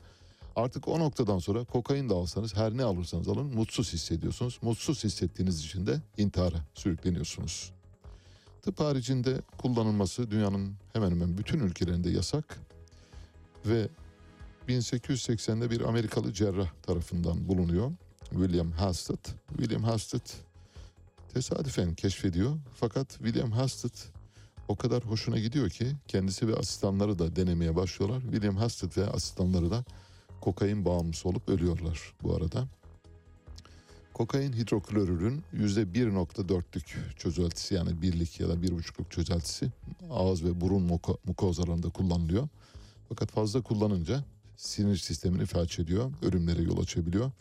[0.55, 4.59] Artık o noktadan sonra kokain de alsanız her ne alırsanız alın mutsuz hissediyorsunuz.
[4.61, 7.71] Mutsuz hissettiğiniz için de intihara sürükleniyorsunuz.
[8.61, 12.59] Tıp haricinde kullanılması dünyanın hemen hemen bütün ülkelerinde yasak
[13.65, 13.87] ve
[14.67, 17.91] 1880'de bir Amerikalı cerrah tarafından bulunuyor.
[18.29, 19.25] William Halsted.
[19.57, 20.21] William Halsted
[21.33, 22.57] tesadüfen keşfediyor.
[22.75, 23.93] Fakat William Halsted
[24.67, 28.21] o kadar hoşuna gidiyor ki kendisi ve asistanları da denemeye başlıyorlar.
[28.21, 29.83] William Halsted ve asistanları da
[30.41, 32.67] kokain bağımlısı olup ölüyorlar bu arada.
[34.13, 39.71] Kokain hidroklorürün %1.4'lük çözeltisi yani birlik ya da bir buçukluk çözeltisi
[40.09, 42.47] ağız ve burun muko- mukozalarında kullanılıyor.
[43.09, 44.23] Fakat fazla kullanınca
[44.57, 47.31] sinir sistemini felç ediyor, ölümlere yol açabiliyor.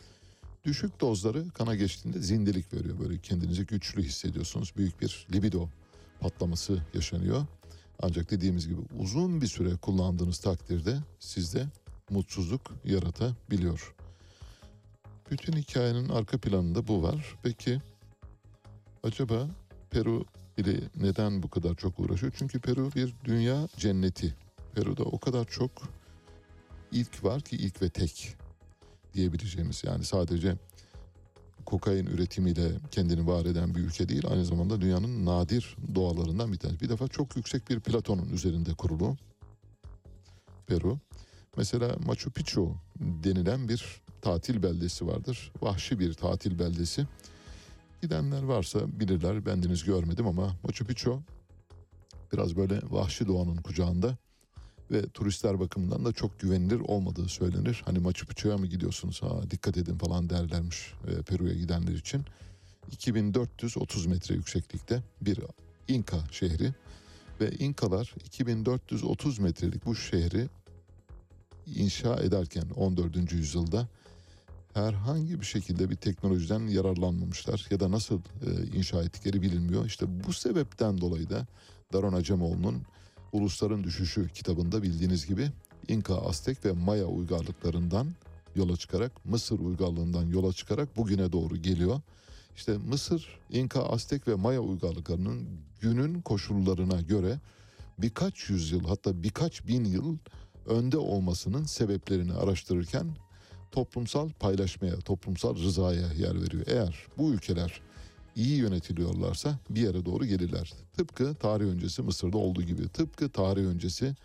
[0.63, 2.99] Düşük dozları kana geçtiğinde zindelik veriyor.
[2.99, 4.73] Böyle kendinizi güçlü hissediyorsunuz.
[4.77, 5.69] Büyük bir libido
[6.19, 7.45] patlaması yaşanıyor.
[8.01, 11.65] Ancak dediğimiz gibi uzun bir süre kullandığınız takdirde sizde
[12.09, 13.95] mutsuzluk yaratabiliyor.
[15.31, 17.35] Bütün hikayenin arka planında bu var.
[17.43, 17.81] Peki
[19.03, 19.47] acaba
[19.89, 20.25] Peru
[20.57, 22.33] ile neden bu kadar çok uğraşıyor?
[22.37, 24.35] Çünkü Peru bir dünya cenneti.
[24.75, 25.71] Peru'da o kadar çok
[26.91, 28.35] ilk var ki ilk ve tek
[29.13, 30.55] diyebileceğimiz yani sadece
[31.65, 36.79] kokain üretimiyle kendini var eden bir ülke değil aynı zamanda dünyanın nadir doğalarından bir tanesi.
[36.79, 39.17] Bir defa çok yüksek bir platonun üzerinde kurulu
[40.67, 40.99] Peru.
[41.57, 45.51] Mesela Machu Picchu denilen bir tatil beldesi vardır.
[45.61, 47.07] Vahşi bir tatil beldesi.
[48.01, 49.45] Gidenler varsa bilirler.
[49.45, 51.21] Bendeniz görmedim ama Machu Picchu
[52.33, 54.17] biraz böyle vahşi doğanın kucağında
[54.91, 57.81] ve turistler bakımından da çok güvenilir olmadığı söylenir.
[57.85, 62.25] Hani Machu Picchu'ya mı gidiyorsunuz ha dikkat edin falan derlermiş e, Peru'ya gidenler için.
[62.91, 65.39] 2430 metre yükseklikte bir
[65.87, 66.73] İnka şehri
[67.41, 70.49] ve İnkalar 2430 metrelik bu şehri
[71.65, 73.31] inşa ederken 14.
[73.31, 73.87] yüzyılda
[74.73, 79.85] herhangi bir şekilde bir teknolojiden yararlanmamışlar ya da nasıl e, inşa ettikleri bilinmiyor.
[79.85, 81.47] İşte bu sebepten dolayı da
[81.93, 82.81] Daron Acemoğlu'nun
[83.31, 85.49] Ulusların Düşüşü kitabında bildiğiniz gibi
[85.87, 88.07] İnka, Aztek ve Maya uygarlıklarından
[88.55, 92.01] yola çıkarak Mısır uygarlığından yola çıkarak bugüne doğru geliyor.
[92.55, 95.47] İşte Mısır, İnka, Aztek ve Maya uygarlıklarının
[95.81, 97.39] günün koşullarına göre
[97.97, 100.17] birkaç yüzyıl hatta birkaç bin yıl
[100.65, 103.07] önde olmasının sebeplerini araştırırken
[103.71, 106.63] toplumsal paylaşmaya, toplumsal rızaya yer veriyor.
[106.67, 107.81] Eğer bu ülkeler
[108.35, 110.73] iyi yönetiliyorlarsa bir yere doğru gelirler.
[110.97, 114.15] Tıpkı tarih öncesi Mısır'da olduğu gibi, tıpkı tarih öncesi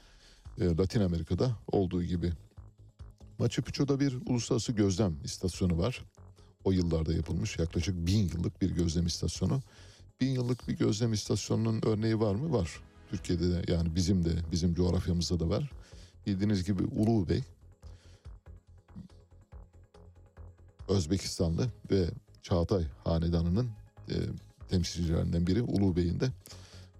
[0.60, 2.32] e, Latin Amerika'da olduğu gibi.
[3.38, 6.04] Machu Picchu'da bir uluslararası gözlem istasyonu var.
[6.64, 9.60] O yıllarda yapılmış yaklaşık bin yıllık bir gözlem istasyonu.
[10.20, 12.52] Bin yıllık bir gözlem istasyonunun örneği var mı?
[12.52, 12.70] Var.
[13.10, 15.70] Türkiye'de de yani bizim de bizim coğrafyamızda da var.
[16.26, 17.28] Bildiğiniz gibi Ulu
[20.88, 22.06] Özbekistanlı ve
[22.42, 23.68] Çağatay Hanedanı'nın
[24.08, 24.14] e,
[24.68, 26.30] temsilcilerinden biri Ulu Bey'in de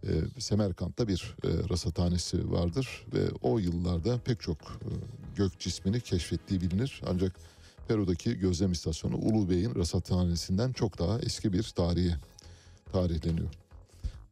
[0.05, 4.91] e, Semerkant'ta bir e, rasathanesi vardır ve o yıllarda pek çok e,
[5.37, 7.03] gök cismini keşfettiği bilinir.
[7.07, 7.37] Ancak
[7.89, 12.17] Peru'daki gözlem istasyonu Ulu Bey'in rasathanesinden çok daha eski bir tarihe
[12.93, 13.49] tarihleniyor.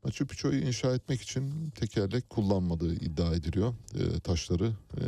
[0.05, 3.75] Machu Picchu'yu inşa etmek için tekerlek kullanmadığı iddia ediliyor.
[3.95, 5.05] E, taşları e,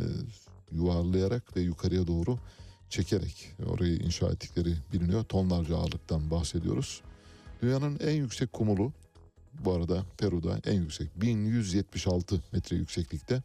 [0.71, 2.37] yuvarlayarak ve yukarıya doğru
[2.89, 5.23] çekerek orayı inşa ettikleri biliniyor.
[5.23, 7.01] Tonlarca ağırlıktan bahsediyoruz.
[7.61, 8.93] Dünyanın en yüksek kumulu
[9.65, 13.43] bu arada Peru'da en yüksek 1176 metre yükseklikte.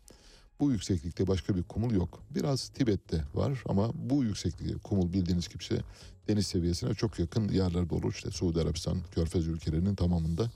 [0.61, 2.23] Bu yükseklikte başka bir kumul yok.
[2.31, 5.83] Biraz Tibet'te var ama bu yükseklikte kumul bildiğiniz gibi işte
[6.29, 8.13] deniz seviyesine çok yakın yerlerde olur.
[8.15, 10.51] İşte Suudi Arabistan, Körfez ülkelerinin tamamında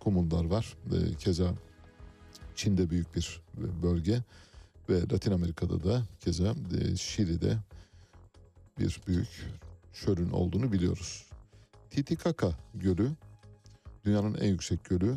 [0.00, 0.76] kumullar var.
[0.86, 1.54] Ve keza
[2.54, 3.40] Çin'de büyük bir
[3.82, 4.22] bölge
[4.88, 7.56] ve Latin Amerika'da da keza e, Şili'de
[8.80, 9.28] bir büyük
[9.92, 11.26] çölün olduğunu biliyoruz.
[11.90, 13.10] Titicaca Gölü
[14.04, 15.16] dünyanın en yüksek gölü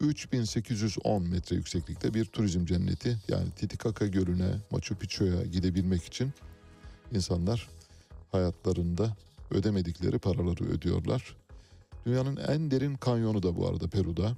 [0.00, 3.18] 3810 metre yükseklikte bir turizm cenneti.
[3.28, 6.32] Yani Titicaca Gölü'ne, Machu Picchu'ya gidebilmek için
[7.12, 7.68] insanlar
[8.32, 9.16] hayatlarında
[9.50, 11.36] ödemedikleri paraları ödüyorlar.
[12.06, 14.36] Dünyanın en derin kanyonu da bu arada Peru'da.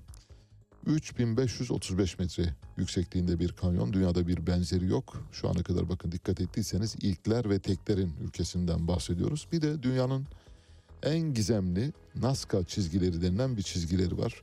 [0.86, 3.92] 3535 metre yüksekliğinde bir kanyon.
[3.92, 5.28] Dünyada bir benzeri yok.
[5.32, 9.48] Şu ana kadar bakın dikkat ettiyseniz ilkler ve teklerin ülkesinden bahsediyoruz.
[9.52, 10.26] Bir de dünyanın
[11.02, 14.42] en gizemli Nazca çizgileri denilen bir çizgileri var.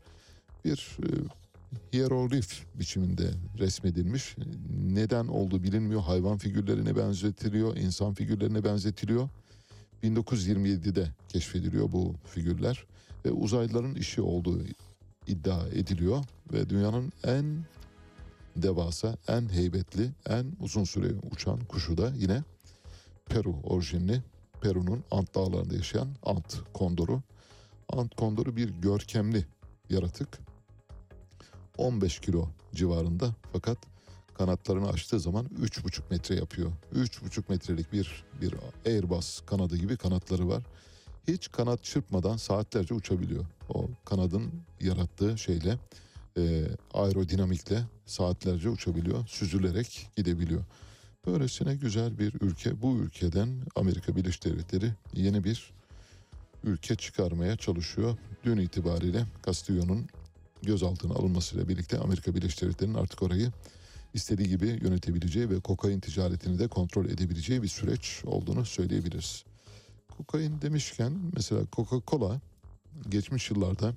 [0.66, 1.10] Bir e,
[1.94, 4.36] hieroglif biçiminde resmedilmiş.
[4.84, 6.02] Neden olduğu bilinmiyor.
[6.02, 9.30] Hayvan figürlerine benzetiliyor, insan figürlerine benzetiliyor.
[10.04, 12.84] 1927'de keşfediliyor bu figürler
[13.26, 14.62] ve uzaylıların işi olduğu
[15.28, 16.24] iddia ediliyor
[16.54, 17.66] ve dünyanın en
[18.56, 22.44] devasa, en heybetli, en uzun süre uçan kuşu da yine
[23.26, 24.24] Peru orijinli
[24.62, 27.22] Peru'nun Ant dağlarında yaşayan Ant kondoru.
[27.90, 29.46] Ant kondoru bir görkemli
[29.90, 30.40] yaratık.
[31.78, 33.78] 15 kilo civarında fakat
[34.38, 36.72] kanatlarını açtığı zaman 3,5 metre yapıyor.
[36.96, 38.56] 3,5 metrelik bir bir
[38.86, 40.64] Airbus kanadı gibi kanatları var.
[41.28, 43.46] Hiç kanat çırpmadan saatlerce uçabiliyor.
[43.70, 44.52] O kanadın
[44.82, 45.78] yarattığı şeyle
[46.38, 46.64] e,
[46.94, 49.28] aerodinamikle saatlerce uçabiliyor.
[49.28, 50.64] Süzülerek gidebiliyor.
[51.26, 52.82] Böylesine güzel bir ülke.
[52.82, 55.74] Bu ülkeden Amerika Birleşik Devletleri yeni bir
[56.64, 58.18] ülke çıkarmaya çalışıyor.
[58.44, 60.08] Dün itibariyle Castillo'nun
[60.64, 63.52] gözaltına alınmasıyla birlikte Amerika Birleşik Devletleri'nin artık orayı
[64.14, 69.47] istediği gibi yönetebileceği ve kokain ticaretini de kontrol edebileceği bir süreç olduğunu söyleyebiliriz.
[70.18, 72.40] Kokain demişken mesela Coca-Cola
[73.10, 73.94] geçmiş yıllarda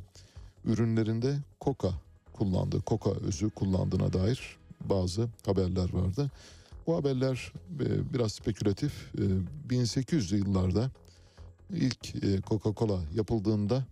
[0.65, 1.93] ürünlerinde koka
[2.33, 6.31] kullandı, koka özü kullandığına dair bazı haberler vardı.
[6.87, 8.93] Bu haberler e, biraz spekülatif.
[9.19, 9.23] E,
[9.69, 10.91] 1800'lü yıllarda
[11.71, 13.85] ilk e, Coca-Cola yapıldığında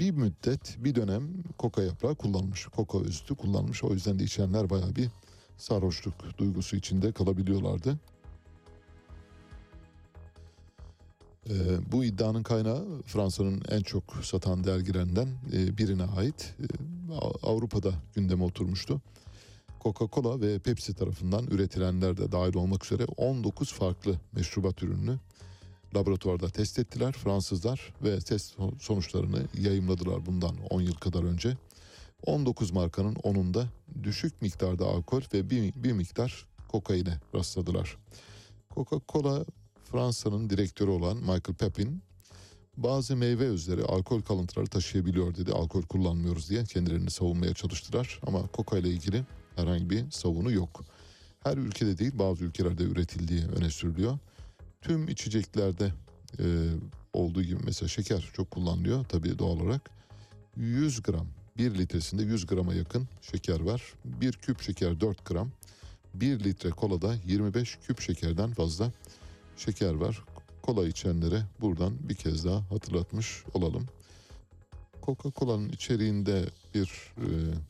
[0.00, 1.28] bir müddet bir dönem
[1.58, 2.66] koka yaprağı kullanmış.
[2.66, 3.84] Koka özütü kullanmış.
[3.84, 5.08] O yüzden de içenler bayağı bir
[5.56, 7.98] sarhoşluk duygusu içinde kalabiliyorlardı.
[11.50, 16.54] Ee, bu iddianın kaynağı Fransa'nın en çok satan dergilerinden e, birine ait.
[16.60, 16.64] Ee,
[17.42, 19.00] Avrupa'da gündeme oturmuştu.
[19.80, 25.18] Coca-Cola ve Pepsi tarafından üretilenler de dahil olmak üzere 19 farklı meşrubat ürününü
[25.94, 31.56] laboratuvarda test ettiler Fransızlar ve test sonuçlarını yayımladılar bundan 10 yıl kadar önce.
[32.26, 33.64] 19 markanın 10'unda
[34.02, 37.96] düşük miktarda alkol ve bir, bir miktar kokaine rastladılar.
[38.70, 39.44] Coca-Cola
[39.92, 42.02] Fransa'nın direktörü olan Michael Pepin
[42.76, 45.52] bazı meyve özleri alkol kalıntıları taşıyabiliyor dedi.
[45.52, 49.24] Alkol kullanmıyoruz diye kendilerini savunmaya çalıştılar ama koka ile ilgili
[49.56, 50.84] herhangi bir savunu yok.
[51.42, 54.18] Her ülkede değil bazı ülkelerde üretildiği öne sürülüyor.
[54.80, 55.92] Tüm içeceklerde
[56.38, 56.44] e,
[57.12, 59.90] olduğu gibi mesela şeker çok kullanılıyor tabii doğal olarak.
[60.56, 61.26] 100 gram
[61.58, 63.82] 1 litresinde 100 grama yakın şeker var.
[64.04, 65.50] 1 küp şeker 4 gram.
[66.14, 68.92] 1 litre kolada 25 küp şekerden fazla
[69.60, 70.24] şeker var.
[70.62, 73.86] Kola içenlere buradan bir kez daha hatırlatmış olalım.
[75.02, 77.26] Coca-Cola'nın içeriğinde bir e,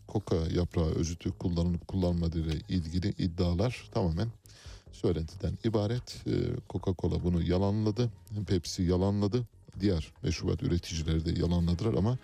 [0.07, 4.29] koka yaprağı özütü kullanılıp kullanmadığı ile ilgili iddialar tamamen
[4.93, 6.23] söylentiden ibaret.
[6.27, 6.33] E,
[6.69, 8.11] Coca-Cola bunu yalanladı.
[8.47, 9.43] Pepsi yalanladı.
[9.81, 12.19] Diğer meşrubat üreticileri de yalanladılar ama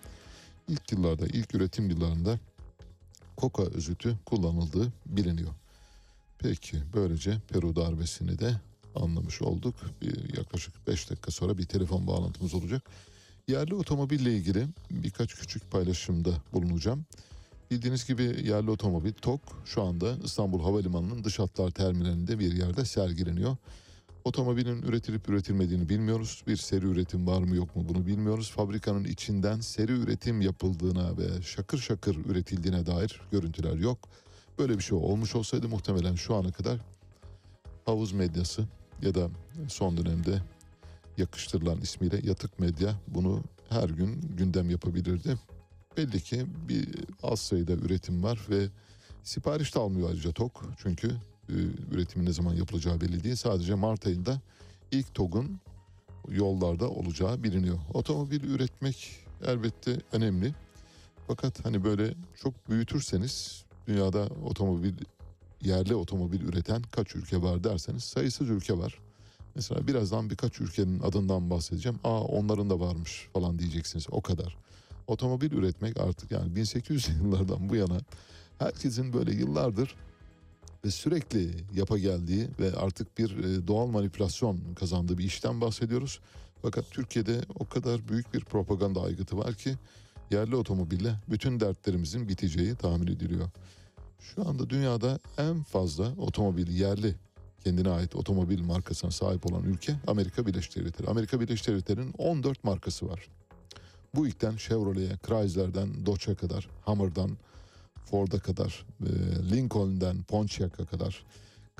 [0.69, 2.39] ilk yıllarda, ilk üretim yıllarında
[3.37, 5.53] koka özütü kullanıldığı biliniyor.
[6.39, 8.57] Peki böylece Peru darbesini de
[8.97, 9.75] anlamış olduk.
[10.03, 12.83] Bir yaklaşık 5 dakika sonra bir telefon bağlantımız olacak.
[13.49, 17.05] Yerli otomobille ilgili birkaç küçük paylaşımda bulunacağım.
[17.71, 23.57] Bildiğiniz gibi yerli otomobil TOK şu anda İstanbul Havalimanı'nın dış hatlar terminalinde bir yerde sergileniyor.
[24.25, 26.43] Otomobilin üretilip üretilmediğini bilmiyoruz.
[26.47, 28.51] Bir seri üretim var mı yok mu bunu bilmiyoruz.
[28.51, 33.99] Fabrikanın içinden seri üretim yapıldığına ve şakır şakır üretildiğine dair görüntüler yok.
[34.59, 36.79] Böyle bir şey olmuş olsaydı muhtemelen şu ana kadar
[37.85, 38.67] havuz medyası
[39.03, 39.29] ya da
[39.69, 40.43] son dönemde
[41.17, 45.39] yakıştırılan ismiyle yatık medya bunu her gün gündem yapabilirdi.
[45.97, 46.89] Belli ki bir
[47.23, 48.69] az sayıda üretim var ve
[49.23, 50.65] sipariş de almıyor ayrıca TOK.
[50.79, 51.09] Çünkü
[51.49, 51.55] e,
[51.93, 53.37] üretimin ne zaman yapılacağı belli değil.
[53.37, 54.41] Sadece Mart ayında
[54.93, 55.61] ilk TOG'un
[56.29, 57.79] yollarda olacağı biliniyor.
[57.95, 60.55] Otomobil üretmek elbette önemli.
[61.27, 64.95] Fakat hani böyle çok büyütürseniz dünyada otomobil
[65.67, 68.99] yerli otomobil üreten kaç ülke var derseniz sayısız ülke var.
[69.55, 71.99] Mesela birazdan birkaç ülkenin adından bahsedeceğim.
[72.05, 74.07] Aa onların da varmış falan diyeceksiniz.
[74.11, 74.57] O kadar.
[75.07, 77.99] Otomobil üretmek artık yani 1800 yıllardan bu yana
[78.59, 79.95] herkesin böyle yıllardır
[80.85, 86.21] ve sürekli yapa geldiği ve artık bir e, doğal manipülasyon kazandığı bir işten bahsediyoruz.
[86.63, 89.75] Fakat Türkiye'de o kadar büyük bir propaganda aygıtı var ki
[90.31, 93.51] yerli otomobille bütün dertlerimizin biteceği tahmin ediliyor.
[94.19, 97.15] Şu anda dünyada en fazla otomobil yerli
[97.65, 101.09] kendine ait otomobil markasına sahip olan ülke Amerika Birleşik Devletleri.
[101.09, 103.29] Amerika Birleşik Devletleri'nin 14 markası var.
[104.15, 107.31] Bu ilkten Chevrolet'e, Chrysler'den Dodge'a kadar, Hummer'dan
[108.05, 109.11] Ford'a kadar, e,
[109.51, 111.25] Lincoln'den Pontiac'a kadar,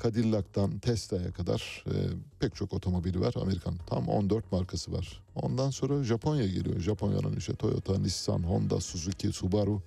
[0.03, 1.93] Cadillac'tan Tesla'ya kadar e,
[2.39, 3.33] pek çok otomobili var.
[3.41, 5.23] Amerikan tam 14 markası var.
[5.35, 6.79] Ondan sonra Japonya geliyor.
[6.79, 9.81] Japonya'nın işte Toyota, Nissan, Honda, Suzuki, Subaru,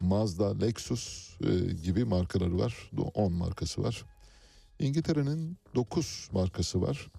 [0.00, 2.90] Mazda, Lexus e, gibi markaları var.
[3.14, 4.04] 10 markası var.
[4.78, 7.10] İngiltere'nin 9 markası var.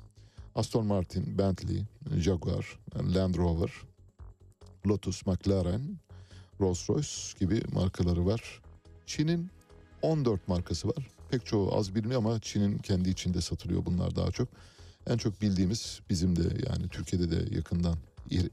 [0.56, 1.84] Aston Martin, Bentley,
[2.18, 2.80] Jaguar,
[3.16, 3.72] Land Rover,
[4.88, 6.00] Lotus, McLaren,
[6.60, 8.62] Rolls-Royce gibi markaları var.
[9.06, 9.50] Çin'in
[10.02, 11.08] 14 markası var.
[11.32, 14.48] Pek çoğu az biliniyor ama Çin'in kendi içinde satılıyor bunlar daha çok.
[15.08, 17.98] En çok bildiğimiz bizim de yani Türkiye'de de yakından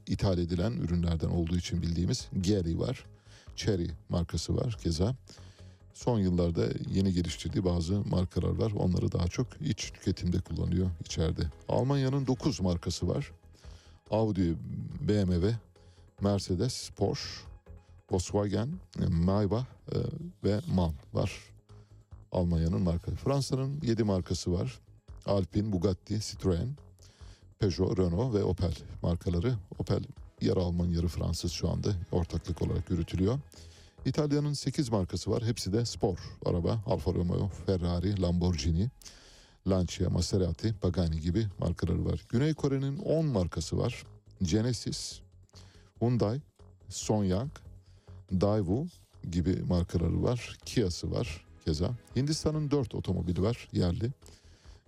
[0.07, 3.05] ithal edilen ürünlerden olduğu için bildiğimiz Geely var.
[3.59, 5.15] Cherry markası var keza.
[5.93, 8.71] son yıllarda yeni geliştirdiği bazı markalar var.
[8.71, 11.41] Onları daha çok iç tüketimde kullanıyor içeride.
[11.69, 13.31] Almanya'nın 9 markası var.
[14.11, 14.55] Audi,
[15.01, 15.55] BMW,
[16.21, 17.29] Mercedes, Porsche,
[18.11, 18.69] Volkswagen,
[19.01, 19.97] e, Maybach e,
[20.43, 21.31] ve MAN var.
[22.31, 23.17] Almanya'nın markası.
[23.17, 24.79] Fransa'nın 7 markası var.
[25.25, 26.69] Alpine, Bugatti, Citroen,
[27.59, 29.53] Peugeot, Renault ve Opel markaları.
[29.79, 30.03] Opel
[30.41, 33.39] yarı Alman yarı Fransız şu anda ortaklık olarak yürütülüyor.
[34.05, 35.43] İtalya'nın 8 markası var.
[35.43, 36.83] Hepsi de spor araba.
[36.85, 38.89] Alfa Romeo, Ferrari, Lamborghini,
[39.67, 42.25] Lancia, Maserati, Pagani gibi markaları var.
[42.29, 44.03] Güney Kore'nin 10 markası var.
[44.41, 45.19] Genesis,
[46.01, 46.41] Hyundai,
[46.89, 47.51] Sonyang,
[48.31, 48.85] Daewoo
[49.31, 50.57] gibi markaları var.
[50.65, 51.91] Kia'sı var keza.
[52.15, 54.11] Hindistan'ın 4 otomobili var yerli.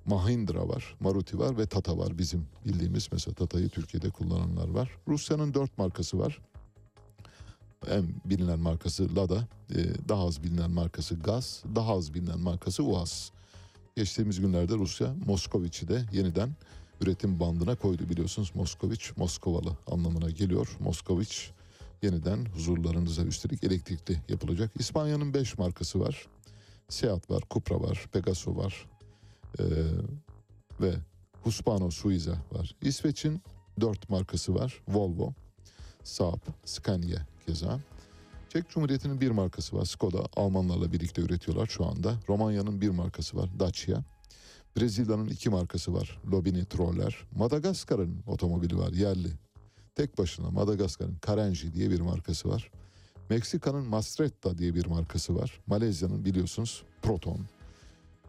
[0.06, 4.92] Mahindra var, Maruti var ve Tata var bizim bildiğimiz mesela Tata'yı Türkiye'de kullananlar var.
[5.08, 6.40] Rusya'nın 4 markası var.
[7.90, 13.32] En bilinen markası Lada, e, daha az bilinen markası Gaz, daha az bilinen markası UAZ.
[13.96, 16.56] Geçtiğimiz günlerde Rusya Moskoviç'i de yeniden
[17.02, 18.52] üretim bandına koydu biliyorsunuz.
[18.56, 20.78] Moskoviç Moskovalı anlamına geliyor.
[20.80, 21.52] Moskoviç
[22.02, 24.72] yeniden huzurlarınıza üstelik elektrikli yapılacak.
[24.80, 26.28] İspanya'nın 5 markası var.
[26.90, 28.86] Seat var, Cupra var, Pegaso var
[29.60, 29.64] ee,
[30.82, 30.94] ve
[31.44, 32.76] Husqvarna Suiza var.
[32.82, 33.42] İsveç'in
[33.82, 34.82] 4 markası var.
[34.88, 35.34] Volvo,
[36.04, 37.80] Saab, Scania keza.
[38.50, 39.86] Çek Cumhuriyeti'nin bir markası var.
[39.86, 42.16] Skoda Almanlarla birlikte üretiyorlar şu anda.
[42.30, 43.50] Romanya'nın bir markası var.
[43.60, 44.04] Dacia.
[44.78, 46.20] Brezilya'nın iki markası var.
[46.32, 47.18] Lobini Troller.
[47.36, 49.30] Madagaskar'ın otomobili var yerli.
[49.96, 52.72] Tek başına Madagaskar'ın Karenji diye bir markası var.
[53.30, 55.60] Meksika'nın Mastretta diye bir markası var.
[55.68, 57.40] Malezya'nın biliyorsunuz Proton.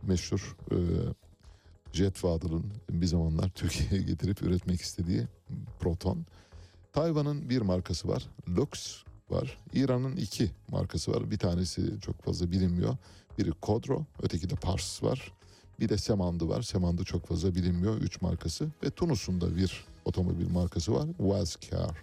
[0.03, 0.77] Meşhur e,
[1.93, 5.27] Jet Fadıl'ın bir zamanlar Türkiye'ye getirip üretmek istediği
[5.81, 6.27] Proton.
[6.93, 8.29] Tayvan'ın bir markası var.
[8.49, 9.59] Lux var.
[9.75, 11.31] İran'ın iki markası var.
[11.31, 12.97] Bir tanesi çok fazla bilinmiyor.
[13.39, 15.33] Biri Kodro, öteki de Pars var.
[15.81, 16.63] Bir de Semandı var.
[16.63, 17.97] Semandı çok fazla bilinmiyor.
[17.97, 18.69] Üç markası.
[18.85, 21.07] Ve Tunus'un da bir otomobil markası var.
[21.19, 21.97] Wazkar.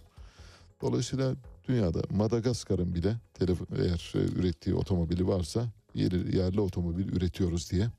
[0.81, 1.35] Dolayısıyla
[1.67, 7.89] dünyada Madagaskar'ın bile telef- eğer e, ürettiği otomobili varsa yeri, yerli otomobil üretiyoruz diye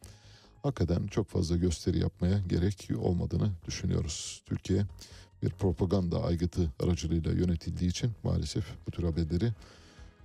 [0.62, 4.42] hakikaten çok fazla gösteri yapmaya gerek olmadığını düşünüyoruz.
[4.46, 4.86] Türkiye
[5.42, 9.52] bir propaganda aygıtı aracılığıyla yönetildiği için maalesef bu tür haberleri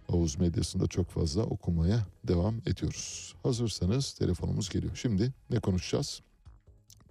[0.08, 3.36] havuz medyasında çok fazla okumaya devam ediyoruz.
[3.44, 4.96] Hazırsanız telefonumuz geliyor.
[4.96, 6.22] Şimdi ne konuşacağız?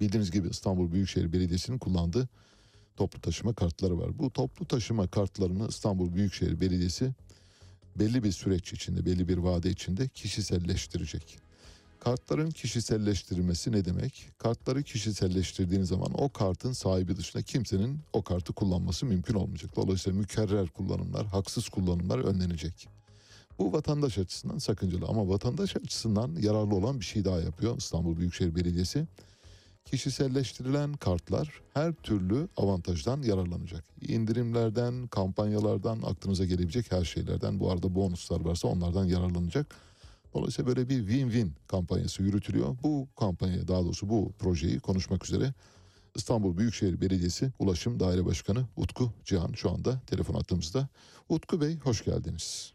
[0.01, 2.29] Bildiğiniz gibi İstanbul Büyükşehir Belediyesi'nin kullandığı
[2.97, 4.19] toplu taşıma kartları var.
[4.19, 7.13] Bu toplu taşıma kartlarını İstanbul Büyükşehir Belediyesi
[7.99, 11.39] belli bir süreç içinde, belli bir vade içinde kişiselleştirecek.
[12.01, 14.29] Kartların kişiselleştirilmesi ne demek?
[14.39, 19.77] Kartları kişiselleştirdiğiniz zaman o kartın sahibi dışında kimsenin o kartı kullanması mümkün olmayacak.
[19.77, 22.89] Dolayısıyla mükerrer kullanımlar, haksız kullanımlar önlenecek.
[23.59, 28.55] Bu vatandaş açısından sakıncalı ama vatandaş açısından yararlı olan bir şey daha yapıyor İstanbul Büyükşehir
[28.55, 29.07] Belediyesi.
[29.85, 33.85] Kişiselleştirilen kartlar her türlü avantajdan yararlanacak.
[34.01, 37.61] İndirimlerden, kampanyalardan, aklınıza gelebilecek her şeylerden.
[37.61, 39.75] Bu arada bonuslar varsa onlardan yararlanacak.
[40.35, 42.77] Dolayısıyla böyle bir win-win kampanyası yürütülüyor.
[42.83, 45.53] Bu kampanyayı daha doğrusu bu projeyi konuşmak üzere
[46.15, 50.89] İstanbul Büyükşehir Belediyesi Ulaşım Daire Başkanı Utku Cihan şu anda telefon attığımızda.
[51.29, 52.73] Utku Bey hoş geldiniz.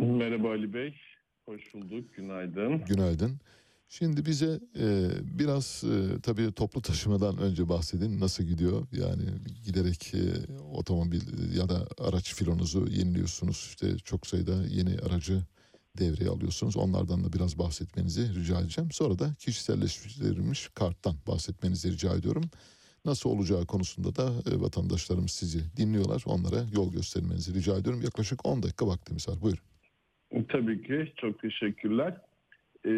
[0.00, 0.94] Merhaba Ali Bey.
[1.46, 2.14] Hoş bulduk.
[2.16, 2.84] Günaydın.
[2.84, 3.40] Günaydın.
[3.88, 5.08] Şimdi bize e,
[5.38, 8.20] biraz e, tabii toplu taşımadan önce bahsedin.
[8.20, 8.86] Nasıl gidiyor?
[8.92, 9.22] Yani
[9.64, 11.20] giderek e, otomobil
[11.56, 13.66] ya da araç filonuzu yeniliyorsunuz.
[13.68, 15.42] İşte çok sayıda yeni aracı
[15.98, 16.76] devreye alıyorsunuz.
[16.76, 18.90] Onlardan da biraz bahsetmenizi rica edeceğim.
[18.92, 22.44] Sonra da kişiselleştirilmiş karttan bahsetmenizi rica ediyorum.
[23.04, 26.22] Nasıl olacağı konusunda da e, vatandaşlarımız sizi dinliyorlar.
[26.26, 28.02] Onlara yol göstermenizi rica ediyorum.
[28.02, 29.36] Yaklaşık 10 dakika vaktimiz var.
[29.42, 29.64] Buyurun.
[30.48, 31.12] Tabii ki.
[31.16, 32.20] Çok teşekkürler.
[32.86, 32.90] Ee,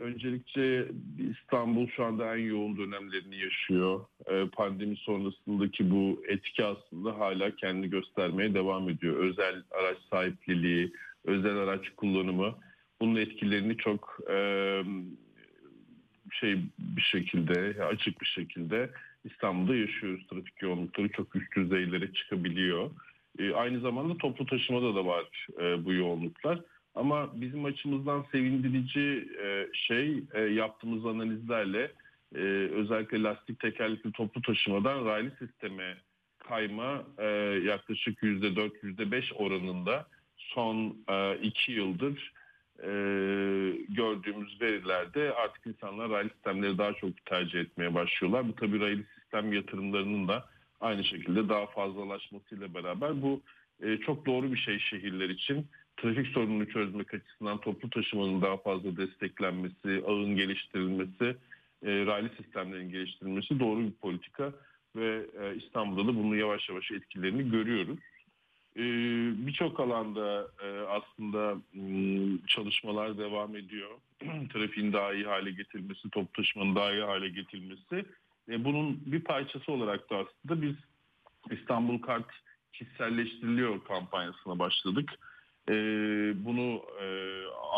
[0.00, 0.88] öncelikle
[1.30, 4.00] İstanbul şu anda en yoğun dönemlerini yaşıyor.
[4.30, 9.16] Ee, pandemi sonrasındaki bu etki aslında hala kendini göstermeye devam ediyor.
[9.16, 10.92] Özel araç sahipliliği,
[11.24, 12.54] özel araç kullanımı
[13.00, 14.36] bunun etkilerini çok e,
[16.32, 18.90] şey bir şekilde açık bir şekilde
[19.24, 20.26] İstanbul'da yaşıyoruz.
[20.26, 22.90] Trafik yoğunlukları çok üst düzeylere çıkabiliyor.
[23.38, 26.60] E, aynı zamanda toplu taşımada da var e, bu yoğunluklar.
[26.94, 31.92] Ama bizim açımızdan sevindirici e, şey e, yaptığımız analizlerle
[32.34, 32.38] e,
[32.74, 35.96] özellikle lastik tekerlekli toplu taşımadan raylı sisteme
[36.38, 37.04] kayma
[37.62, 40.06] yaklaşık %4 %5 oranında
[40.36, 40.96] son
[41.42, 42.32] iki yıldır
[43.88, 48.48] gördüğümüz verilerde artık insanlar raylı sistemleri daha çok tercih etmeye başlıyorlar.
[48.48, 50.44] Bu tabii raylı sistem yatırımlarının da
[50.80, 53.42] aynı şekilde daha fazlalaşmasıyla beraber bu
[54.06, 55.66] çok doğru bir şey şehirler için.
[55.96, 61.36] Trafik sorununu çözmek açısından toplu taşımanın daha fazla desteklenmesi, ağın geliştirilmesi,
[61.82, 64.52] e, raylı sistemlerin geliştirilmesi doğru bir politika
[64.96, 67.98] ve e, İstanbul'da da bunun yavaş yavaş etkilerini görüyoruz.
[68.76, 68.82] E,
[69.46, 73.90] Birçok alanda e, aslında m, çalışmalar devam ediyor.
[74.52, 78.04] Trafiğin daha iyi hale getirilmesi, toplu taşımanın daha iyi hale getirilmesi.
[78.48, 80.74] E, bunun bir parçası olarak da aslında biz
[81.50, 82.26] İstanbul Kart
[82.72, 85.10] kişiselleştiriliyor kampanyasına başladık.
[85.68, 85.74] E,
[86.44, 87.06] bunu e,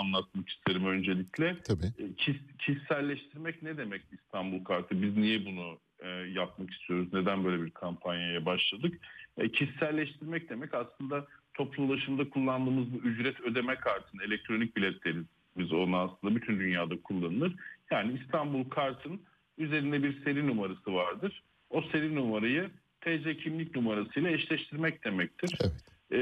[0.01, 1.57] anlatmak isterim öncelikle.
[1.65, 1.87] Tabii.
[1.99, 5.03] E, kis- kişiselleştirmek ne demek İstanbul Kartı?
[5.03, 7.09] Biz niye bunu e, yapmak istiyoruz?
[7.13, 8.99] Neden böyle bir kampanyaya başladık?
[9.39, 15.25] E, kişiselleştirmek demek aslında toplu ulaşımda kullandığımız bu ücret ödeme kartını, elektronik bilet deriz.
[15.59, 17.53] Biz onu aslında bütün dünyada kullanılır.
[17.91, 19.21] Yani İstanbul Kart'ın
[19.59, 21.43] üzerinde bir seri numarası vardır.
[21.71, 25.59] O seri numarayı TC kimlik numarasıyla eşleştirmek demektir.
[26.13, 26.19] E,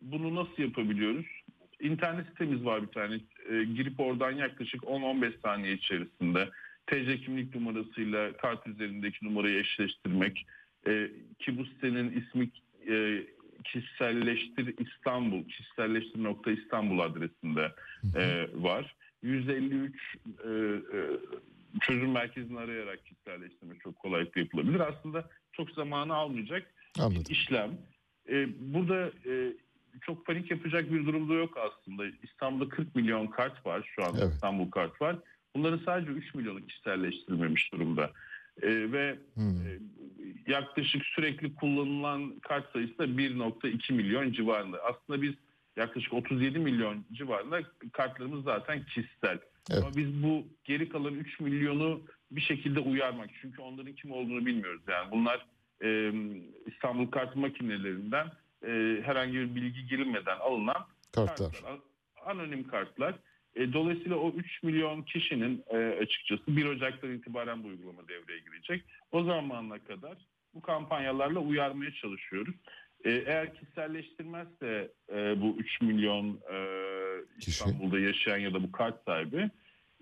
[0.00, 1.26] bunu nasıl yapabiliyoruz?
[1.80, 3.14] İnternet sitemiz var bir tane.
[3.50, 6.48] E, girip oradan yaklaşık 10-15 saniye içerisinde
[6.86, 10.46] TC kimlik numarasıyla kart üzerindeki numarayı eşleştirmek
[10.86, 12.50] e, ki bu sitenin ismi
[12.88, 13.24] e,
[13.64, 17.72] kişiselleştir İstanbul, kişiselleştir.istanbul adresinde
[18.16, 18.96] e, var.
[19.22, 21.00] 153 e, e,
[21.80, 24.80] çözüm merkezini arayarak kişiselleştirme çok kolaylıkla yapılabilir.
[24.80, 27.24] Aslında çok zamanı almayacak Anladım.
[27.28, 27.70] işlem.
[28.28, 29.52] E, burada e,
[30.00, 32.04] çok panik yapacak bir durumda yok aslında.
[32.22, 34.34] İstanbul'da 40 milyon kart var şu anda Evet.
[34.34, 35.16] İstanbul kart var.
[35.56, 38.10] Bunların sadece 3 milyonu kişiselleştirilmemiş durumda.
[38.62, 39.66] E, ve Hmm.
[39.66, 39.78] e,
[40.46, 44.78] yaklaşık sürekli kullanılan kart sayısı da 1.2 milyon civarında.
[44.84, 45.34] Aslında biz
[45.76, 47.60] yaklaşık 37 milyon civarında
[47.92, 49.38] kartlarımız zaten kişisel.
[49.70, 49.82] Evet.
[49.82, 53.30] Ama biz bu geri kalan 3 milyonu bir şekilde uyarmak.
[53.40, 54.82] Çünkü onların kim olduğunu bilmiyoruz.
[54.88, 55.46] Yani bunlar
[55.84, 56.12] e,
[56.66, 58.26] İstanbul kart makinelerinden
[58.66, 61.52] e, herhangi bir bilgi girilmeden alınan Kartlar.
[61.52, 61.78] kartlar,
[62.26, 63.14] anonim kartlar.
[63.54, 68.84] E, dolayısıyla o 3 milyon kişinin e, açıkçası 1 Ocak'tan itibaren bu uygulama devreye girecek.
[69.12, 70.16] O zamana kadar
[70.54, 72.54] bu kampanyalarla uyarmaya çalışıyoruz.
[73.04, 76.56] E, eğer kişiselleştirmezse e, bu 3 milyon e,
[77.38, 79.50] İstanbul'da yaşayan ya da bu kart sahibi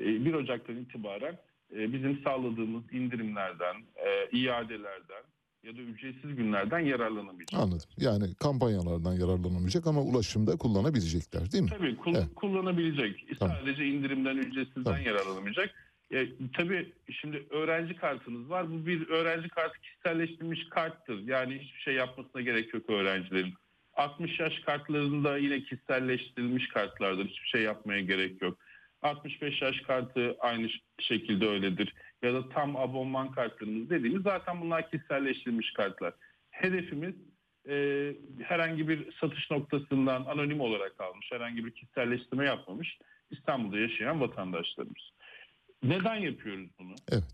[0.00, 1.38] e, 1 Ocak'tan itibaren
[1.76, 5.22] e, bizim sağladığımız indirimlerden, e, iadelerden
[5.62, 7.60] ya da ücretsiz günlerden yararlanamayacak.
[7.60, 7.88] Anladım.
[7.98, 11.70] Yani kampanyalardan yararlanamayacak ama ulaşımda kullanabilecekler değil mi?
[11.78, 12.34] Tabii kul- Evet.
[12.36, 13.38] kullanabilecek.
[13.40, 13.56] Tamam.
[13.60, 15.00] Sadece indirimden ücretsizden Tamam.
[15.02, 15.70] yararlanamayacak.
[16.14, 18.70] E, tabii şimdi öğrenci kartınız var.
[18.72, 21.26] Bu bir öğrenci kartı kişiselleştirilmiş karttır.
[21.26, 23.54] Yani hiçbir şey yapmasına gerek yok öğrencilerin.
[23.94, 27.24] 60 yaş kartlarında yine kişiselleştirilmiş kartlardır.
[27.26, 28.58] Hiçbir şey yapmaya gerek yok.
[29.02, 30.68] 65 yaş kartı aynı
[30.98, 31.94] şekilde öyledir.
[32.22, 36.14] Ya da tam abonman kartlarımız dediğimiz zaten bunlar kişiselleştirilmiş kartlar.
[36.50, 37.14] Hedefimiz
[37.68, 42.98] e, herhangi bir satış noktasından anonim olarak almış, herhangi bir kişiselleştirme yapmamış
[43.30, 45.10] İstanbul'da yaşayan vatandaşlarımız.
[45.82, 46.94] Neden yapıyoruz bunu?
[47.12, 47.24] Evet.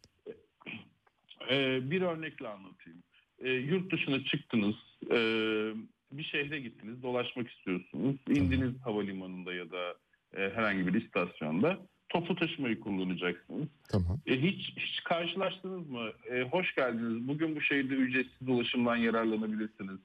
[1.51, 3.03] Ee, bir örnekle anlatayım.
[3.39, 4.77] Ee, yurt dışına çıktınız,
[5.11, 5.19] e,
[6.13, 8.17] bir şehre gittiniz, dolaşmak istiyorsunuz.
[8.29, 9.95] İndiniz havalimanında ya da e,
[10.37, 11.79] herhangi bir istasyonda.
[12.09, 13.69] Toplu taşımayı kullanacaksınız.
[13.89, 14.21] Tamam.
[14.27, 16.11] E, hiç, hiç karşılaştınız mı?
[16.31, 17.29] E, hoş geldiniz.
[17.29, 19.99] Bugün bu şehirde ücretsiz ulaşımdan yararlanabilirsiniz.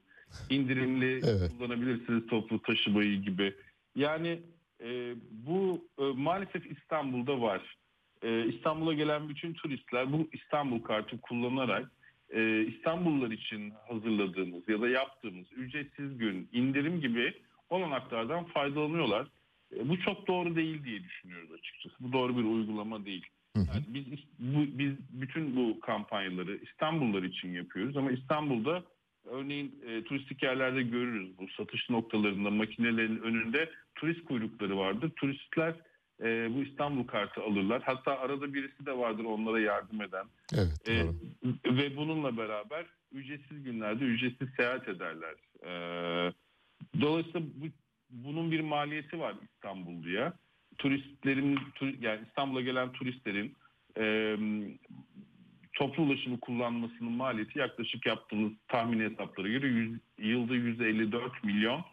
[0.50, 1.52] İndirimli Evet.
[1.58, 3.54] kullanabilirsiniz toplu taşımayı gibi.
[3.96, 4.40] Yani
[4.84, 7.76] e, bu e, maalesef İstanbul'da var.
[8.22, 11.90] E, İstanbul'a gelen bütün turistler bu İstanbul kartı kullanarak
[12.30, 17.34] e, İstanbullular için hazırladığımız ya da yaptığımız ücretsiz gün, indirim gibi
[17.70, 19.26] olanaklardan faydalanıyorlar.
[19.76, 21.94] E, bu çok doğru değil diye düşünüyoruz açıkçası.
[22.00, 23.26] Bu doğru bir uygulama değil.
[23.56, 24.04] Yani biz
[24.38, 28.82] bu, biz bütün bu kampanyaları İstanbullular için yapıyoruz ama İstanbul'da
[29.24, 35.10] örneğin e, turistik yerlerde görürüz bu satış noktalarında makinelerin önünde turist kuyrukları vardır.
[35.10, 35.74] Turistler
[36.22, 37.82] e, bu İstanbul kartı alırlar.
[37.82, 40.26] Hatta arada birisi de vardır onlara yardım eden.
[40.54, 40.88] Evet.
[40.88, 41.04] E,
[41.64, 45.34] ve bununla beraber ücretsiz günlerde ücretsiz seyahat ederler.
[45.62, 45.72] E,
[47.00, 47.66] dolayısıyla bu,
[48.10, 50.38] bunun bir maliyeti var İstanbul'da.
[50.78, 53.56] Turistlerin tur- yani İstanbul'a gelen turistlerin
[53.98, 54.36] e,
[55.72, 61.84] toplu ulaşımı kullanmasının maliyeti yaklaşık yaptığımız tahmin hesaplara göre yüz, yılda 154 milyon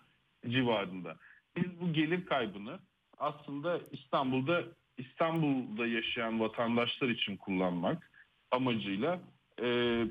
[0.49, 1.15] civarında.
[1.56, 2.80] Biz bu gelir kaybını
[3.18, 4.64] aslında İstanbul'da
[4.98, 8.11] İstanbul'da yaşayan vatandaşlar için kullanmak
[8.52, 9.19] amacıyla
[9.61, 9.65] e,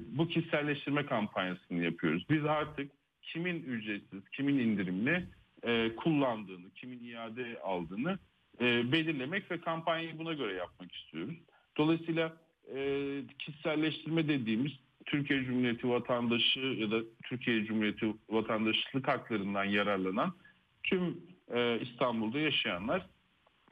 [0.09, 2.27] bu kişiselleştirme kampanyasını yapıyoruz.
[2.31, 2.93] Biz artık
[3.23, 5.27] kimin ücretsiz, kimin indirimli
[5.67, 8.19] e, kullandığını, kimin iade aldığını
[8.61, 11.35] e, belirlemek ve kampanyayı buna göre yapmak istiyoruz.
[11.77, 12.37] Dolayısıyla
[12.75, 14.73] e, kişiselleştirme dediğimiz
[15.07, 20.33] Türkiye Cumhuriyeti vatandaşı ya da Türkiye Cumhuriyeti vatandaşlık haklarından yararlanan
[20.83, 21.21] tüm
[21.55, 23.07] e, İstanbul'da yaşayanlar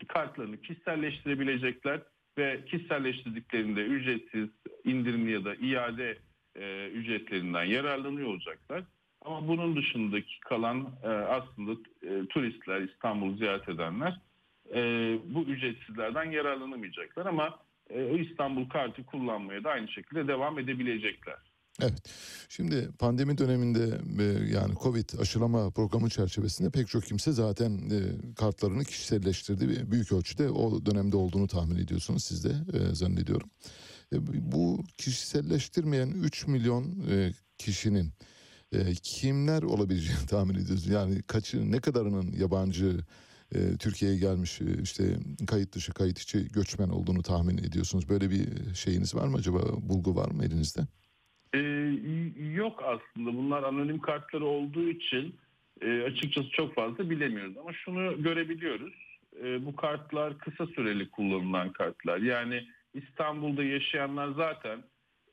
[0.09, 2.01] kartlarını kişiselleştirebilecekler
[2.39, 4.49] ve kişiselleştirdiklerinde ücretsiz,
[4.85, 6.19] indirimli ya da iade
[6.57, 8.83] e, ücretlerinden yararlanıyor olacaklar.
[9.25, 11.73] Ama bunun dışındaki kalan e, aslında
[12.03, 14.21] e, turistler, İstanbul'u ziyaret edenler
[14.75, 14.81] e,
[15.35, 17.59] bu ücretsizlerden yararlanamayacaklar ama
[17.91, 21.37] e, İstanbul kartı kullanmaya da aynı şekilde devam edebilecekler.
[21.81, 22.03] Evet.
[22.49, 28.01] Şimdi pandemi döneminde e, yani Covid aşılama programı çerçevesinde pek çok kimse zaten e,
[28.35, 33.51] kartlarını kişiselleştirdi büyük ölçüde o dönemde olduğunu tahmin ediyorsunuz siz de e, zannediyorum.
[34.53, 36.85] Bu kişiselleştirmeyen 3 milyon
[37.59, 38.13] kişinin
[38.75, 40.89] e, kimler olabileceğini tahmin ediyorsunuz.
[40.89, 42.99] Yani kaçı ne kadarının yabancı
[43.55, 45.05] e, Türkiye'ye gelmiş e, işte
[45.47, 48.09] kayıt dışı kayıt içi göçmen olduğunu tahmin ediyorsunuz.
[48.09, 50.81] Böyle bir şeyiniz var mı acaba bulgu var mı elinizde?
[51.55, 51.59] Ee,
[52.55, 55.37] yok aslında bunlar anonim kartları olduğu için
[55.81, 58.95] e, açıkçası çok fazla bilemiyoruz ama şunu görebiliyoruz
[59.45, 64.83] E, bu kartlar kısa süreli kullanılan kartlar yani İstanbul'da yaşayanlar zaten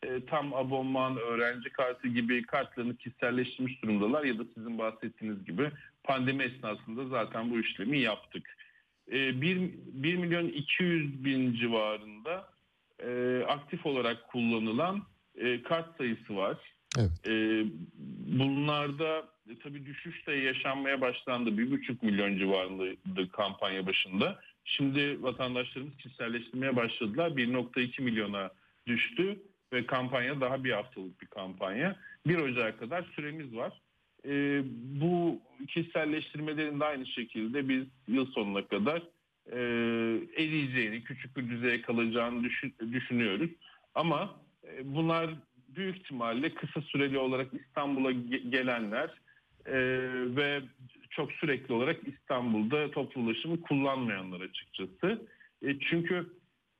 [0.03, 5.71] e, tam abonman öğrenci kartı gibi kartlarını kişiselleştirmiş durumdalar ya da sizin bahsettiğiniz gibi
[6.03, 8.57] pandemi esnasında zaten bu işlemi yaptık.
[9.11, 12.49] E, 1, 1 milyon 200 bin civarında
[12.99, 15.03] e, aktif olarak kullanılan
[15.35, 16.57] e, kart sayısı var.
[16.99, 17.27] Evet.
[17.27, 17.65] E,
[18.39, 21.57] bunlarda e, tabii düşüş de yaşanmaya başlandı.
[21.57, 24.39] Bir buçuk milyon civarındaydı kampanya başında.
[24.65, 27.31] Şimdi vatandaşlarımız kişiselleştirmeye başladılar.
[27.31, 28.51] 1.2 milyona
[28.87, 29.39] düştü
[29.73, 31.95] ve kampanya daha bir haftalık bir kampanya.
[32.27, 33.81] 1 Ocak'a kadar süremiz var.
[34.25, 34.61] E,
[35.01, 39.01] bu kişiselleştirmelerin de aynı şekilde biz yıl sonuna kadar
[39.51, 39.59] e,
[40.43, 43.49] eriyeceğini, küçük bir düzeye kalacağını düşün- düşünüyoruz.
[43.95, 44.35] Ama
[44.67, 45.29] e, bunlar
[45.75, 49.09] büyük ihtimalle kısa süreli olarak İstanbul'a ge- gelenler
[49.65, 49.75] e,
[50.35, 50.61] ve
[51.09, 55.27] çok sürekli olarak İstanbul'da toplu ulaşımı kullanmayanlar açıkçası.
[55.65, 56.25] E, çünkü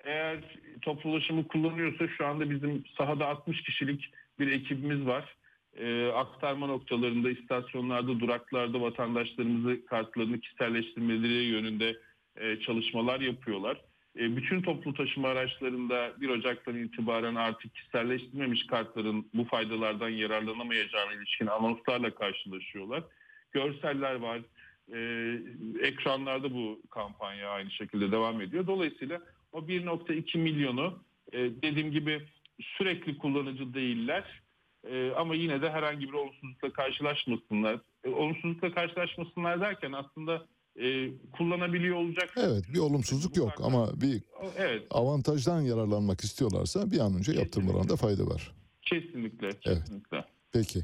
[0.03, 0.39] eğer
[0.81, 5.35] toplu ulaşımı kullanıyorsa şu anda bizim sahada 60 kişilik bir ekibimiz var.
[5.77, 11.97] E, aktarma noktalarında, istasyonlarda, duraklarda vatandaşlarımızı kartlarını kişiselleştirmeleri yönünde
[12.35, 13.81] e, çalışmalar yapıyorlar.
[14.19, 21.47] E, bütün toplu taşıma araçlarında 1 Ocak'tan itibaren artık kişiselleştirilmemiş kartların bu faydalardan yararlanamayacağına ilişkin
[21.47, 23.03] anonslarla karşılaşıyorlar.
[23.51, 24.41] Görseller var.
[24.93, 24.99] E,
[25.87, 28.67] ekranlarda bu kampanya aynı şekilde devam ediyor.
[28.67, 29.21] Dolayısıyla
[29.51, 32.27] o 1.2 milyonu e, dediğim gibi
[32.77, 34.41] sürekli kullanıcı değiller.
[34.91, 37.79] E, ama yine de herhangi bir olumsuzlukla karşılaşmasınlar.
[38.03, 40.45] E, olumsuzlukla karşılaşmasınlar derken aslında
[40.81, 42.29] e, kullanabiliyor olacak.
[42.37, 44.21] Evet bir olumsuzluk yok ama bir
[44.57, 44.87] Evet.
[44.89, 48.51] avantajdan yararlanmak istiyorlarsa bir an önce yaptırmalarında fayda var.
[48.81, 49.61] Kesinlikle, Evet.
[49.63, 50.25] kesinlikle.
[50.53, 50.79] Peki.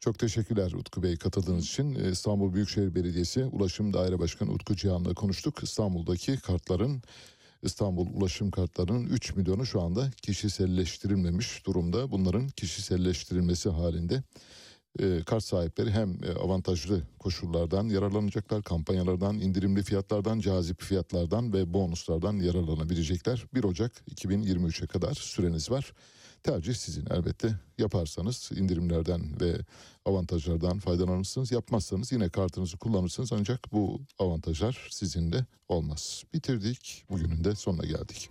[0.00, 1.94] Çok teşekkürler Utku Bey katıldığınız için.
[1.94, 5.62] İstanbul Büyükşehir Belediyesi Ulaşım Daire Başkanı Utku Cihan'la konuştuk.
[5.62, 7.02] İstanbul'daki kartların
[7.62, 12.10] İstanbul ulaşım kartlarının 3 milyonu şu anda kişiselleştirilmemiş durumda.
[12.10, 14.22] Bunların kişiselleştirilmesi halinde
[14.98, 22.36] e, kart sahipleri hem e, avantajlı koşullardan yararlanacaklar, kampanyalardan, indirimli fiyatlardan, cazip fiyatlardan ve bonuslardan
[22.36, 23.44] yararlanabilecekler.
[23.54, 25.92] 1 Ocak 2023'e kadar süreniz var.
[26.42, 27.54] Tercih sizin elbette.
[27.78, 29.58] Yaparsanız indirimlerden ve
[30.04, 31.52] avantajlardan faydalanırsınız.
[31.52, 36.24] Yapmazsanız yine kartınızı kullanırsınız ancak bu avantajlar sizinle olmaz.
[36.34, 37.04] Bitirdik.
[37.10, 38.30] Bugünün de sonuna geldik.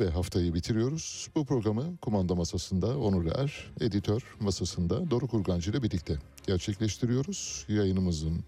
[0.00, 1.28] Ve haftayı bitiriyoruz.
[1.34, 7.64] Bu programı kumanda masasında Onur Er, editör masasında Doruk Urgancı ile birlikte gerçekleştiriyoruz.
[7.68, 8.44] Yayınımızın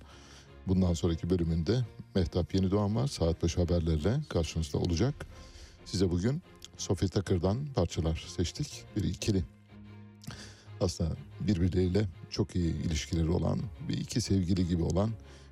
[0.67, 1.85] bundan sonraki bölümünde
[2.15, 3.07] Mehtap Yenidoğan var.
[3.07, 5.27] Saat 5 haberlerle karşınızda olacak.
[5.85, 6.43] Size bugün
[6.77, 8.85] Sophie Tucker'dan parçalar seçtik.
[8.97, 9.45] Bir ikili.
[10.81, 15.11] Aslında birbirleriyle çok iyi ilişkileri olan, bir iki sevgili gibi olan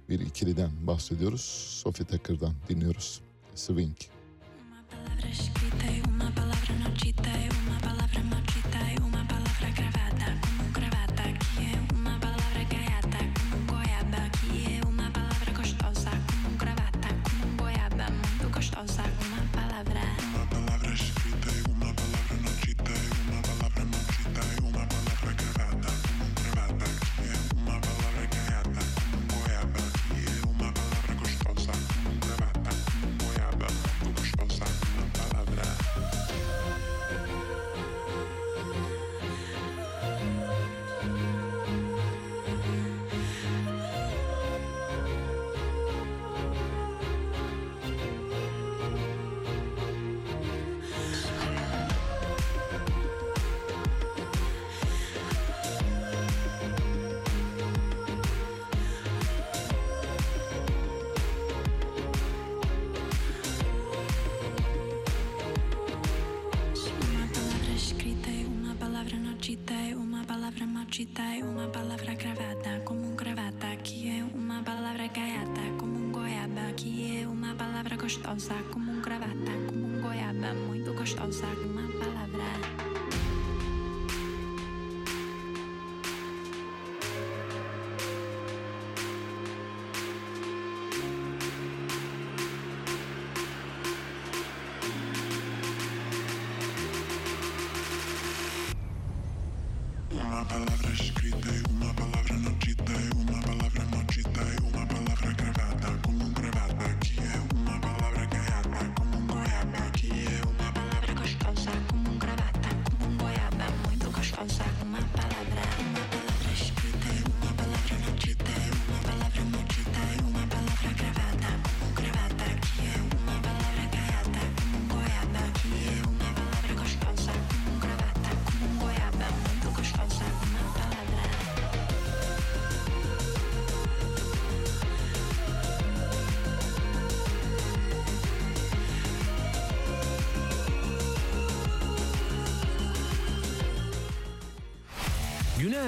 [0.08, 1.40] bir ikiliden bahsediyoruz.
[1.82, 3.20] Sophie Tucker'dan dinliyoruz.
[3.54, 3.96] Swing.
[6.74, 7.63] una